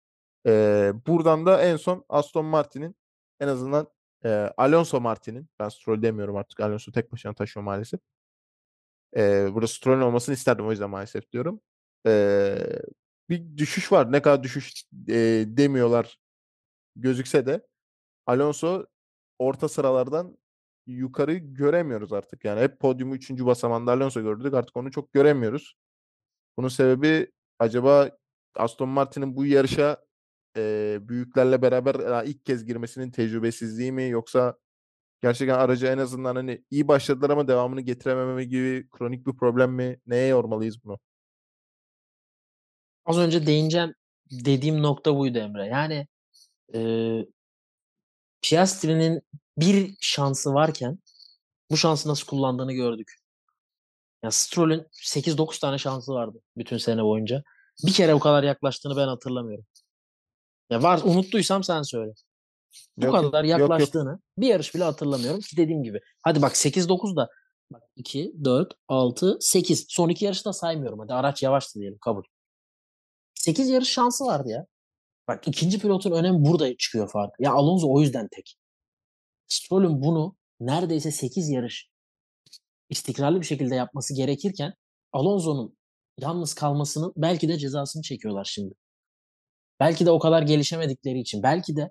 Ee, 0.46 0.92
buradan 1.06 1.46
da 1.46 1.62
en 1.62 1.76
son 1.76 2.04
Aston 2.08 2.44
Martin'in 2.44 2.96
en 3.40 3.48
azından 3.48 3.86
e, 4.24 4.28
Alonso 4.56 5.00
Martin'in 5.00 5.48
ben 5.58 5.68
Stroll 5.68 6.02
demiyorum 6.02 6.36
artık. 6.36 6.60
Alonso 6.60 6.92
tek 6.92 7.12
başına 7.12 7.34
taşıyor 7.34 7.64
maalesef. 7.64 8.00
Ee, 9.16 9.48
burada 9.54 9.66
Stroll'ün 9.66 10.00
olmasını 10.00 10.34
isterdim 10.34 10.66
o 10.66 10.70
yüzden 10.70 10.90
maalesef 10.90 11.32
diyorum. 11.32 11.60
Ee, 12.06 12.58
bir 13.28 13.56
düşüş 13.56 13.92
var. 13.92 14.12
Ne 14.12 14.22
kadar 14.22 14.42
düşüş 14.42 14.84
e, 15.08 15.44
demiyorlar 15.46 16.18
gözükse 16.96 17.46
de 17.46 17.66
Alonso 18.26 18.86
orta 19.38 19.68
sıralardan 19.68 20.38
yukarı 20.86 21.34
göremiyoruz 21.34 22.12
artık. 22.12 22.44
Yani 22.44 22.60
hep 22.60 22.80
podyumu 22.80 23.14
3. 23.14 23.30
basamanda 23.30 23.92
Alonso 23.92 24.22
gördük. 24.22 24.54
Artık 24.54 24.76
onu 24.76 24.90
çok 24.90 25.12
göremiyoruz. 25.12 25.74
Bunun 26.56 26.68
sebebi 26.68 27.32
acaba 27.58 28.10
Aston 28.56 28.88
Martin'in 28.88 29.36
bu 29.36 29.46
yarışa 29.46 30.04
eee, 30.56 30.98
büyüklerle 31.02 31.62
beraber 31.62 32.24
ilk 32.26 32.46
kez 32.46 32.64
girmesinin 32.66 33.10
tecrübesizliği 33.10 33.92
mi 33.92 34.08
yoksa 34.08 34.56
gerçekten 35.22 35.58
aracı 35.58 35.86
en 35.86 35.98
azından 35.98 36.36
hani 36.36 36.64
iyi 36.70 36.88
başladılar 36.88 37.30
ama 37.30 37.48
devamını 37.48 37.80
getirememe 37.80 38.44
gibi 38.44 38.88
kronik 38.90 39.26
bir 39.26 39.36
problem 39.36 39.72
mi? 39.72 40.00
Neye 40.06 40.28
yormalıyız 40.28 40.84
bunu? 40.84 40.98
Az 43.04 43.18
önce 43.18 43.46
değineceğim 43.46 43.94
dediğim 44.30 44.82
nokta 44.82 45.16
buydu 45.16 45.38
Emre. 45.38 45.66
Yani 45.66 46.06
eee 46.74 47.26
Piastri'nin 48.42 49.22
bir 49.58 49.96
şansı 50.00 50.54
varken 50.54 50.98
bu 51.70 51.76
şansı 51.76 52.08
nasıl 52.08 52.26
kullandığını 52.26 52.72
gördük. 52.72 53.14
Ya 54.22 54.30
Stroll'ün 54.30 54.86
8-9 54.92 55.58
tane 55.58 55.78
şansı 55.78 56.12
vardı 56.12 56.38
bütün 56.56 56.76
sene 56.78 57.02
boyunca. 57.04 57.42
Bir 57.86 57.92
kere 57.92 58.14
bu 58.14 58.20
kadar 58.20 58.42
yaklaştığını 58.42 58.96
ben 58.96 59.08
hatırlamıyorum. 59.08 59.66
Ya 60.70 60.82
var 60.82 61.00
unuttuysam 61.04 61.64
sen 61.64 61.82
söyle. 61.82 62.12
Bu 62.96 63.04
Yok, 63.06 63.14
yok, 63.14 63.24
kadar 63.24 63.44
yok, 63.44 63.60
yok. 63.60 63.70
yaklaştığını 63.70 64.20
bir 64.38 64.46
yarış 64.46 64.74
bile 64.74 64.84
hatırlamıyorum 64.84 65.40
ki 65.40 65.56
dediğim 65.56 65.82
gibi. 65.82 66.00
Hadi 66.22 66.42
bak 66.42 66.52
8-9 66.52 67.16
da 67.16 67.28
bak 67.72 67.82
2, 67.96 68.32
4, 68.44 68.74
6, 68.88 69.38
8. 69.40 69.86
Son 69.88 70.08
iki 70.08 70.24
yarışı 70.24 70.44
da 70.44 70.52
saymıyorum. 70.52 70.98
Hadi 70.98 71.14
araç 71.14 71.42
yavaştı 71.42 71.80
diyelim 71.80 71.98
kabul. 72.00 72.22
8 73.34 73.68
yarış 73.68 73.88
şansı 73.88 74.24
vardı 74.24 74.48
ya. 74.48 74.66
Bak 75.28 75.48
ikinci 75.48 75.78
pilotun 75.78 76.12
önemi 76.12 76.44
burada 76.44 76.76
çıkıyor 76.76 77.10
fark. 77.10 77.34
Ya 77.38 77.52
Alonso 77.52 77.92
o 77.92 78.00
yüzden 78.00 78.28
tek. 78.32 78.56
Stroll'ün 79.46 80.02
bunu 80.02 80.36
neredeyse 80.60 81.10
8 81.10 81.48
yarış 81.48 81.88
istikrarlı 82.88 83.40
bir 83.40 83.46
şekilde 83.46 83.74
yapması 83.74 84.14
gerekirken 84.14 84.74
Alonso'nun 85.12 85.78
yalnız 86.18 86.54
kalmasının 86.54 87.12
belki 87.16 87.48
de 87.48 87.58
cezasını 87.58 88.02
çekiyorlar 88.02 88.44
şimdi. 88.44 88.74
Belki 89.80 90.06
de 90.06 90.10
o 90.10 90.18
kadar 90.18 90.42
gelişemedikleri 90.42 91.18
için. 91.18 91.42
Belki 91.42 91.76
de 91.76 91.90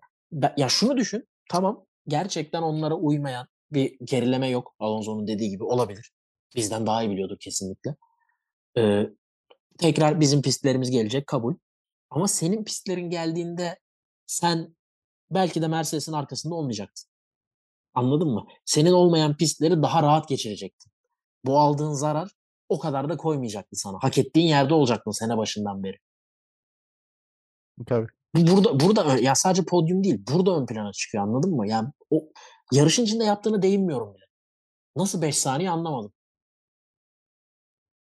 ya 0.58 0.70
şunu 0.70 0.98
düşün. 0.98 1.28
Tamam 1.50 1.86
gerçekten 2.08 2.62
onlara 2.62 2.96
uymayan 2.96 3.48
bir 3.72 3.98
gerileme 4.04 4.50
yok. 4.50 4.76
Alonso'nun 4.80 5.28
dediği 5.28 5.50
gibi 5.50 5.64
olabilir. 5.64 6.12
Bizden 6.56 6.86
daha 6.86 7.04
iyi 7.04 7.10
biliyordur 7.10 7.38
kesinlikle. 7.40 7.96
Ee, 8.78 9.04
tekrar 9.78 10.20
bizim 10.20 10.42
pistlerimiz 10.42 10.92
gelecek 10.92 11.28
kabul. 11.28 11.56
Ama 12.10 12.28
senin 12.28 12.64
pistlerin 12.64 13.10
geldiğinde 13.10 13.80
sen 14.26 14.76
belki 15.32 15.62
de 15.62 15.68
Mercedes'in 15.68 16.14
arkasında 16.14 16.56
olmayacaktın. 16.56 17.10
Anladın 17.94 18.28
mı? 18.28 18.46
Senin 18.66 18.92
olmayan 18.92 19.38
pistleri 19.38 19.82
daha 19.82 20.04
rahat 20.04 20.30
geçirecektin. 20.30 20.92
Bu 21.46 21.60
aldığın 21.60 21.94
zarar 21.94 22.32
o 22.70 22.80
kadar 22.80 23.10
da 23.10 23.18
koymayacaktı 23.18 23.76
sana. 23.76 23.98
Hak 24.02 24.18
ettiğin 24.18 24.48
yerde 24.48 24.74
olacaktın 24.74 25.12
sene 25.12 25.38
başından 25.38 25.84
beri. 25.84 25.98
Tabii. 27.88 28.08
Bu 28.36 28.48
Burada 28.48 28.80
burada 28.80 29.18
ya 29.20 29.36
sadece 29.36 29.64
podyum 29.66 30.04
değil, 30.04 30.22
burada 30.32 30.52
ön 30.62 30.66
plana 30.66 30.92
çıkıyor 30.92 31.24
anladın 31.24 31.56
mı? 31.56 31.68
Yani 31.68 31.88
o 32.10 32.20
yarışın 32.74 33.04
içinde 33.04 33.24
yaptığını 33.24 33.62
değinmiyorum 33.62 34.14
bile. 34.16 34.24
Nasıl 34.96 35.22
5 35.22 35.38
saniye 35.38 35.70
anlamadım. 35.70 36.12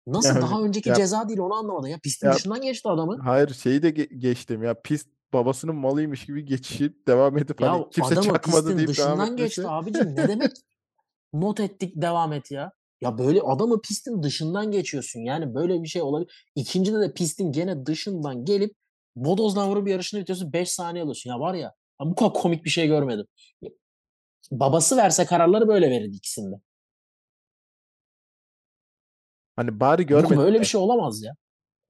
Nasıl 0.08 0.30
Yani 0.30 0.42
daha 0.42 0.62
önceki 0.62 0.90
ya- 0.90 0.96
ceza 0.96 1.30
değil 1.30 1.40
onu 1.40 1.54
anlamadım. 1.54 1.90
Ya 1.90 2.00
pistin 2.04 2.28
Ya- 2.28 2.34
dışından 2.36 2.62
geçti 2.62 2.90
adamı. 2.90 3.18
Hayır 3.24 3.50
şeyi 3.54 3.82
de 3.82 3.90
ge- 3.90 4.14
geçtim 4.18 4.64
ya 4.64 4.82
pist 4.82 5.08
babasının 5.34 5.76
malıymış 5.76 6.26
gibi 6.26 6.46
geçişip 6.46 7.08
devam 7.08 7.38
edip 7.38 7.62
Ya 7.62 7.72
hani 7.74 7.90
kimse 7.90 8.14
adamı 8.14 8.26
çakmadı 8.28 8.68
deyip 8.68 8.80
devam 8.80 8.88
dışından 8.88 9.20
etmesi. 9.34 9.36
geçti 9.44 9.68
abicim. 9.68 10.16
Ne 10.16 10.28
demek 10.28 10.52
not 11.34 11.60
ettik 11.60 11.94
devam 11.96 12.34
et 12.34 12.52
ya. 12.52 12.72
Ya 13.02 13.18
böyle 13.18 13.42
adamı 13.42 13.82
pistin 13.82 14.24
dışından 14.24 14.72
geçiyorsun. 14.72 15.20
Yani 15.20 15.56
böyle 15.56 15.84
bir 15.84 15.88
şey 15.88 16.02
olabilir. 16.02 16.46
İkincide 16.56 17.00
de 17.00 17.14
pistin 17.14 17.52
gene 17.52 17.86
dışından 17.86 18.46
gelip 18.46 18.76
bodozdan 19.16 19.70
vurup 19.70 19.88
yarışını 19.88 20.20
bitiyorsun. 20.22 20.54
5 20.54 20.72
saniye 20.72 21.04
alıyorsun. 21.04 21.30
Ya 21.30 21.40
var 21.40 21.54
ya, 21.54 21.74
ya 22.02 22.10
bu 22.10 22.16
kadar 22.16 22.34
komik 22.34 22.66
bir 22.66 22.70
şey 22.70 22.88
görmedim. 22.88 23.26
Babası 24.52 24.98
verse 24.98 25.26
kararları 25.26 25.68
böyle 25.68 25.90
verirdi 25.90 26.16
ikisinde. 26.16 26.56
Hani 29.56 29.80
bari 29.80 30.06
görmedim 30.06 30.38
böyle 30.38 30.60
bir 30.60 30.66
şey 30.66 30.82
olamaz 30.82 31.24
ya. 31.24 31.36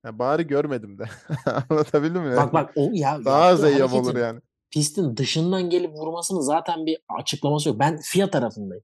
Ya 0.06 0.20
bari 0.20 0.48
görmedim 0.48 0.98
de. 1.00 1.04
Anlatabildim 1.70 2.22
mi? 2.22 2.36
Bak 2.36 2.54
bak 2.54 2.74
o 2.76 2.90
ya 2.94 3.26
Daha 3.26 3.42
az 3.42 3.60
yaptığı 3.60 3.76
eyyam 3.76 3.94
olur 3.94 4.16
yani. 4.16 4.40
pistin 4.72 5.18
dışından 5.18 5.70
gelip 5.70 5.92
vurmasının 5.92 6.42
zaten 6.42 6.86
bir 6.86 6.98
açıklaması 7.20 7.70
yok. 7.70 7.80
Ben 7.80 8.00
FIA 8.04 8.30
tarafındayım. 8.30 8.84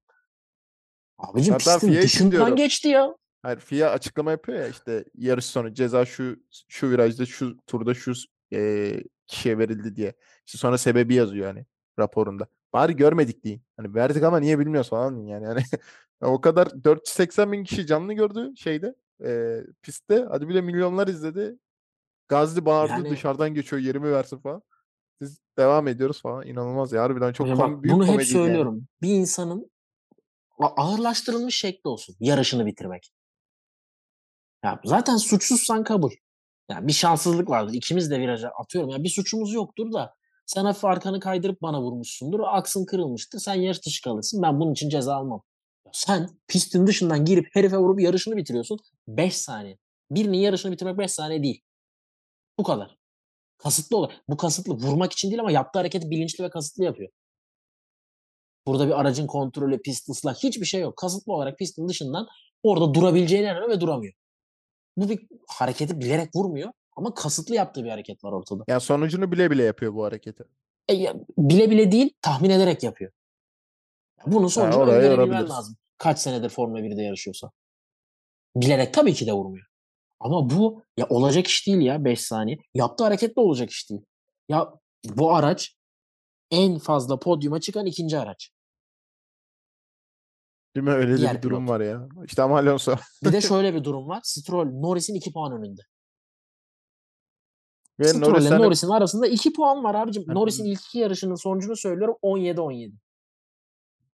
Abicim 1.18 1.54
Hatta 1.54 1.74
pistin 1.74 1.94
dışından 1.94 2.32
diyorum. 2.32 2.56
geçti 2.56 2.88
ya. 2.88 3.16
Hayır 3.44 3.60
FIA 3.60 3.90
açıklama 3.92 4.32
yapıyor 4.32 4.60
ya 4.60 4.68
işte 4.68 5.06
yarış 5.16 5.46
sonu 5.46 5.74
ceza 5.74 6.06
şu 6.06 6.36
şu 6.68 6.90
virajda 6.90 7.26
şu 7.26 7.58
turda 7.68 7.94
şu 7.94 8.14
eee, 8.52 9.04
kişiye 9.28 9.58
verildi 9.58 9.96
diye. 9.96 10.14
İşte 10.46 10.58
sonra 10.58 10.78
sebebi 10.78 11.16
yazıyor 11.16 11.48
hani 11.48 11.66
raporunda. 12.00 12.48
Bari 12.74 12.96
görmedik 12.96 13.44
deyin. 13.44 13.62
Hani 13.78 13.96
verdik 13.96 14.24
ama 14.24 14.40
niye 14.40 14.60
bilmiyoruz 14.60 14.90
falan 14.90 15.16
yani. 15.26 15.46
yani 15.46 15.62
o 16.22 16.42
kadar 16.42 16.84
480 16.84 17.52
bin 17.52 17.64
kişi 17.64 17.86
canlı 17.88 18.14
gördü 18.14 18.54
şeyde 18.58 18.96
eee, 19.24 19.66
pistte. 19.82 20.26
Hadi 20.30 20.48
bile 20.50 20.62
milyonlar 20.62 21.08
izledi. 21.08 21.58
Gazli 22.28 22.66
bağırdı 22.66 22.92
Yani- 22.92 23.10
dışarıdan 23.10 23.54
geçiyor 23.54 23.82
yerimi 23.82 24.12
versin 24.12 24.38
falan. 24.38 24.62
Biz 25.22 25.40
devam 25.58 25.88
ediyoruz 25.88 26.22
falan. 26.22 26.48
İnanılmaz 26.48 26.92
ya 26.94 27.04
harbiden 27.04 27.34
çok 27.34 27.48
Ya 27.48 27.54
kom- 27.54 27.60
bak 27.76 27.84
büyük 27.84 27.96
bunu 27.96 28.04
hep 28.06 28.12
komediydi 28.12 28.38
yani. 28.38 28.46
söylüyorum. 28.46 28.88
Bir 29.02 29.10
insanın 29.10 29.72
ağırlaştırılmış 30.60 31.56
şekli 31.56 31.88
olsun. 31.88 32.16
Yarışını 32.20 32.66
bitirmek. 32.66 33.12
Ya 34.64 34.80
zaten 34.86 35.18
suçsuzsan 35.18 35.84
kabul. 35.84 36.12
Ya 36.70 36.88
bir 36.88 36.94
şanssızlık 36.94 37.50
vardır. 37.50 37.74
İkimiz 37.74 38.12
de 38.12 38.20
viraja 38.20 38.50
atıyorum. 38.50 38.90
Ya 38.90 39.04
bir 39.04 39.10
suçumuz 39.10 39.54
yoktur 39.54 39.94
da 39.94 40.16
sen 40.46 40.66
hafif 40.66 40.86
arkanı 40.86 41.20
kaydırıp 41.20 41.62
bana 41.62 41.82
vurmuşsundur. 41.82 42.40
Aksın 42.46 42.86
kırılmıştır. 42.86 43.40
Sen 43.40 43.54
yarış 43.54 43.86
dışı 43.86 44.02
kalırsın. 44.02 44.42
Ben 44.42 44.60
bunun 44.60 44.72
için 44.72 44.90
ceza 44.90 45.16
almam. 45.16 45.44
Sen 45.94 46.30
pistin 46.48 46.88
dışından 46.88 47.26
girip 47.26 47.48
herife 47.52 47.78
vurup 47.78 48.02
yarışını 48.02 48.38
bitiriyorsun. 48.38 48.80
5 49.08 49.38
saniye. 49.38 49.78
Birinin 50.12 50.38
yarışını 50.38 50.72
bitirmek 50.72 50.98
5 50.98 51.12
saniye 51.12 51.44
değil. 51.44 51.62
Bu 52.58 52.64
kadar. 52.64 52.98
Kasıtlı 53.58 53.98
olur. 53.98 54.12
Bu 54.30 54.38
kasıtlı. 54.38 54.74
Vurmak 54.74 55.14
için 55.14 55.30
değil 55.30 55.40
ama 55.40 55.52
yaptığı 55.52 55.80
hareketi 55.80 56.10
bilinçli 56.10 56.44
ve 56.44 56.50
kasıtlı 56.50 56.84
yapıyor. 56.84 57.10
Burada 58.68 58.88
bir 58.88 59.00
aracın 59.00 59.28
kontrolü, 59.28 59.82
pist 59.82 60.10
ıslah 60.10 60.36
hiçbir 60.36 60.66
şey 60.66 60.82
yok. 60.82 60.98
Kasıtlı 60.98 61.34
olarak 61.34 61.60
pistin 61.60 61.88
dışından 61.88 62.28
orada 62.64 62.94
durabileceğine 62.94 63.48
inanıyor 63.48 63.70
ve 63.70 63.82
duramıyor. 63.82 64.14
Bu 64.98 65.10
bir 65.10 65.28
hareketi 65.48 66.00
bilerek 66.02 66.36
vurmuyor 66.36 66.72
ama 66.96 67.14
kasıtlı 67.14 67.56
yaptığı 67.56 67.84
bir 67.84 67.90
hareket 67.90 68.24
var 68.24 68.32
ortada. 68.32 68.64
Yani 68.68 68.82
sonucunu 68.82 69.32
bile 69.32 69.52
bile 69.52 69.64
yapıyor 69.64 69.94
bu 69.94 70.04
hareketi. 70.04 70.44
E, 70.88 70.94
ya, 70.94 71.16
bile 71.38 71.70
bile 71.70 71.92
değil, 71.92 72.14
tahmin 72.22 72.50
ederek 72.50 72.84
yapıyor. 72.84 73.12
Ya 74.20 74.34
Bunun 74.34 74.48
sonucunu 74.48 74.82
oraya 74.82 74.98
öngörebilmen 74.98 75.50
lazım. 75.50 75.76
Kaç 75.98 76.20
senedir 76.20 76.50
Formula 76.50 76.80
1'de 76.80 77.02
yarışıyorsa. 77.02 77.52
Bilerek 78.56 78.94
tabii 78.94 79.14
ki 79.14 79.28
de 79.28 79.34
vurmuyor. 79.34 79.66
Ama 80.20 80.50
bu 80.50 80.84
ya 80.98 81.08
olacak 81.10 81.48
iş 81.48 81.68
değil 81.68 81.82
ya 81.82 82.06
5 82.06 82.22
saniye. 82.22 82.58
Yaptığı 82.74 83.04
hareket 83.04 83.36
de 83.38 83.42
olacak 83.42 83.70
iş 83.70 83.90
değil. 83.90 84.02
Ya 84.50 84.74
bu 85.06 85.36
araç 85.36 85.76
en 86.52 86.78
fazla 86.78 87.20
podyuma 87.20 87.60
çıkan 87.60 87.86
ikinci 87.86 88.20
araç. 88.20 88.52
Değil 90.76 90.84
mi? 90.84 90.92
Öyle 90.92 91.22
de 91.22 91.38
bir 91.38 91.42
durum 91.42 91.66
pilot. 91.66 91.70
var 91.70 91.80
ya. 91.82 92.08
İşte 92.26 92.42
ama 92.42 92.58
Alonso. 92.58 92.96
Bir 93.24 93.34
de 93.34 93.42
şöyle 93.42 93.74
bir 93.74 93.84
durum 93.84 94.08
var. 94.08 94.20
Stroll 94.24 94.66
Norris'in 94.66 95.16
2 95.16 95.34
puan 95.34 95.52
önünde. 95.54 95.82
Ve 98.00 98.04
Stroll 98.08 98.30
Norris 98.30 98.44
ile 98.46 98.50
hani- 98.50 98.64
Norris'in 98.64 98.90
arasında 98.90 99.28
2 99.28 99.54
puan 99.54 99.84
var 99.84 99.96
abicim. 99.96 100.24
Hani- 100.28 100.36
Norris'in 100.40 100.66
ilk 100.66 100.80
iki 100.82 101.00
yarışının 101.00 101.36
sonucunu 101.36 101.76
söylüyorum 101.76 102.16
17-17. 102.22 102.94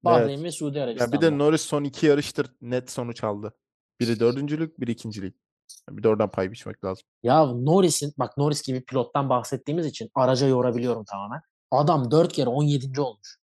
Bahreyn 0.04 0.44
ve 0.44 0.52
Suudi 0.52 0.78
Ya 0.78 0.84
Arabistan'da. 0.84 1.16
bir 1.16 1.22
de 1.22 1.38
Norris 1.38 1.62
son 1.62 1.84
iki 1.84 2.06
yarıştır 2.06 2.52
net 2.62 2.92
sonuç 2.92 3.24
aldı. 3.24 3.54
Biri 4.00 4.20
dördüncülük, 4.20 4.80
biri 4.80 4.92
ikincilik. 4.92 5.36
Bir 5.90 6.04
de 6.04 6.10
oradan 6.10 6.32
pay 6.32 6.52
biçmek 6.52 6.84
lazım. 6.86 7.04
Ya 7.24 7.46
Norris'in 7.46 8.14
bak 8.18 8.38
Norris 8.38 8.62
gibi 8.62 8.86
pilottan 8.86 9.30
bahsettiğimiz 9.30 9.86
için 9.86 10.10
araca 10.16 10.48
yorabiliyorum 10.48 11.06
tamamen. 11.06 11.42
Adam 11.72 12.12
4 12.12 12.34
kere 12.34 12.50
17. 12.50 13.02
olmuş. 13.02 13.38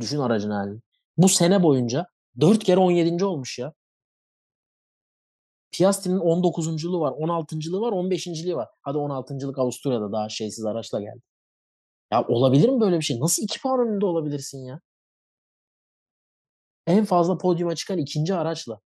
Düşün 0.00 0.18
aracın 0.18 0.50
halini. 0.50 0.80
Bu 1.16 1.28
sene 1.28 1.62
boyunca 1.62 2.06
4 2.40 2.64
kere 2.64 2.80
17. 2.80 3.24
olmuş 3.24 3.58
ya. 3.58 3.72
Piastri'nin 5.72 6.18
19.luğu 6.18 7.00
var, 7.00 7.12
16.lığı 7.12 7.80
var, 7.80 7.92
15.liği 7.92 8.56
var. 8.56 8.68
Hadi 8.82 8.98
16.lık 8.98 9.58
Avusturya'da 9.58 10.12
daha 10.12 10.28
şeysiz 10.28 10.64
araçla 10.64 11.00
geldi. 11.00 11.20
Ya 12.12 12.24
olabilir 12.28 12.68
mi 12.68 12.80
böyle 12.80 12.96
bir 12.98 13.04
şey? 13.04 13.20
Nasıl 13.20 13.42
2 13.42 13.60
puan 13.60 13.80
önünde 13.88 14.06
olabilirsin 14.06 14.58
ya? 14.64 14.80
En 16.86 17.04
fazla 17.04 17.38
podyuma 17.38 17.74
çıkan 17.74 17.98
ikinci 17.98 18.34
araçla. 18.34 18.80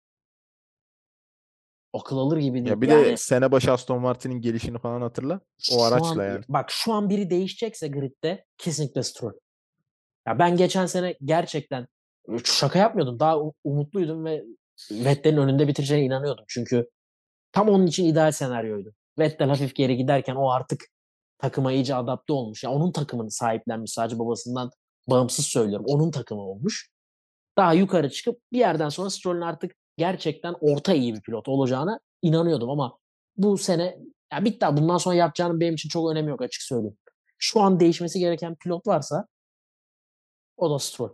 Akıl 1.93 2.19
alır 2.19 2.37
gibi 2.39 2.55
değil. 2.59 2.67
Ya 2.67 2.81
bir 2.81 2.89
Yani- 2.89 3.05
de 3.05 3.17
sene 3.17 3.53
başı 3.53 3.73
Aston 3.73 4.01
Martin'in 4.01 4.41
gelişini 4.41 4.79
falan 4.79 5.01
hatırla. 5.01 5.41
O 5.73 5.83
araçla 5.83 6.23
an- 6.23 6.25
yani. 6.27 6.45
Bak 6.49 6.71
şu 6.71 6.93
an 6.93 7.11
biri 7.11 7.31
değişecekse 7.31 7.89
gridde 7.89 8.45
kesinlikle 8.59 9.03
Stroll. 9.03 9.33
Ya 10.27 10.39
ben 10.39 10.57
geçen 10.57 10.87
sene 10.87 11.17
gerçekten 11.25 11.87
şaka 12.45 12.79
yapmıyordum. 12.79 13.21
Daha 13.21 13.39
umutluydum 13.65 14.25
ve 14.25 14.45
Vettel'in 14.91 15.37
önünde 15.37 15.69
bitireceğine 15.69 16.07
inanıyordum. 16.07 16.45
Çünkü 16.49 16.89
tam 17.53 17.69
onun 17.69 17.87
için 17.87 18.05
ideal 18.05 18.33
senaryoydu. 18.33 18.95
Vettel 19.19 19.49
hafif 19.49 19.75
geri 19.75 19.97
giderken 19.97 20.35
o 20.35 20.51
artık 20.51 20.85
takıma 21.39 21.73
iyice 21.73 21.95
adapte 21.95 22.33
olmuş. 22.33 22.65
Ya 22.65 22.71
onun 22.71 22.93
takımını 22.93 23.31
sahiplenmiş. 23.31 23.93
Sadece 23.93 24.19
babasından 24.19 24.71
bağımsız 25.07 25.47
söylüyorum. 25.47 25.87
Onun 25.89 26.11
takımı 26.11 26.43
olmuş. 26.43 26.91
Daha 27.57 27.73
yukarı 27.73 28.11
çıkıp 28.11 28.41
bir 28.53 28.59
yerden 28.59 28.89
sonra 28.89 29.11
Stroll'ün 29.11 29.41
artık 29.41 29.73
gerçekten 29.97 30.55
orta 30.61 30.95
iyi 30.95 31.15
bir 31.15 31.21
pilot 31.21 31.49
olacağına 31.49 32.01
inanıyordum 32.23 32.71
ama 32.71 32.99
bu 33.37 33.59
sene 33.59 33.99
ya 34.33 34.45
bitti. 34.45 34.67
Bundan 34.73 34.99
sonra 34.99 35.15
yapacağının 35.17 35.61
benim 35.61 35.75
için 35.75 35.89
çok 35.89 36.11
önemi 36.11 36.31
yok 36.31 36.43
açık 36.43 36.63
söyleyeyim. 36.63 36.97
Şu 37.39 37.61
an 37.61 37.81
değişmesi 37.81 38.19
gereken 38.19 38.55
pilot 38.55 38.87
varsa 38.87 39.27
o 40.57 40.71
da 40.71 40.79
Stroll. 40.79 41.11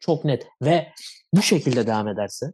Çok 0.00 0.24
net. 0.24 0.46
Ve 0.62 0.92
bu 1.34 1.42
şekilde 1.42 1.86
devam 1.86 2.08
ederse 2.08 2.52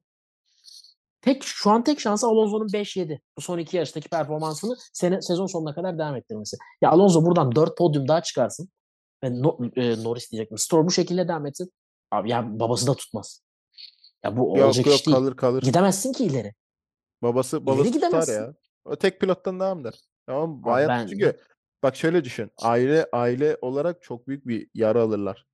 tek 1.21 1.43
şu 1.45 1.71
an 1.71 1.85
tek 1.85 2.01
şansı 2.01 2.27
Alonso'nun 2.27 2.69
5-7. 2.69 3.21
Bu 3.37 3.41
son 3.41 3.59
iki 3.59 3.77
yarıştaki 3.77 4.09
performansını 4.09 4.77
sene, 4.93 5.23
sezon 5.23 5.47
sonuna 5.47 5.75
kadar 5.75 5.99
devam 5.99 6.17
ettirmesi. 6.17 6.57
Ya 6.83 6.91
Alonso 6.91 7.27
buradan 7.27 7.55
4 7.55 7.79
podyum 7.79 8.09
daha 8.09 8.23
çıkarsın. 8.23 8.69
Ve 9.25 9.43
no, 9.43 9.59
e, 9.77 10.05
Norris 10.05 10.33
diyecektim. 10.33 10.59
Stroll 10.59 10.87
bu 10.87 10.91
şekilde 10.91 11.29
devam 11.29 11.47
etsin. 11.47 11.73
Abi 12.11 12.31
ya 12.31 12.61
babası 12.61 12.87
da 12.87 12.95
tutmaz. 12.95 13.43
Ya 14.25 14.37
bu 14.37 14.59
Yok 14.59 14.67
olacak 14.67 14.87
yok 14.87 14.95
iş 14.97 15.07
değil. 15.07 15.17
kalır 15.17 15.37
kalır. 15.37 15.63
Gidemezsin 15.63 16.13
ki 16.13 16.25
ileri. 16.25 16.55
Babası 17.23 17.67
babası 17.67 17.93
tutar 17.93 18.07
gidemezsin. 18.09 18.33
ya. 18.33 18.55
O 18.85 18.97
tek 18.97 19.21
pilottan 19.21 19.61
devam 19.61 19.85
der. 19.85 19.95
Tamam 20.27 20.61
Abi 20.65 20.71
hayat 20.71 20.89
ben- 20.89 21.07
çünkü 21.07 21.41
bak 21.83 21.97
şöyle 21.97 22.25
düşün. 22.25 22.51
Aile 22.63 23.07
aile 23.13 23.59
olarak 23.63 24.03
çok 24.03 24.29
büyük 24.29 24.47
bir 24.47 24.69
yara 24.75 25.03
alırlar. 25.03 25.47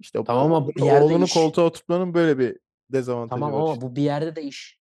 İşte 0.00 0.24
Tamam 0.26 0.44
ama 0.46 0.56
oğlunu- 0.56 0.74
bir 0.74 0.82
yerde 0.82 1.04
oğlunu 1.04 1.24
iş- 1.24 1.34
koltuğa 1.34 1.64
oturtmanın 1.64 2.14
böyle 2.14 2.38
bir 2.38 2.58
dezavantajı 2.92 3.40
Tamam 3.40 3.52
var. 3.52 3.60
ama 3.60 3.72
işte. 3.74 3.80
bu 3.86 3.96
bir 3.96 4.02
yerde 4.02 4.36
de 4.36 4.42
iş. 4.42 4.78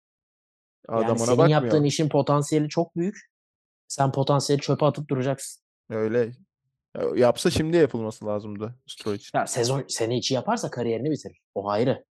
Adam 0.87 1.01
yani 1.07 1.19
senin 1.19 1.37
bakmıyor. 1.37 1.61
yaptığın 1.61 1.83
işin 1.83 2.09
potansiyeli 2.09 2.69
çok 2.69 2.95
büyük. 2.95 3.17
Sen 3.87 4.11
potansiyeli 4.11 4.61
çöpe 4.61 4.85
atıp 4.85 5.07
duracaksın. 5.09 5.63
Öyle. 5.89 6.31
Ya, 6.97 7.03
yapsa 7.15 7.49
şimdi 7.51 7.77
yapılması 7.77 8.25
lazımdı 8.25 8.75
Stroll 8.87 9.13
için. 9.15 9.37
Ya 9.37 9.47
sezon 9.47 9.83
sene 9.87 10.17
içi 10.17 10.33
yaparsa 10.33 10.71
kariyerini 10.71 11.11
bitirir. 11.11 11.41
O 11.55 11.69
ayrı. 11.69 12.05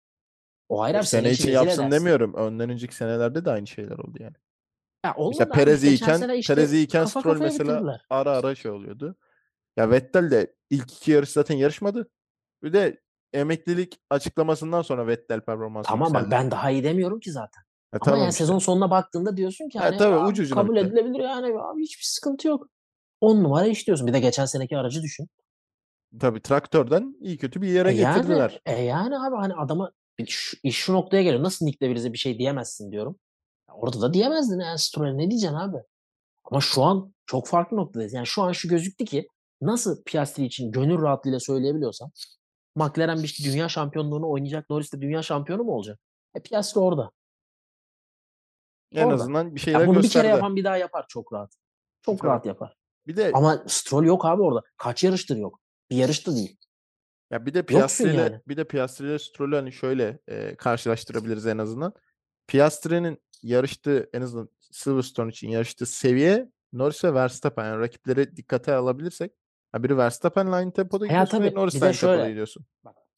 O 0.68 0.82
ayrı. 0.82 0.98
abi, 0.98 1.06
Sene 1.06 1.30
içi 1.30 1.42
için 1.42 1.52
yapsın 1.52 1.82
edersin. 1.82 1.90
demiyorum. 1.90 2.34
Önden 2.34 2.70
önceki 2.70 2.94
senelerde 2.94 3.44
de 3.44 3.50
aynı 3.50 3.66
şeyler 3.66 3.98
oldu 3.98 4.18
yani. 4.20 4.34
Ya 5.04 5.14
olmadı 5.14 5.28
Mesela 5.38 5.48
abi. 5.50 5.54
Perez 5.54 5.80
sene 6.00 6.38
işte 6.38 6.54
Perez 6.54 6.88
kafa 6.88 7.20
Stroll 7.20 7.38
mesela 7.38 7.74
bitirdiler. 7.74 8.06
ara 8.10 8.30
ara 8.30 8.54
şey 8.54 8.70
oluyordu. 8.70 9.16
Ya 9.76 9.90
Vettel 9.90 10.30
de 10.30 10.54
ilk 10.70 10.92
iki 10.92 11.10
yarış 11.12 11.28
zaten 11.30 11.56
yarışmadı. 11.56 12.10
Bir 12.62 12.72
de 12.72 13.00
emeklilik 13.32 14.00
açıklamasından 14.10 14.82
sonra 14.82 15.06
Vettel 15.06 15.40
performansı 15.40 15.88
Tamam 15.88 16.14
bak 16.14 16.22
yükseldi. 16.22 16.30
ben 16.42 16.50
daha 16.50 16.70
iyi 16.70 16.84
demiyorum 16.84 17.20
ki 17.20 17.32
zaten. 17.32 17.60
Ha, 17.62 17.66
Ama 17.92 18.04
tamam 18.04 18.20
yani 18.20 18.30
işte. 18.30 18.38
sezon 18.44 18.58
sonuna 18.58 18.90
baktığında 18.90 19.36
diyorsun 19.36 19.68
ki 19.68 19.78
Ha, 19.78 19.84
hani 19.84 19.96
tabii, 19.96 20.14
abi 20.14 20.26
ucu 20.28 20.42
ucuna 20.42 20.60
kabul 20.60 20.76
bitti. 20.76 20.86
edilebilir 20.86 21.20
yani 21.20 21.46
abi 21.60 21.82
hiçbir 21.82 22.04
sıkıntı 22.04 22.48
yok. 22.48 22.68
10 23.20 23.44
numara 23.44 23.66
iş 23.66 23.86
diyorsun. 23.86 24.06
Bir 24.06 24.12
de 24.12 24.20
geçen 24.20 24.44
seneki 24.44 24.78
aracı 24.78 25.02
düşün. 25.02 25.28
Tabii 26.20 26.42
traktörden 26.42 27.16
iyi 27.20 27.38
kötü 27.38 27.62
bir 27.62 27.68
yere 27.68 27.90
E 27.92 27.94
yani, 27.96 28.16
getirdiler. 28.16 28.60
e 28.66 28.72
yani 28.82 29.18
abi 29.18 29.36
hani 29.36 29.54
adama 29.54 29.90
bir 30.18 30.26
şu, 30.26 30.56
iş 30.62 30.76
şu 30.76 30.92
noktaya 30.92 31.22
geliyor. 31.22 31.42
Nasıl 31.42 31.66
Nick 31.66 31.80
DeVries'e 31.86 32.12
bir 32.12 32.18
şey 32.18 32.38
diyemezsin 32.38 32.92
diyorum. 32.92 33.16
Orada 33.72 34.00
da 34.00 34.14
diyemezdin 34.14 34.60
yani 34.60 34.78
Stroll'e 34.78 35.18
ne 35.18 35.30
diyeceksin 35.30 35.56
abi? 35.56 35.76
Ama 36.44 36.60
şu 36.60 36.82
an 36.82 37.14
çok 37.26 37.46
farklı 37.48 37.76
noktadayız. 37.76 38.12
Yani 38.12 38.26
şu 38.26 38.42
an 38.42 38.52
şu 38.52 38.68
gözüktü 38.68 39.04
ki 39.04 39.28
nasıl 39.60 40.02
Piastri 40.04 40.44
için 40.44 40.72
gönül 40.72 41.02
rahatlığıyla 41.02 41.40
söyleyebiliyorsam 41.40 42.10
McLaren 42.76 43.22
bir 43.22 43.38
dünya 43.44 43.68
şampiyonluğunu 43.68 44.30
oynayacak. 44.30 44.70
Norris 44.70 44.92
de 44.92 45.00
dünya 45.00 45.22
şampiyonu 45.22 45.64
mu 45.64 45.72
olacak? 45.72 46.00
E 46.34 46.40
Piastri 46.42 46.80
orada. 46.80 47.10
En 48.92 49.04
orada. 49.06 49.14
azından 49.14 49.54
bir 49.54 49.60
Ya 49.60 49.64
şeyler 49.64 49.86
bunu 49.86 49.96
bir 49.96 50.02
gösterdi. 50.02 50.22
kere 50.26 50.34
yapan 50.34 50.56
bir 50.56 50.64
daha 50.64 50.76
yapar 50.76 51.04
çok 51.08 51.32
rahat. 51.32 51.54
Çok 52.02 52.18
Tabii. 52.18 52.28
rahat 52.28 52.46
yapar. 52.46 52.76
Bir 53.06 53.16
de 53.16 53.30
Ama 53.34 53.64
Stroll 53.66 54.04
yok 54.04 54.24
abi 54.24 54.42
orada. 54.42 54.62
Kaç 54.76 55.04
yarıştır 55.04 55.36
yok. 55.36 55.60
Bir 55.90 55.96
yarışta 55.96 56.34
değil. 56.34 56.56
ya 57.30 57.46
bir 57.46 57.54
de 57.54 57.62
Piastri 57.62 58.10
ile 58.10 58.16
yani. 58.22 58.40
bir 58.48 58.56
de 58.56 58.64
Piastri 58.64 59.06
ile 59.06 59.18
Stroll'ü 59.18 59.56
hani 59.56 59.72
şöyle 59.72 60.18
e, 60.28 60.56
karşılaştırabiliriz 60.56 61.46
en 61.46 61.58
azından. 61.58 61.92
Piastri'nin 62.46 63.18
yarıştığı 63.42 64.10
en 64.12 64.22
azından 64.22 64.48
Silverstone 64.60 65.30
için 65.30 65.48
yarıştığı 65.48 65.86
seviye 65.86 66.50
Norris 66.72 67.04
ve 67.04 67.14
Verstappen 67.14 67.64
yani 67.64 67.80
rakipleri 67.80 68.36
dikkate 68.36 68.74
alabilirsek 68.74 69.32
ha 69.76 69.82
biri 69.82 69.96
Verstappen'le 69.96 70.52
aynı 70.52 70.72
tempoda 70.72 71.06
gidiyorsun 71.06 71.42
ve 71.42 71.48
tabii, 71.48 71.56
Norris'le 71.56 71.74
bir 71.74 71.80
de 71.80 71.84
aynı 71.84 71.94
tempoda 71.94 72.16
şöyle, 72.16 72.30
gidiyorsun. 72.30 72.66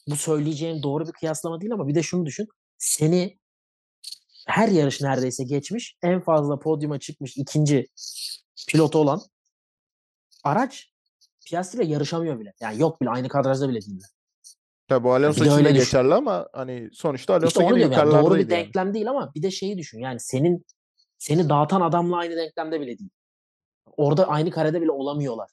Bu 0.06 0.16
söyleyeceğim 0.16 0.82
doğru 0.82 1.06
bir 1.06 1.12
kıyaslama 1.12 1.60
değil 1.60 1.72
ama 1.72 1.88
bir 1.88 1.94
de 1.94 2.02
şunu 2.02 2.26
düşün. 2.26 2.48
Seni 2.78 3.38
her 4.46 4.68
yarış 4.68 5.00
neredeyse 5.00 5.44
geçmiş, 5.44 5.96
en 6.02 6.20
fazla 6.20 6.58
podyuma 6.58 6.98
çıkmış 6.98 7.36
ikinci 7.36 7.86
pilot 8.68 8.96
olan 8.96 9.20
araç 10.44 10.92
Piastri 11.46 11.82
ile 11.82 11.92
yarışamıyor 11.92 12.40
bile. 12.40 12.54
Yani 12.60 12.80
yok 12.80 13.00
bile 13.00 13.10
aynı 13.10 13.28
kadrajda 13.28 13.68
bile 13.68 13.80
değiller. 13.80 14.08
Tabii 14.88 15.04
bu 15.04 15.12
Alonso 15.12 15.44
de 15.44 15.48
için 15.48 15.64
de 15.64 15.72
geçerli 15.72 16.14
ama 16.14 16.48
hani 16.52 16.88
sonuçta 16.92 17.34
Alonso 17.34 17.46
İşte 17.46 17.74
diyorum 17.76 17.92
yani 17.92 18.10
doğru 18.10 18.34
bir 18.34 18.40
yani. 18.40 18.50
denklem 18.50 18.94
değil 18.94 19.10
ama 19.10 19.32
bir 19.34 19.42
de 19.42 19.50
şeyi 19.50 19.78
düşün. 19.78 19.98
Yani 19.98 20.20
senin 20.20 20.66
seni 21.18 21.48
dağıtan 21.48 21.80
adamla 21.80 22.16
aynı 22.16 22.36
denklemde 22.36 22.80
bile 22.80 22.98
değil. 22.98 23.10
Orada 23.96 24.28
aynı 24.28 24.50
karede 24.50 24.82
bile 24.82 24.90
olamıyorlar. 24.90 25.50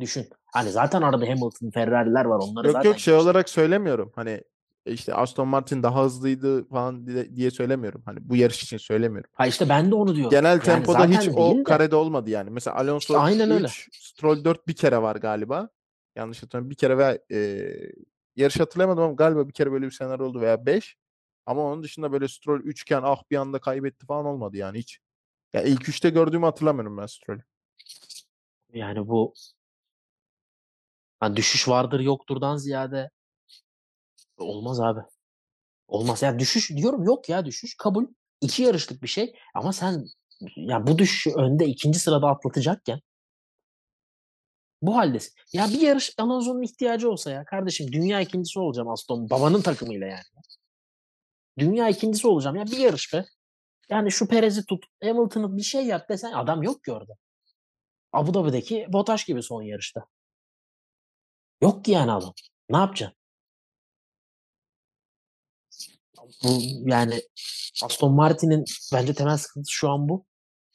Düşün. 0.00 0.28
Hani 0.46 0.70
zaten 0.70 1.02
arada 1.02 1.26
Hamilton, 1.26 1.70
Ferrari'ler 1.70 2.24
var. 2.24 2.38
Onları 2.38 2.66
Yok 2.66 2.76
zaten 2.76 2.88
yok 2.88 2.98
şey 2.98 3.14
olarak 3.14 3.48
söylemiyorum. 3.48 4.12
Hani 4.14 4.44
işte 4.86 5.14
Aston 5.14 5.48
Martin 5.48 5.82
daha 5.82 6.04
hızlıydı 6.04 6.68
falan 6.68 7.06
diye, 7.36 7.50
söylemiyorum. 7.50 8.02
Hani 8.04 8.18
bu 8.22 8.36
yarış 8.36 8.62
için 8.62 8.76
söylemiyorum. 8.76 9.30
Ha 9.34 9.46
işte 9.46 9.68
ben 9.68 9.90
de 9.90 9.94
onu 9.94 10.14
diyorum. 10.14 10.30
Genel 10.30 10.50
Yani 10.50 10.62
tempoda 10.62 11.06
hiç 11.06 11.28
o 11.36 11.56
de- 11.56 11.62
karede 11.62 11.96
olmadı 11.96 12.30
yani. 12.30 12.50
Mesela 12.50 12.76
Alonso 12.76 13.18
aynen 13.18 13.50
öyle. 13.50 13.66
3, 13.66 13.88
Stroll 13.92 14.44
4 14.44 14.68
bir 14.68 14.74
kere 14.74 15.02
var 15.02 15.16
galiba. 15.16 15.68
Yanlış 16.16 16.42
hatırlamıyorum. 16.42 16.70
Bir 16.70 16.76
kere 16.76 16.98
ve 16.98 17.22
e, 17.32 17.70
yarış 18.36 18.60
hatırlayamadım 18.60 19.04
ama 19.04 19.12
galiba 19.12 19.48
bir 19.48 19.52
kere 19.52 19.72
böyle 19.72 19.86
bir 19.86 19.90
senaryo 19.90 20.26
oldu 20.26 20.40
veya 20.40 20.66
5. 20.66 20.96
Ama 21.46 21.62
onun 21.62 21.82
dışında 21.82 22.12
böyle 22.12 22.28
Stroll 22.28 22.60
üçgen 22.60 23.02
ah 23.04 23.22
bir 23.30 23.36
anda 23.36 23.58
kaybetti 23.58 24.06
falan 24.06 24.26
olmadı 24.26 24.56
yani 24.56 24.78
hiç. 24.78 25.00
Ya 25.52 25.62
ilk 25.62 25.88
üçte 25.88 26.10
gördüğümü 26.10 26.44
hatırlamıyorum 26.46 26.98
ben 26.98 27.06
Stroll'ü. 27.06 27.42
Yani 28.72 29.08
bu 29.08 29.34
ha, 31.20 31.36
düşüş 31.36 31.68
vardır 31.68 32.00
yokturdan 32.00 32.56
ziyade 32.56 33.10
olmaz 34.38 34.80
abi. 34.80 35.00
Olmaz. 35.88 36.22
Ya 36.22 36.38
düşüş 36.38 36.70
diyorum 36.70 37.04
yok 37.04 37.28
ya 37.28 37.44
düşüş 37.44 37.76
kabul. 37.76 38.06
İki 38.40 38.62
yarışlık 38.62 39.02
bir 39.02 39.08
şey 39.08 39.34
ama 39.54 39.72
sen 39.72 40.04
ya 40.56 40.86
bu 40.86 40.98
düşüşü 40.98 41.30
önde 41.30 41.66
ikinci 41.66 41.98
sırada 41.98 42.28
atlatacakken 42.28 43.00
bu 44.82 44.96
haldesin. 44.96 45.34
Ya 45.52 45.68
bir 45.68 45.80
yarış 45.80 46.14
Alonso'nun 46.18 46.62
ihtiyacı 46.62 47.10
olsa 47.10 47.30
ya 47.30 47.44
kardeşim 47.44 47.92
dünya 47.92 48.20
ikincisi 48.20 48.60
olacağım 48.60 48.88
Aston 48.88 49.30
babanın 49.30 49.62
takımıyla 49.62 50.06
yani. 50.06 50.24
Dünya 51.58 51.88
ikincisi 51.88 52.28
olacağım 52.28 52.56
ya 52.56 52.66
bir 52.66 52.78
yarış 52.78 53.14
be. 53.14 53.24
Yani 53.90 54.12
şu 54.12 54.28
Perez'i 54.28 54.66
tut, 54.66 54.84
Hamilton'ı 55.02 55.56
bir 55.56 55.62
şey 55.62 55.86
yap 55.86 56.08
desen 56.08 56.32
adam 56.32 56.62
yok 56.62 56.84
ki 56.84 56.92
orada. 56.92 57.12
Abu 58.12 58.34
Dhabi'deki 58.34 58.86
Bottas 58.88 59.24
gibi 59.26 59.42
son 59.42 59.62
yarışta. 59.62 60.04
Yok 61.62 61.84
ki 61.84 61.90
yani 61.90 62.12
adam. 62.12 62.32
Ne 62.70 62.76
yapacaksın? 62.76 63.16
Bu 66.44 66.48
yani 66.90 67.22
Aston 67.84 68.14
Martin'in 68.14 68.64
bence 68.92 69.14
temel 69.14 69.36
sıkıntısı 69.36 69.72
şu 69.72 69.90
an 69.90 70.08
bu. 70.08 70.26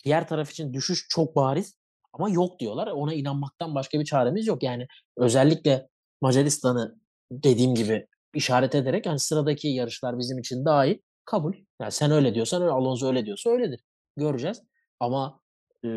Diğer 0.05 0.27
taraf 0.27 0.51
için 0.51 0.73
düşüş 0.73 1.07
çok 1.09 1.35
bariz 1.35 1.75
ama 2.13 2.29
yok 2.29 2.59
diyorlar. 2.59 2.87
Ona 2.87 3.13
inanmaktan 3.13 3.75
başka 3.75 3.99
bir 3.99 4.05
çaremiz 4.05 4.47
yok. 4.47 4.63
Yani 4.63 4.87
özellikle 5.17 5.89
Macaristan'ı 6.21 6.95
dediğim 7.31 7.75
gibi 7.75 8.07
işaret 8.33 8.75
ederek 8.75 9.05
yani 9.05 9.19
sıradaki 9.19 9.67
yarışlar 9.67 10.19
bizim 10.19 10.39
için 10.39 10.65
daha 10.65 10.85
iyi. 10.85 11.03
Kabul. 11.25 11.53
Yani 11.81 11.91
sen 11.91 12.11
öyle 12.11 12.35
diyorsan 12.35 12.61
öyle, 12.61 12.71
Alonso 12.71 13.07
öyle 13.07 13.25
diyorsa 13.25 13.49
öyledir. 13.49 13.79
Göreceğiz. 14.17 14.61
Ama 14.99 15.39
e, 15.85 15.87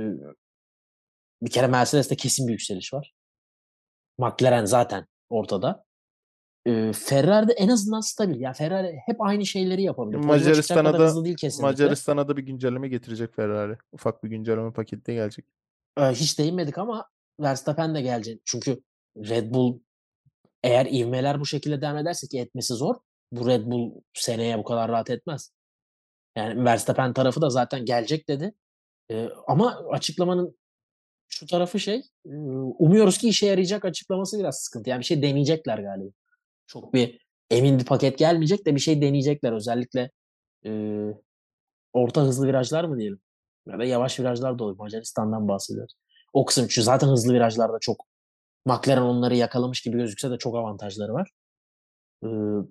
bir 1.42 1.50
kere 1.50 1.66
Mercedes'te 1.66 2.16
kesin 2.16 2.48
bir 2.48 2.52
yükseliş 2.52 2.94
var. 2.94 3.14
McLaren 4.18 4.64
zaten 4.64 5.06
ortada. 5.30 5.84
E, 6.66 6.92
Ferrari'de 6.92 7.52
en 7.52 7.68
azından 7.68 8.00
stabil. 8.00 8.40
Ya 8.40 8.52
Ferrari 8.52 9.00
hep 9.06 9.20
aynı 9.20 9.46
şeyleri 9.46 9.82
yapabilir. 9.82 10.18
Macaristan'a 10.18 10.98
da 10.98 10.98
hızlı 10.98 11.24
değil 11.24 11.36
kesinlikle. 11.36 11.70
Macaristan'a 11.70 12.28
da 12.28 12.36
bir 12.36 12.42
güncelleme 12.42 12.88
getirecek 12.88 13.34
Ferrari. 13.34 13.76
Ufak 13.92 14.24
bir 14.24 14.28
güncelleme 14.28 14.72
paketi 14.72 15.14
gelecek. 15.14 15.44
Ee, 15.98 16.02
hiç 16.02 16.38
değinmedik 16.38 16.78
ama 16.78 17.08
Verstappen 17.40 17.94
de 17.94 18.02
gelecek. 18.02 18.40
Çünkü 18.44 18.82
Red 19.16 19.54
Bull 19.54 19.80
eğer 20.62 20.86
ivmeler 20.86 21.40
bu 21.40 21.46
şekilde 21.46 21.80
devam 21.80 21.96
ederse 21.96 22.26
ki 22.26 22.40
etmesi 22.40 22.74
zor. 22.74 22.94
Bu 23.32 23.46
Red 23.46 23.66
Bull 23.66 23.92
seneye 24.14 24.58
bu 24.58 24.64
kadar 24.64 24.90
rahat 24.90 25.10
etmez. 25.10 25.52
Yani 26.36 26.64
Verstappen 26.64 27.12
tarafı 27.12 27.40
da 27.40 27.50
zaten 27.50 27.84
gelecek 27.84 28.28
dedi. 28.28 28.54
Ee, 29.10 29.28
ama 29.46 29.82
açıklamanın 29.90 30.58
Şu 31.28 31.46
tarafı 31.46 31.80
şey, 31.80 32.02
umuyoruz 32.78 33.18
ki 33.18 33.28
işe 33.28 33.46
yarayacak 33.46 33.84
açıklaması 33.84 34.38
biraz 34.38 34.56
sıkıntı. 34.60 34.90
Yani 34.90 35.00
bir 35.00 35.04
şey 35.04 35.22
deneyecekler 35.22 35.78
galiba. 35.78 36.10
Çok 36.66 36.94
bir 36.94 37.26
emin 37.50 37.78
bir 37.78 37.84
paket 37.84 38.18
gelmeyecek 38.18 38.66
de 38.66 38.74
bir 38.74 38.80
şey 38.80 39.02
deneyecekler. 39.02 39.52
Özellikle, 39.52 40.10
eee, 40.64 41.14
orta 41.92 42.22
hızlı 42.22 42.48
virajlar 42.48 42.84
mı 42.84 42.98
diyelim 42.98 43.20
ya 43.68 43.78
da 43.78 43.84
yavaş 43.84 44.20
virajlar 44.20 44.58
da 44.58 44.64
olur. 44.64 44.76
Macaristan'dan 44.78 45.48
bahsediyoruz. 45.48 45.94
O 46.32 46.44
kısım 46.44 46.66
çünkü 46.68 46.82
zaten 46.84 47.08
hızlı 47.08 47.34
virajlarda 47.34 47.78
çok 47.80 48.06
McLaren 48.66 49.02
onları 49.02 49.36
yakalamış 49.36 49.82
gibi 49.82 49.98
gözükse 49.98 50.30
de 50.30 50.38
çok 50.38 50.56
avantajları 50.56 51.12
var. 51.14 51.30
Iıı, 52.24 52.68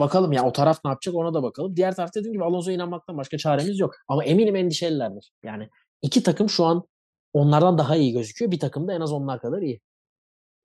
bakalım 0.00 0.32
ya 0.32 0.44
o 0.44 0.52
taraf 0.52 0.80
ne 0.84 0.90
yapacak 0.90 1.14
ona 1.14 1.34
da 1.34 1.42
bakalım. 1.42 1.76
Diğer 1.76 1.96
tarafta 1.96 2.20
dediğim 2.20 2.32
gibi 2.34 2.44
Alonso'ya 2.44 2.76
inanmaktan 2.76 3.16
başka 3.18 3.38
çaremiz 3.38 3.78
yok. 3.80 3.94
Ama 4.08 4.24
eminim 4.24 4.56
endişelilerdir. 4.56 5.32
Yani 5.44 5.68
2 6.02 6.22
takım 6.22 6.50
şu 6.50 6.64
an 6.64 6.84
onlardan 7.32 7.78
daha 7.78 7.96
iyi 7.96 8.12
gözüküyor. 8.12 8.50
Bir 8.50 8.60
takım 8.60 8.88
da 8.88 8.94
en 8.94 9.00
az 9.00 9.12
onlar 9.12 9.40
kadar 9.40 9.62
iyi. 9.62 9.80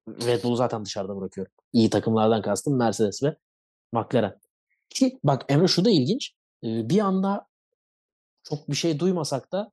Red 0.07 0.43
Bull'u 0.43 0.55
zaten 0.55 0.85
dışarıda 0.85 1.17
bırakıyorum. 1.17 1.53
İyi 1.73 1.89
takımlardan 1.89 2.41
kastım 2.41 2.77
Mercedes 2.77 3.23
ve 3.23 3.37
McLaren. 3.91 4.39
Ki 4.89 5.19
bak 5.23 5.45
Emre 5.49 5.67
şu 5.67 5.85
da 5.85 5.89
ilginç. 5.89 6.33
Bir 6.63 6.99
anda 6.99 7.47
çok 8.43 8.69
bir 8.69 8.75
şey 8.75 8.99
duymasak 8.99 9.51
da, 9.51 9.71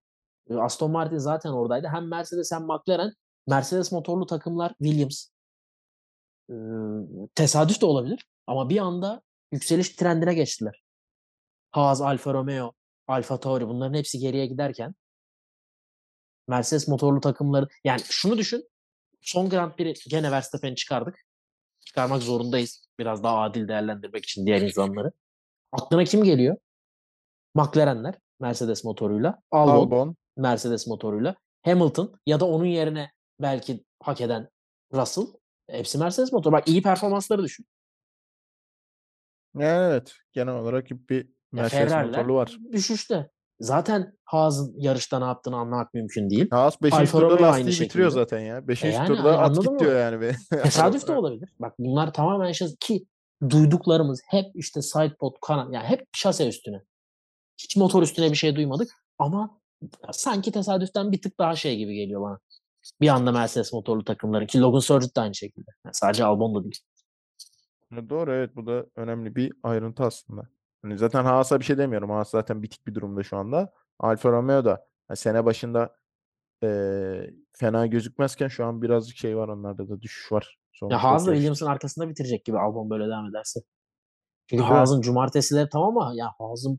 Aston 0.51 0.91
Martin 0.91 1.19
zaten 1.19 1.51
oradaydı. 1.51 1.87
Hem 1.87 2.09
Mercedes 2.09 2.53
hem 2.53 2.63
McLaren, 2.63 3.13
Mercedes 3.47 3.93
motorlu 3.93 4.27
takımlar 4.27 4.75
Williams 4.83 5.29
tesadüf 7.35 7.81
de 7.81 7.87
olabilir 7.87 8.29
ama 8.47 8.69
bir 8.69 8.79
anda 8.79 9.23
yükseliş 9.53 9.89
trendine 9.89 10.35
geçtiler. 10.35 10.83
Haas, 11.71 12.01
Alfa 12.01 12.35
Romeo, 12.35 12.73
AlphaTauri 13.09 13.69
bunların 13.69 13.95
hepsi 13.95 14.19
geriye 14.19 14.47
giderken 14.47 14.95
Mercedes 16.49 16.89
motorlu 16.89 17.21
takımları 17.21 17.69
yani 17.85 18.01
şunu 18.05 18.39
düşün, 18.39 18.69
son 19.21 19.51
Grand 19.51 19.73
Prix 19.73 20.07
gene 20.09 20.31
Verstappen'i 20.31 20.77
çıkardık. 20.77 21.19
Çıkarmak 21.81 22.23
zorundayız 22.23 22.89
biraz 22.99 23.23
daha 23.23 23.41
adil 23.41 23.69
değerlendirmek 23.69 24.25
için 24.25 24.47
diğer 24.47 24.61
insanları. 24.61 25.13
Aklına 25.73 26.05
kim 26.05 26.25
geliyor? 26.25 26.57
McLaren'ler 27.55 28.15
Mercedes 28.41 28.85
motoruyla, 28.85 29.43
Albon, 29.51 29.73
Albon. 29.73 30.17
Mercedes 30.37 30.87
motoruyla, 30.87 31.37
Hamilton 31.63 32.21
ya 32.27 32.41
da 32.41 32.45
onun 32.49 32.65
yerine 32.65 33.13
belki 33.41 33.85
hak 34.03 34.21
eden 34.21 34.49
Russell. 34.95 35.27
Hepsi 35.71 35.99
Mercedes 35.99 36.33
motoru. 36.33 36.53
Bak 36.53 36.69
iyi 36.69 36.83
performansları 36.83 37.43
düşün. 37.43 37.67
Evet, 39.59 40.15
genel 40.33 40.55
olarak 40.55 40.91
bir 40.91 41.29
Mercedes 41.53 41.93
motorlu 41.93 42.35
var. 42.35 42.59
düşüşte. 42.73 43.31
Zaten 43.61 44.13
Haas'ın 44.25 44.75
yarışta 44.77 45.19
ne 45.19 45.25
yaptığını 45.25 45.57
anlamak 45.57 45.95
mümkün 45.95 46.31
değil. 46.31 46.51
Haas 46.51 46.83
5. 46.83 46.93
Alfa 46.93 47.21
turda 47.21 47.43
lastiği 47.43 47.81
bitiriyor 47.81 48.11
zaten 48.11 48.41
ya. 48.41 48.57
E 48.57 48.69
5. 48.69 48.85
yani 48.85 49.07
turda 49.07 49.39
at 49.39 49.57
git 49.57 49.81
diyor 49.81 50.01
yani 50.01 50.21
be. 50.21 50.37
Tesadüf 50.63 51.09
de 51.09 51.13
olabilir. 51.17 51.55
Bak 51.59 51.75
bunlar 51.79 52.13
tamamen 52.13 52.53
şans 52.53 52.75
ki 52.81 53.07
duyduklarımız 53.51 54.21
hep 54.29 54.47
işte 54.55 54.83
sidepod, 54.83 55.35
kanat 55.43 55.75
yani 55.75 55.87
hep 55.87 56.07
şase 56.13 56.49
üstüne. 56.49 56.83
Hiç 57.59 57.77
motor 57.77 58.03
üstüne 58.03 58.31
bir 58.31 58.37
şey 58.37 58.57
duymadık 58.57 58.89
ama 59.19 59.61
sanki 60.13 60.53
tesadüften 60.53 61.13
bir 61.13 61.23
tık 61.23 61.39
daha 61.39 61.57
şey 61.57 61.77
gibi 61.77 61.95
geliyor 61.95 62.23
bana. 62.23 62.39
Bir 63.01 63.09
anda 63.09 63.33
Mercedes 63.33 63.73
motorlu 63.73 64.05
takımların 64.05 64.47
ki 64.47 64.61
Logan 64.61 64.79
Sargent 64.79 65.17
de 65.17 65.21
aynı 65.21 65.35
şekilde. 65.35 65.71
Yani 65.85 65.95
sadece 65.95 66.25
Albon 66.25 66.55
da 66.55 66.65
değil. 66.65 66.79
Ya 67.93 68.11
doğru 68.11 68.33
evet 68.33 68.57
bu 68.57 68.67
da 68.67 68.87
önemli 68.97 69.37
bir 69.37 69.53
ayrıntı 69.63 70.03
aslında. 70.03 70.43
Hani 70.85 70.99
zaten 70.99 71.25
Haas'a 71.25 71.61
bir 71.61 71.65
şey 71.65 71.79
demiyorum. 71.79 72.11
Haas 72.11 72.31
zaten 72.31 72.63
bitik 72.63 72.87
bir 72.87 72.95
durumda 72.95 73.23
şu 73.23 73.37
anda. 73.37 73.73
Alfa 73.99 74.31
Romeo 74.31 74.65
da 74.65 74.87
hani 75.09 75.17
sene 75.17 75.45
başında 75.45 75.97
eee, 76.63 77.35
fena 77.53 77.87
gözükmezken 77.87 78.49
şu 78.49 78.65
an 78.67 78.83
birazcık 78.83 79.17
şey 79.17 79.37
var 79.37 79.49
onlarda 79.49 79.89
da 79.89 80.01
düşüş 80.01 80.33
var. 80.33 80.59
Son 80.73 80.91
Ya 80.91 80.97
3-4 80.97 81.03
Haas 81.05 81.27
da 81.27 81.31
yarıştır. 81.31 81.35
Williams'ın 81.37 81.67
arkasında 81.67 82.09
bitirecek 82.09 82.45
gibi 82.45 82.59
Albon 82.59 82.91
böyle 82.91 83.05
devam 83.05 83.27
ederse. 83.31 83.61
Çünkü 84.47 84.63
mi? 84.63 84.69
Haas'ın 84.69 85.01
cumartesileri 85.01 85.69
tamam 85.69 85.99
ama 85.99 86.13
ya 86.15 86.31
Haas'ın 86.39 86.79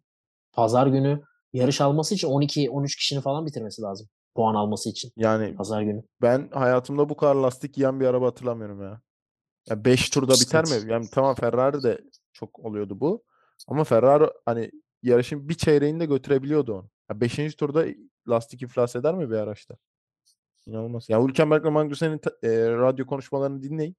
pazar 0.53 0.87
günü 0.87 1.21
yarış 1.53 1.81
alması 1.81 2.15
için 2.15 2.27
12-13 2.27 2.95
kişinin 2.95 3.21
falan 3.21 3.45
bitirmesi 3.45 3.81
lazım. 3.81 4.07
Puan 4.35 4.55
alması 4.55 4.89
için 4.89 5.11
Yani 5.17 5.55
pazar 5.55 5.81
günü. 5.81 6.03
ben 6.21 6.49
hayatımda 6.53 7.09
bu 7.09 7.17
kadar 7.17 7.35
lastik 7.35 7.77
yiyen 7.77 7.99
bir 7.99 8.05
araba 8.05 8.27
hatırlamıyorum 8.27 8.81
ya. 8.81 9.01
Ya 9.69 9.85
5 9.85 10.09
turda 10.09 10.33
biter 10.33 10.65
mi? 10.65 10.91
Yani 10.91 11.07
tamam 11.13 11.35
Ferrari 11.35 11.83
de 11.83 12.01
çok 12.33 12.59
oluyordu 12.59 12.99
bu. 12.99 13.23
Ama 13.67 13.83
Ferrari 13.83 14.29
hani 14.45 14.71
yarışın 15.03 15.49
bir 15.49 15.53
çeyreğini 15.53 15.99
de 15.99 16.05
götürebiliyordu 16.05 16.73
onu. 16.73 16.89
Ya 17.09 17.21
5. 17.21 17.55
turda 17.55 17.85
lastik 18.29 18.61
iflas 18.61 18.95
eder 18.95 19.15
mi 19.15 19.29
bir 19.29 19.35
araçta? 19.35 19.75
İnanılmaz. 20.65 21.09
Ya 21.09 21.23
Hülkenberg'le 21.23 21.65
Magnussen'in 21.71 22.17
ta- 22.17 22.47
e, 22.47 22.69
radyo 22.69 23.05
konuşmalarını 23.05 23.63
dinleyin. 23.63 23.95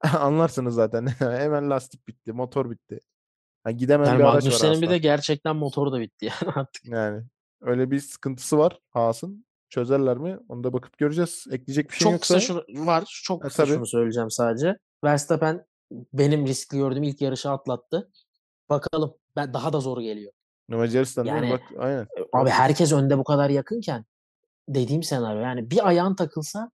Anlarsınız 0.18 0.74
zaten. 0.74 1.06
Hemen 1.18 1.70
lastik 1.70 2.08
bitti, 2.08 2.32
motor 2.32 2.70
bitti. 2.70 3.00
Ha, 3.64 3.70
gidemeyen 3.70 4.10
Yani 4.12 4.18
bir 4.18 4.24
araç 4.24 4.34
var 4.34 4.50
Magnussen'in 4.50 4.82
bir 4.82 4.90
de 4.90 4.98
gerçekten 4.98 5.56
motoru 5.56 5.92
da 5.92 6.00
bitti 6.00 6.26
yani 6.26 6.52
artık. 6.56 6.84
Yani 6.86 7.22
öyle 7.60 7.90
bir 7.90 8.00
sıkıntısı 8.00 8.58
var 8.58 8.78
Haas'ın. 8.90 9.44
Çözerler 9.68 10.16
mi? 10.18 10.38
Onu 10.48 10.64
da 10.64 10.72
bakıp 10.72 10.98
göreceğiz. 10.98 11.46
Ekleyecek 11.50 11.90
bir 11.90 11.94
şeyin 11.94 12.12
Çok 12.12 12.20
kısa 12.20 12.34
yoksa 12.34 12.46
şunu 12.46 12.86
var. 12.86 13.20
Çok 13.24 13.42
kısa 13.42 13.64
tabii. 13.64 13.74
şunu 13.74 13.86
söyleyeceğim 13.86 14.30
sadece. 14.30 14.76
Verstappen 15.04 15.66
benim 16.12 16.46
riskli 16.46 16.76
gördüğüm 16.76 17.02
ilk 17.02 17.20
yarışı 17.20 17.50
atlattı. 17.50 18.10
Bakalım. 18.70 19.14
Ben 19.36 19.54
daha 19.54 19.72
da 19.72 19.80
zor 19.80 20.00
geliyor. 20.00 20.32
Macaristan? 20.68 21.24
Yani 21.24 21.50
Bak 21.50 21.60
aynen. 21.78 22.02
e, 22.02 22.06
abi 22.32 22.50
herkes 22.50 22.92
önde 22.92 23.18
bu 23.18 23.24
kadar 23.24 23.50
yakınken 23.50 24.04
dediğim 24.68 25.02
senaryo 25.02 25.40
yani 25.40 25.70
bir 25.70 25.88
ayağın 25.88 26.14
takılsa 26.14 26.70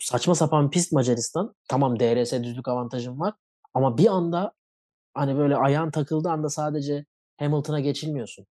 saçma 0.00 0.34
sapan 0.34 0.70
pist 0.70 0.92
Macaristan. 0.92 1.54
Tamam 1.68 2.00
DRS 2.00 2.32
düzlük 2.32 2.68
avantajım 2.68 3.20
var 3.20 3.34
ama 3.74 3.98
bir 3.98 4.06
anda 4.06 4.52
hani 5.14 5.36
böyle 5.36 5.56
ayağın 5.56 5.90
takıldığı 5.90 6.30
anda 6.30 6.48
sadece 6.48 7.04
Hamilton'a 7.38 7.80
geçilmiyorsun. 7.80 8.46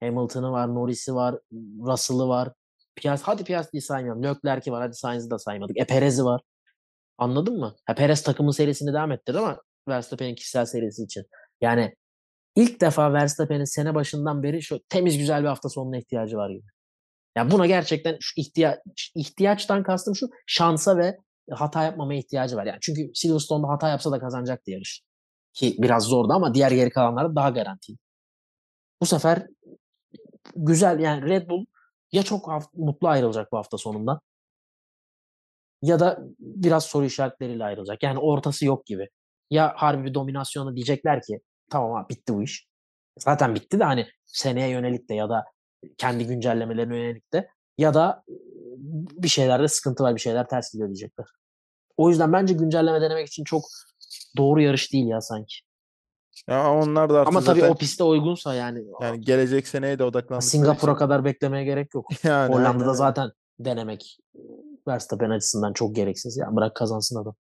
Hamilton'ı 0.00 0.52
var, 0.52 0.74
Norris'i 0.74 1.14
var, 1.14 1.38
Russell'ı 1.86 2.28
var. 2.28 2.52
Piast 2.96 3.22
hadi 3.28 3.44
Piastri'yi 3.44 3.82
saymıyorum. 3.82 4.22
Leclerc'i 4.22 4.72
var. 4.72 4.82
Hadi 4.82 4.94
Sainz'i 4.94 5.30
de 5.30 5.38
saymadık. 5.38 5.78
E 5.78 5.86
Perez'i 5.86 6.24
var. 6.24 6.40
Anladın 7.18 7.58
mı? 7.58 7.74
Ha, 7.86 7.94
Perez 7.94 8.22
takımın 8.22 8.50
serisini 8.50 8.92
devam 8.92 9.12
ettirdi 9.12 9.38
ama 9.38 9.62
Verstappen'in 9.88 10.34
kişisel 10.34 10.66
serisi 10.66 11.02
için. 11.02 11.26
Yani 11.60 11.94
ilk 12.58 12.80
defa 12.80 13.12
Verstappen'in 13.12 13.64
sene 13.64 13.94
başından 13.94 14.42
beri 14.42 14.62
şu 14.62 14.80
temiz 14.88 15.18
güzel 15.18 15.42
bir 15.42 15.48
hafta 15.48 15.68
sonuna 15.68 15.98
ihtiyacı 15.98 16.36
var 16.36 16.50
gibi. 16.50 16.66
Yani 17.36 17.50
buna 17.50 17.66
gerçekten 17.66 18.16
şu 18.20 18.40
ihtiyaç 18.40 18.78
ihtiyaçtan 19.14 19.82
kastım 19.82 20.16
şu 20.16 20.28
şansa 20.46 20.96
ve 20.96 21.18
hata 21.50 21.84
yapmamaya 21.84 22.18
ihtiyacı 22.18 22.56
var. 22.56 22.66
Yani 22.66 22.78
çünkü 22.80 23.10
Silverstone'da 23.14 23.68
hata 23.68 23.88
yapsa 23.88 24.12
da 24.12 24.20
kazanacaktı 24.20 24.70
yarış. 24.70 25.02
Ki 25.52 25.76
biraz 25.78 26.04
zordu 26.04 26.32
ama 26.32 26.54
diğer 26.54 26.70
geri 26.70 26.90
kalanlarda 26.90 27.36
daha 27.36 27.50
garantiydi. 27.50 27.98
Bu 29.00 29.06
sefer 29.06 29.46
güzel 30.56 30.98
yani 31.00 31.28
Red 31.28 31.50
Bull 31.50 31.66
ya 32.12 32.22
çok 32.22 32.74
mutlu 32.74 33.08
ayrılacak 33.08 33.52
bu 33.52 33.56
hafta 33.56 33.78
sonundan 33.78 34.20
ya 35.82 36.00
da 36.00 36.18
biraz 36.38 36.84
soru 36.84 37.04
işaretleriyle 37.04 37.64
ayrılacak. 37.64 38.02
Yani 38.02 38.18
ortası 38.18 38.66
yok 38.66 38.86
gibi. 38.86 39.08
Ya 39.50 39.72
harbi 39.76 40.04
bir 40.04 40.14
dominasyonu 40.14 40.76
diyecekler 40.76 41.22
ki 41.22 41.40
tamam 41.70 41.96
abi 41.96 42.08
bitti 42.08 42.34
bu 42.34 42.42
iş. 42.42 42.68
Zaten 43.18 43.54
bitti 43.54 43.80
de 43.80 43.84
hani 43.84 44.06
seneye 44.26 44.68
yönelik 44.68 45.08
de 45.08 45.14
ya 45.14 45.28
da 45.28 45.44
kendi 45.98 46.26
güncellemelerine 46.26 46.96
yönelik 46.96 47.32
de 47.32 47.48
ya 47.78 47.94
da 47.94 48.24
bir 49.22 49.28
şeylerde 49.28 49.68
sıkıntı 49.68 50.04
var 50.04 50.14
bir 50.14 50.20
şeyler 50.20 50.48
ters 50.48 50.72
gidiyor 50.72 50.88
diyecekler. 50.88 51.26
O 51.96 52.08
yüzden 52.10 52.32
bence 52.32 52.54
güncelleme 52.54 53.00
denemek 53.00 53.28
için 53.28 53.44
çok 53.44 53.64
doğru 54.36 54.60
yarış 54.60 54.92
değil 54.92 55.06
ya 55.06 55.20
sanki. 55.20 55.54
Ya 56.48 56.72
onlar 56.72 57.10
da 57.10 57.20
artık 57.20 57.28
Ama 57.28 57.40
tabii 57.40 57.60
zaten 57.60 57.74
o 57.74 57.76
piste 57.76 58.04
uygunsa 58.04 58.54
yani, 58.54 58.84
yani 59.00 59.20
gelecek 59.20 59.68
seneye 59.68 59.98
de 59.98 60.04
odaklandıkları 60.04 60.42
Singapur'a 60.42 60.92
için 60.92 60.98
kadar 60.98 61.24
beklemeye 61.24 61.64
gerek 61.64 61.94
yok. 61.94 62.06
yani 62.24 62.54
Hollanda'da 62.54 62.84
öyle. 62.84 62.96
zaten 62.96 63.30
denemek 63.58 64.18
Verstappen 64.88 65.30
açısından 65.30 65.72
çok 65.72 65.94
gereksiz. 65.96 66.36
Ya 66.36 66.56
bırak 66.56 66.76
kazansın 66.76 67.22
adam 67.22 67.34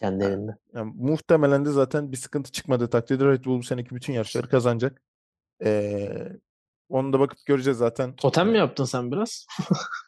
kendi 0.00 0.24
Yani, 0.24 0.50
yani 0.74 0.92
muhtemelen 0.96 1.64
de 1.64 1.70
zaten 1.70 2.12
bir 2.12 2.16
sıkıntı 2.16 2.52
çıkmadığı 2.52 2.90
takdirde 2.90 3.24
Red 3.24 3.44
Bull 3.44 3.58
bu 3.58 3.62
seneki 3.62 3.94
bütün 3.94 4.12
yarışları 4.12 4.48
kazanacak. 4.48 5.02
Ee, 5.64 6.28
onu 6.88 7.12
da 7.12 7.20
bakıp 7.20 7.38
göreceğiz 7.46 7.78
zaten. 7.78 8.16
Totem 8.16 8.50
mi 8.50 8.58
yaptın 8.58 8.84
sen 8.84 9.12
biraz? 9.12 9.46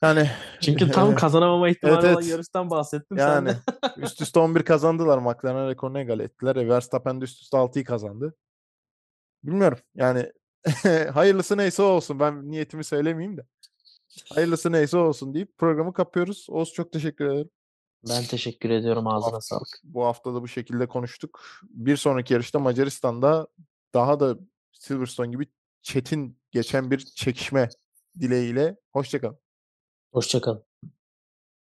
yani 0.03 0.31
Çünkü 0.61 0.91
tam 0.91 1.15
kazanamama 1.17 1.69
ihtimali 1.69 1.95
Evet, 1.95 2.05
olan 2.05 2.15
evet. 2.15 2.31
yarıştan 2.31 2.71
bahsettim 2.71 3.19
sen 3.19 3.47
de. 3.47 3.51
yani 3.51 3.59
üst 3.97 4.21
üste 4.21 4.41
11 4.41 4.63
kazandılar. 4.63 5.19
McLaren 5.19 5.69
rekorunu 5.69 6.01
egal 6.01 6.21
ettiler. 6.21 6.57
E, 6.57 6.69
Verstappen 6.69 7.21
de 7.21 7.25
üst 7.25 7.43
üste 7.43 7.57
6'yı 7.57 7.85
kazandı. 7.85 8.35
Bilmiyorum. 9.45 9.79
Yani 9.95 10.33
hayırlısı 11.15 11.57
neyse 11.57 11.83
olsun. 11.83 12.21
Ben 12.21 12.51
niyetimi 12.51 12.85
söylemeyeyim 12.85 13.37
de. 13.37 13.47
Hayırlısı 14.35 14.73
neyse 14.73 14.97
olsun 14.97 15.35
deyip 15.35 15.59
programı 15.59 15.93
kapıyoruz. 15.93 16.47
Oğuz 16.51 16.73
çok 16.73 16.93
teşekkür 16.93 17.27
ederim. 17.27 17.51
Ben 18.09 18.25
teşekkür 18.25 18.71
ediyorum. 18.71 19.05
Bu 19.05 19.11
Ağzına 19.11 19.27
hafta, 19.27 19.41
sağlık. 19.41 19.81
bu 19.85 20.05
hafta 20.05 20.35
da 20.35 20.43
bu 20.43 20.49
şekilde 20.49 20.87
konuştuk. 20.89 21.45
Bir 21.63 21.97
sonraki 21.97 22.33
yarışta 22.33 22.59
Macaristan'da 22.59 23.47
daha 23.95 24.21
da 24.21 24.37
Silverstone 24.73 25.31
gibi 25.31 25.47
çetin 25.83 26.39
geçen 26.51 26.91
bir 26.91 26.99
çekişme 26.99 27.69
dileğiyle. 28.21 28.77
Hoşçakalın. 28.93 29.39
Hoşçakalın. 30.13 30.65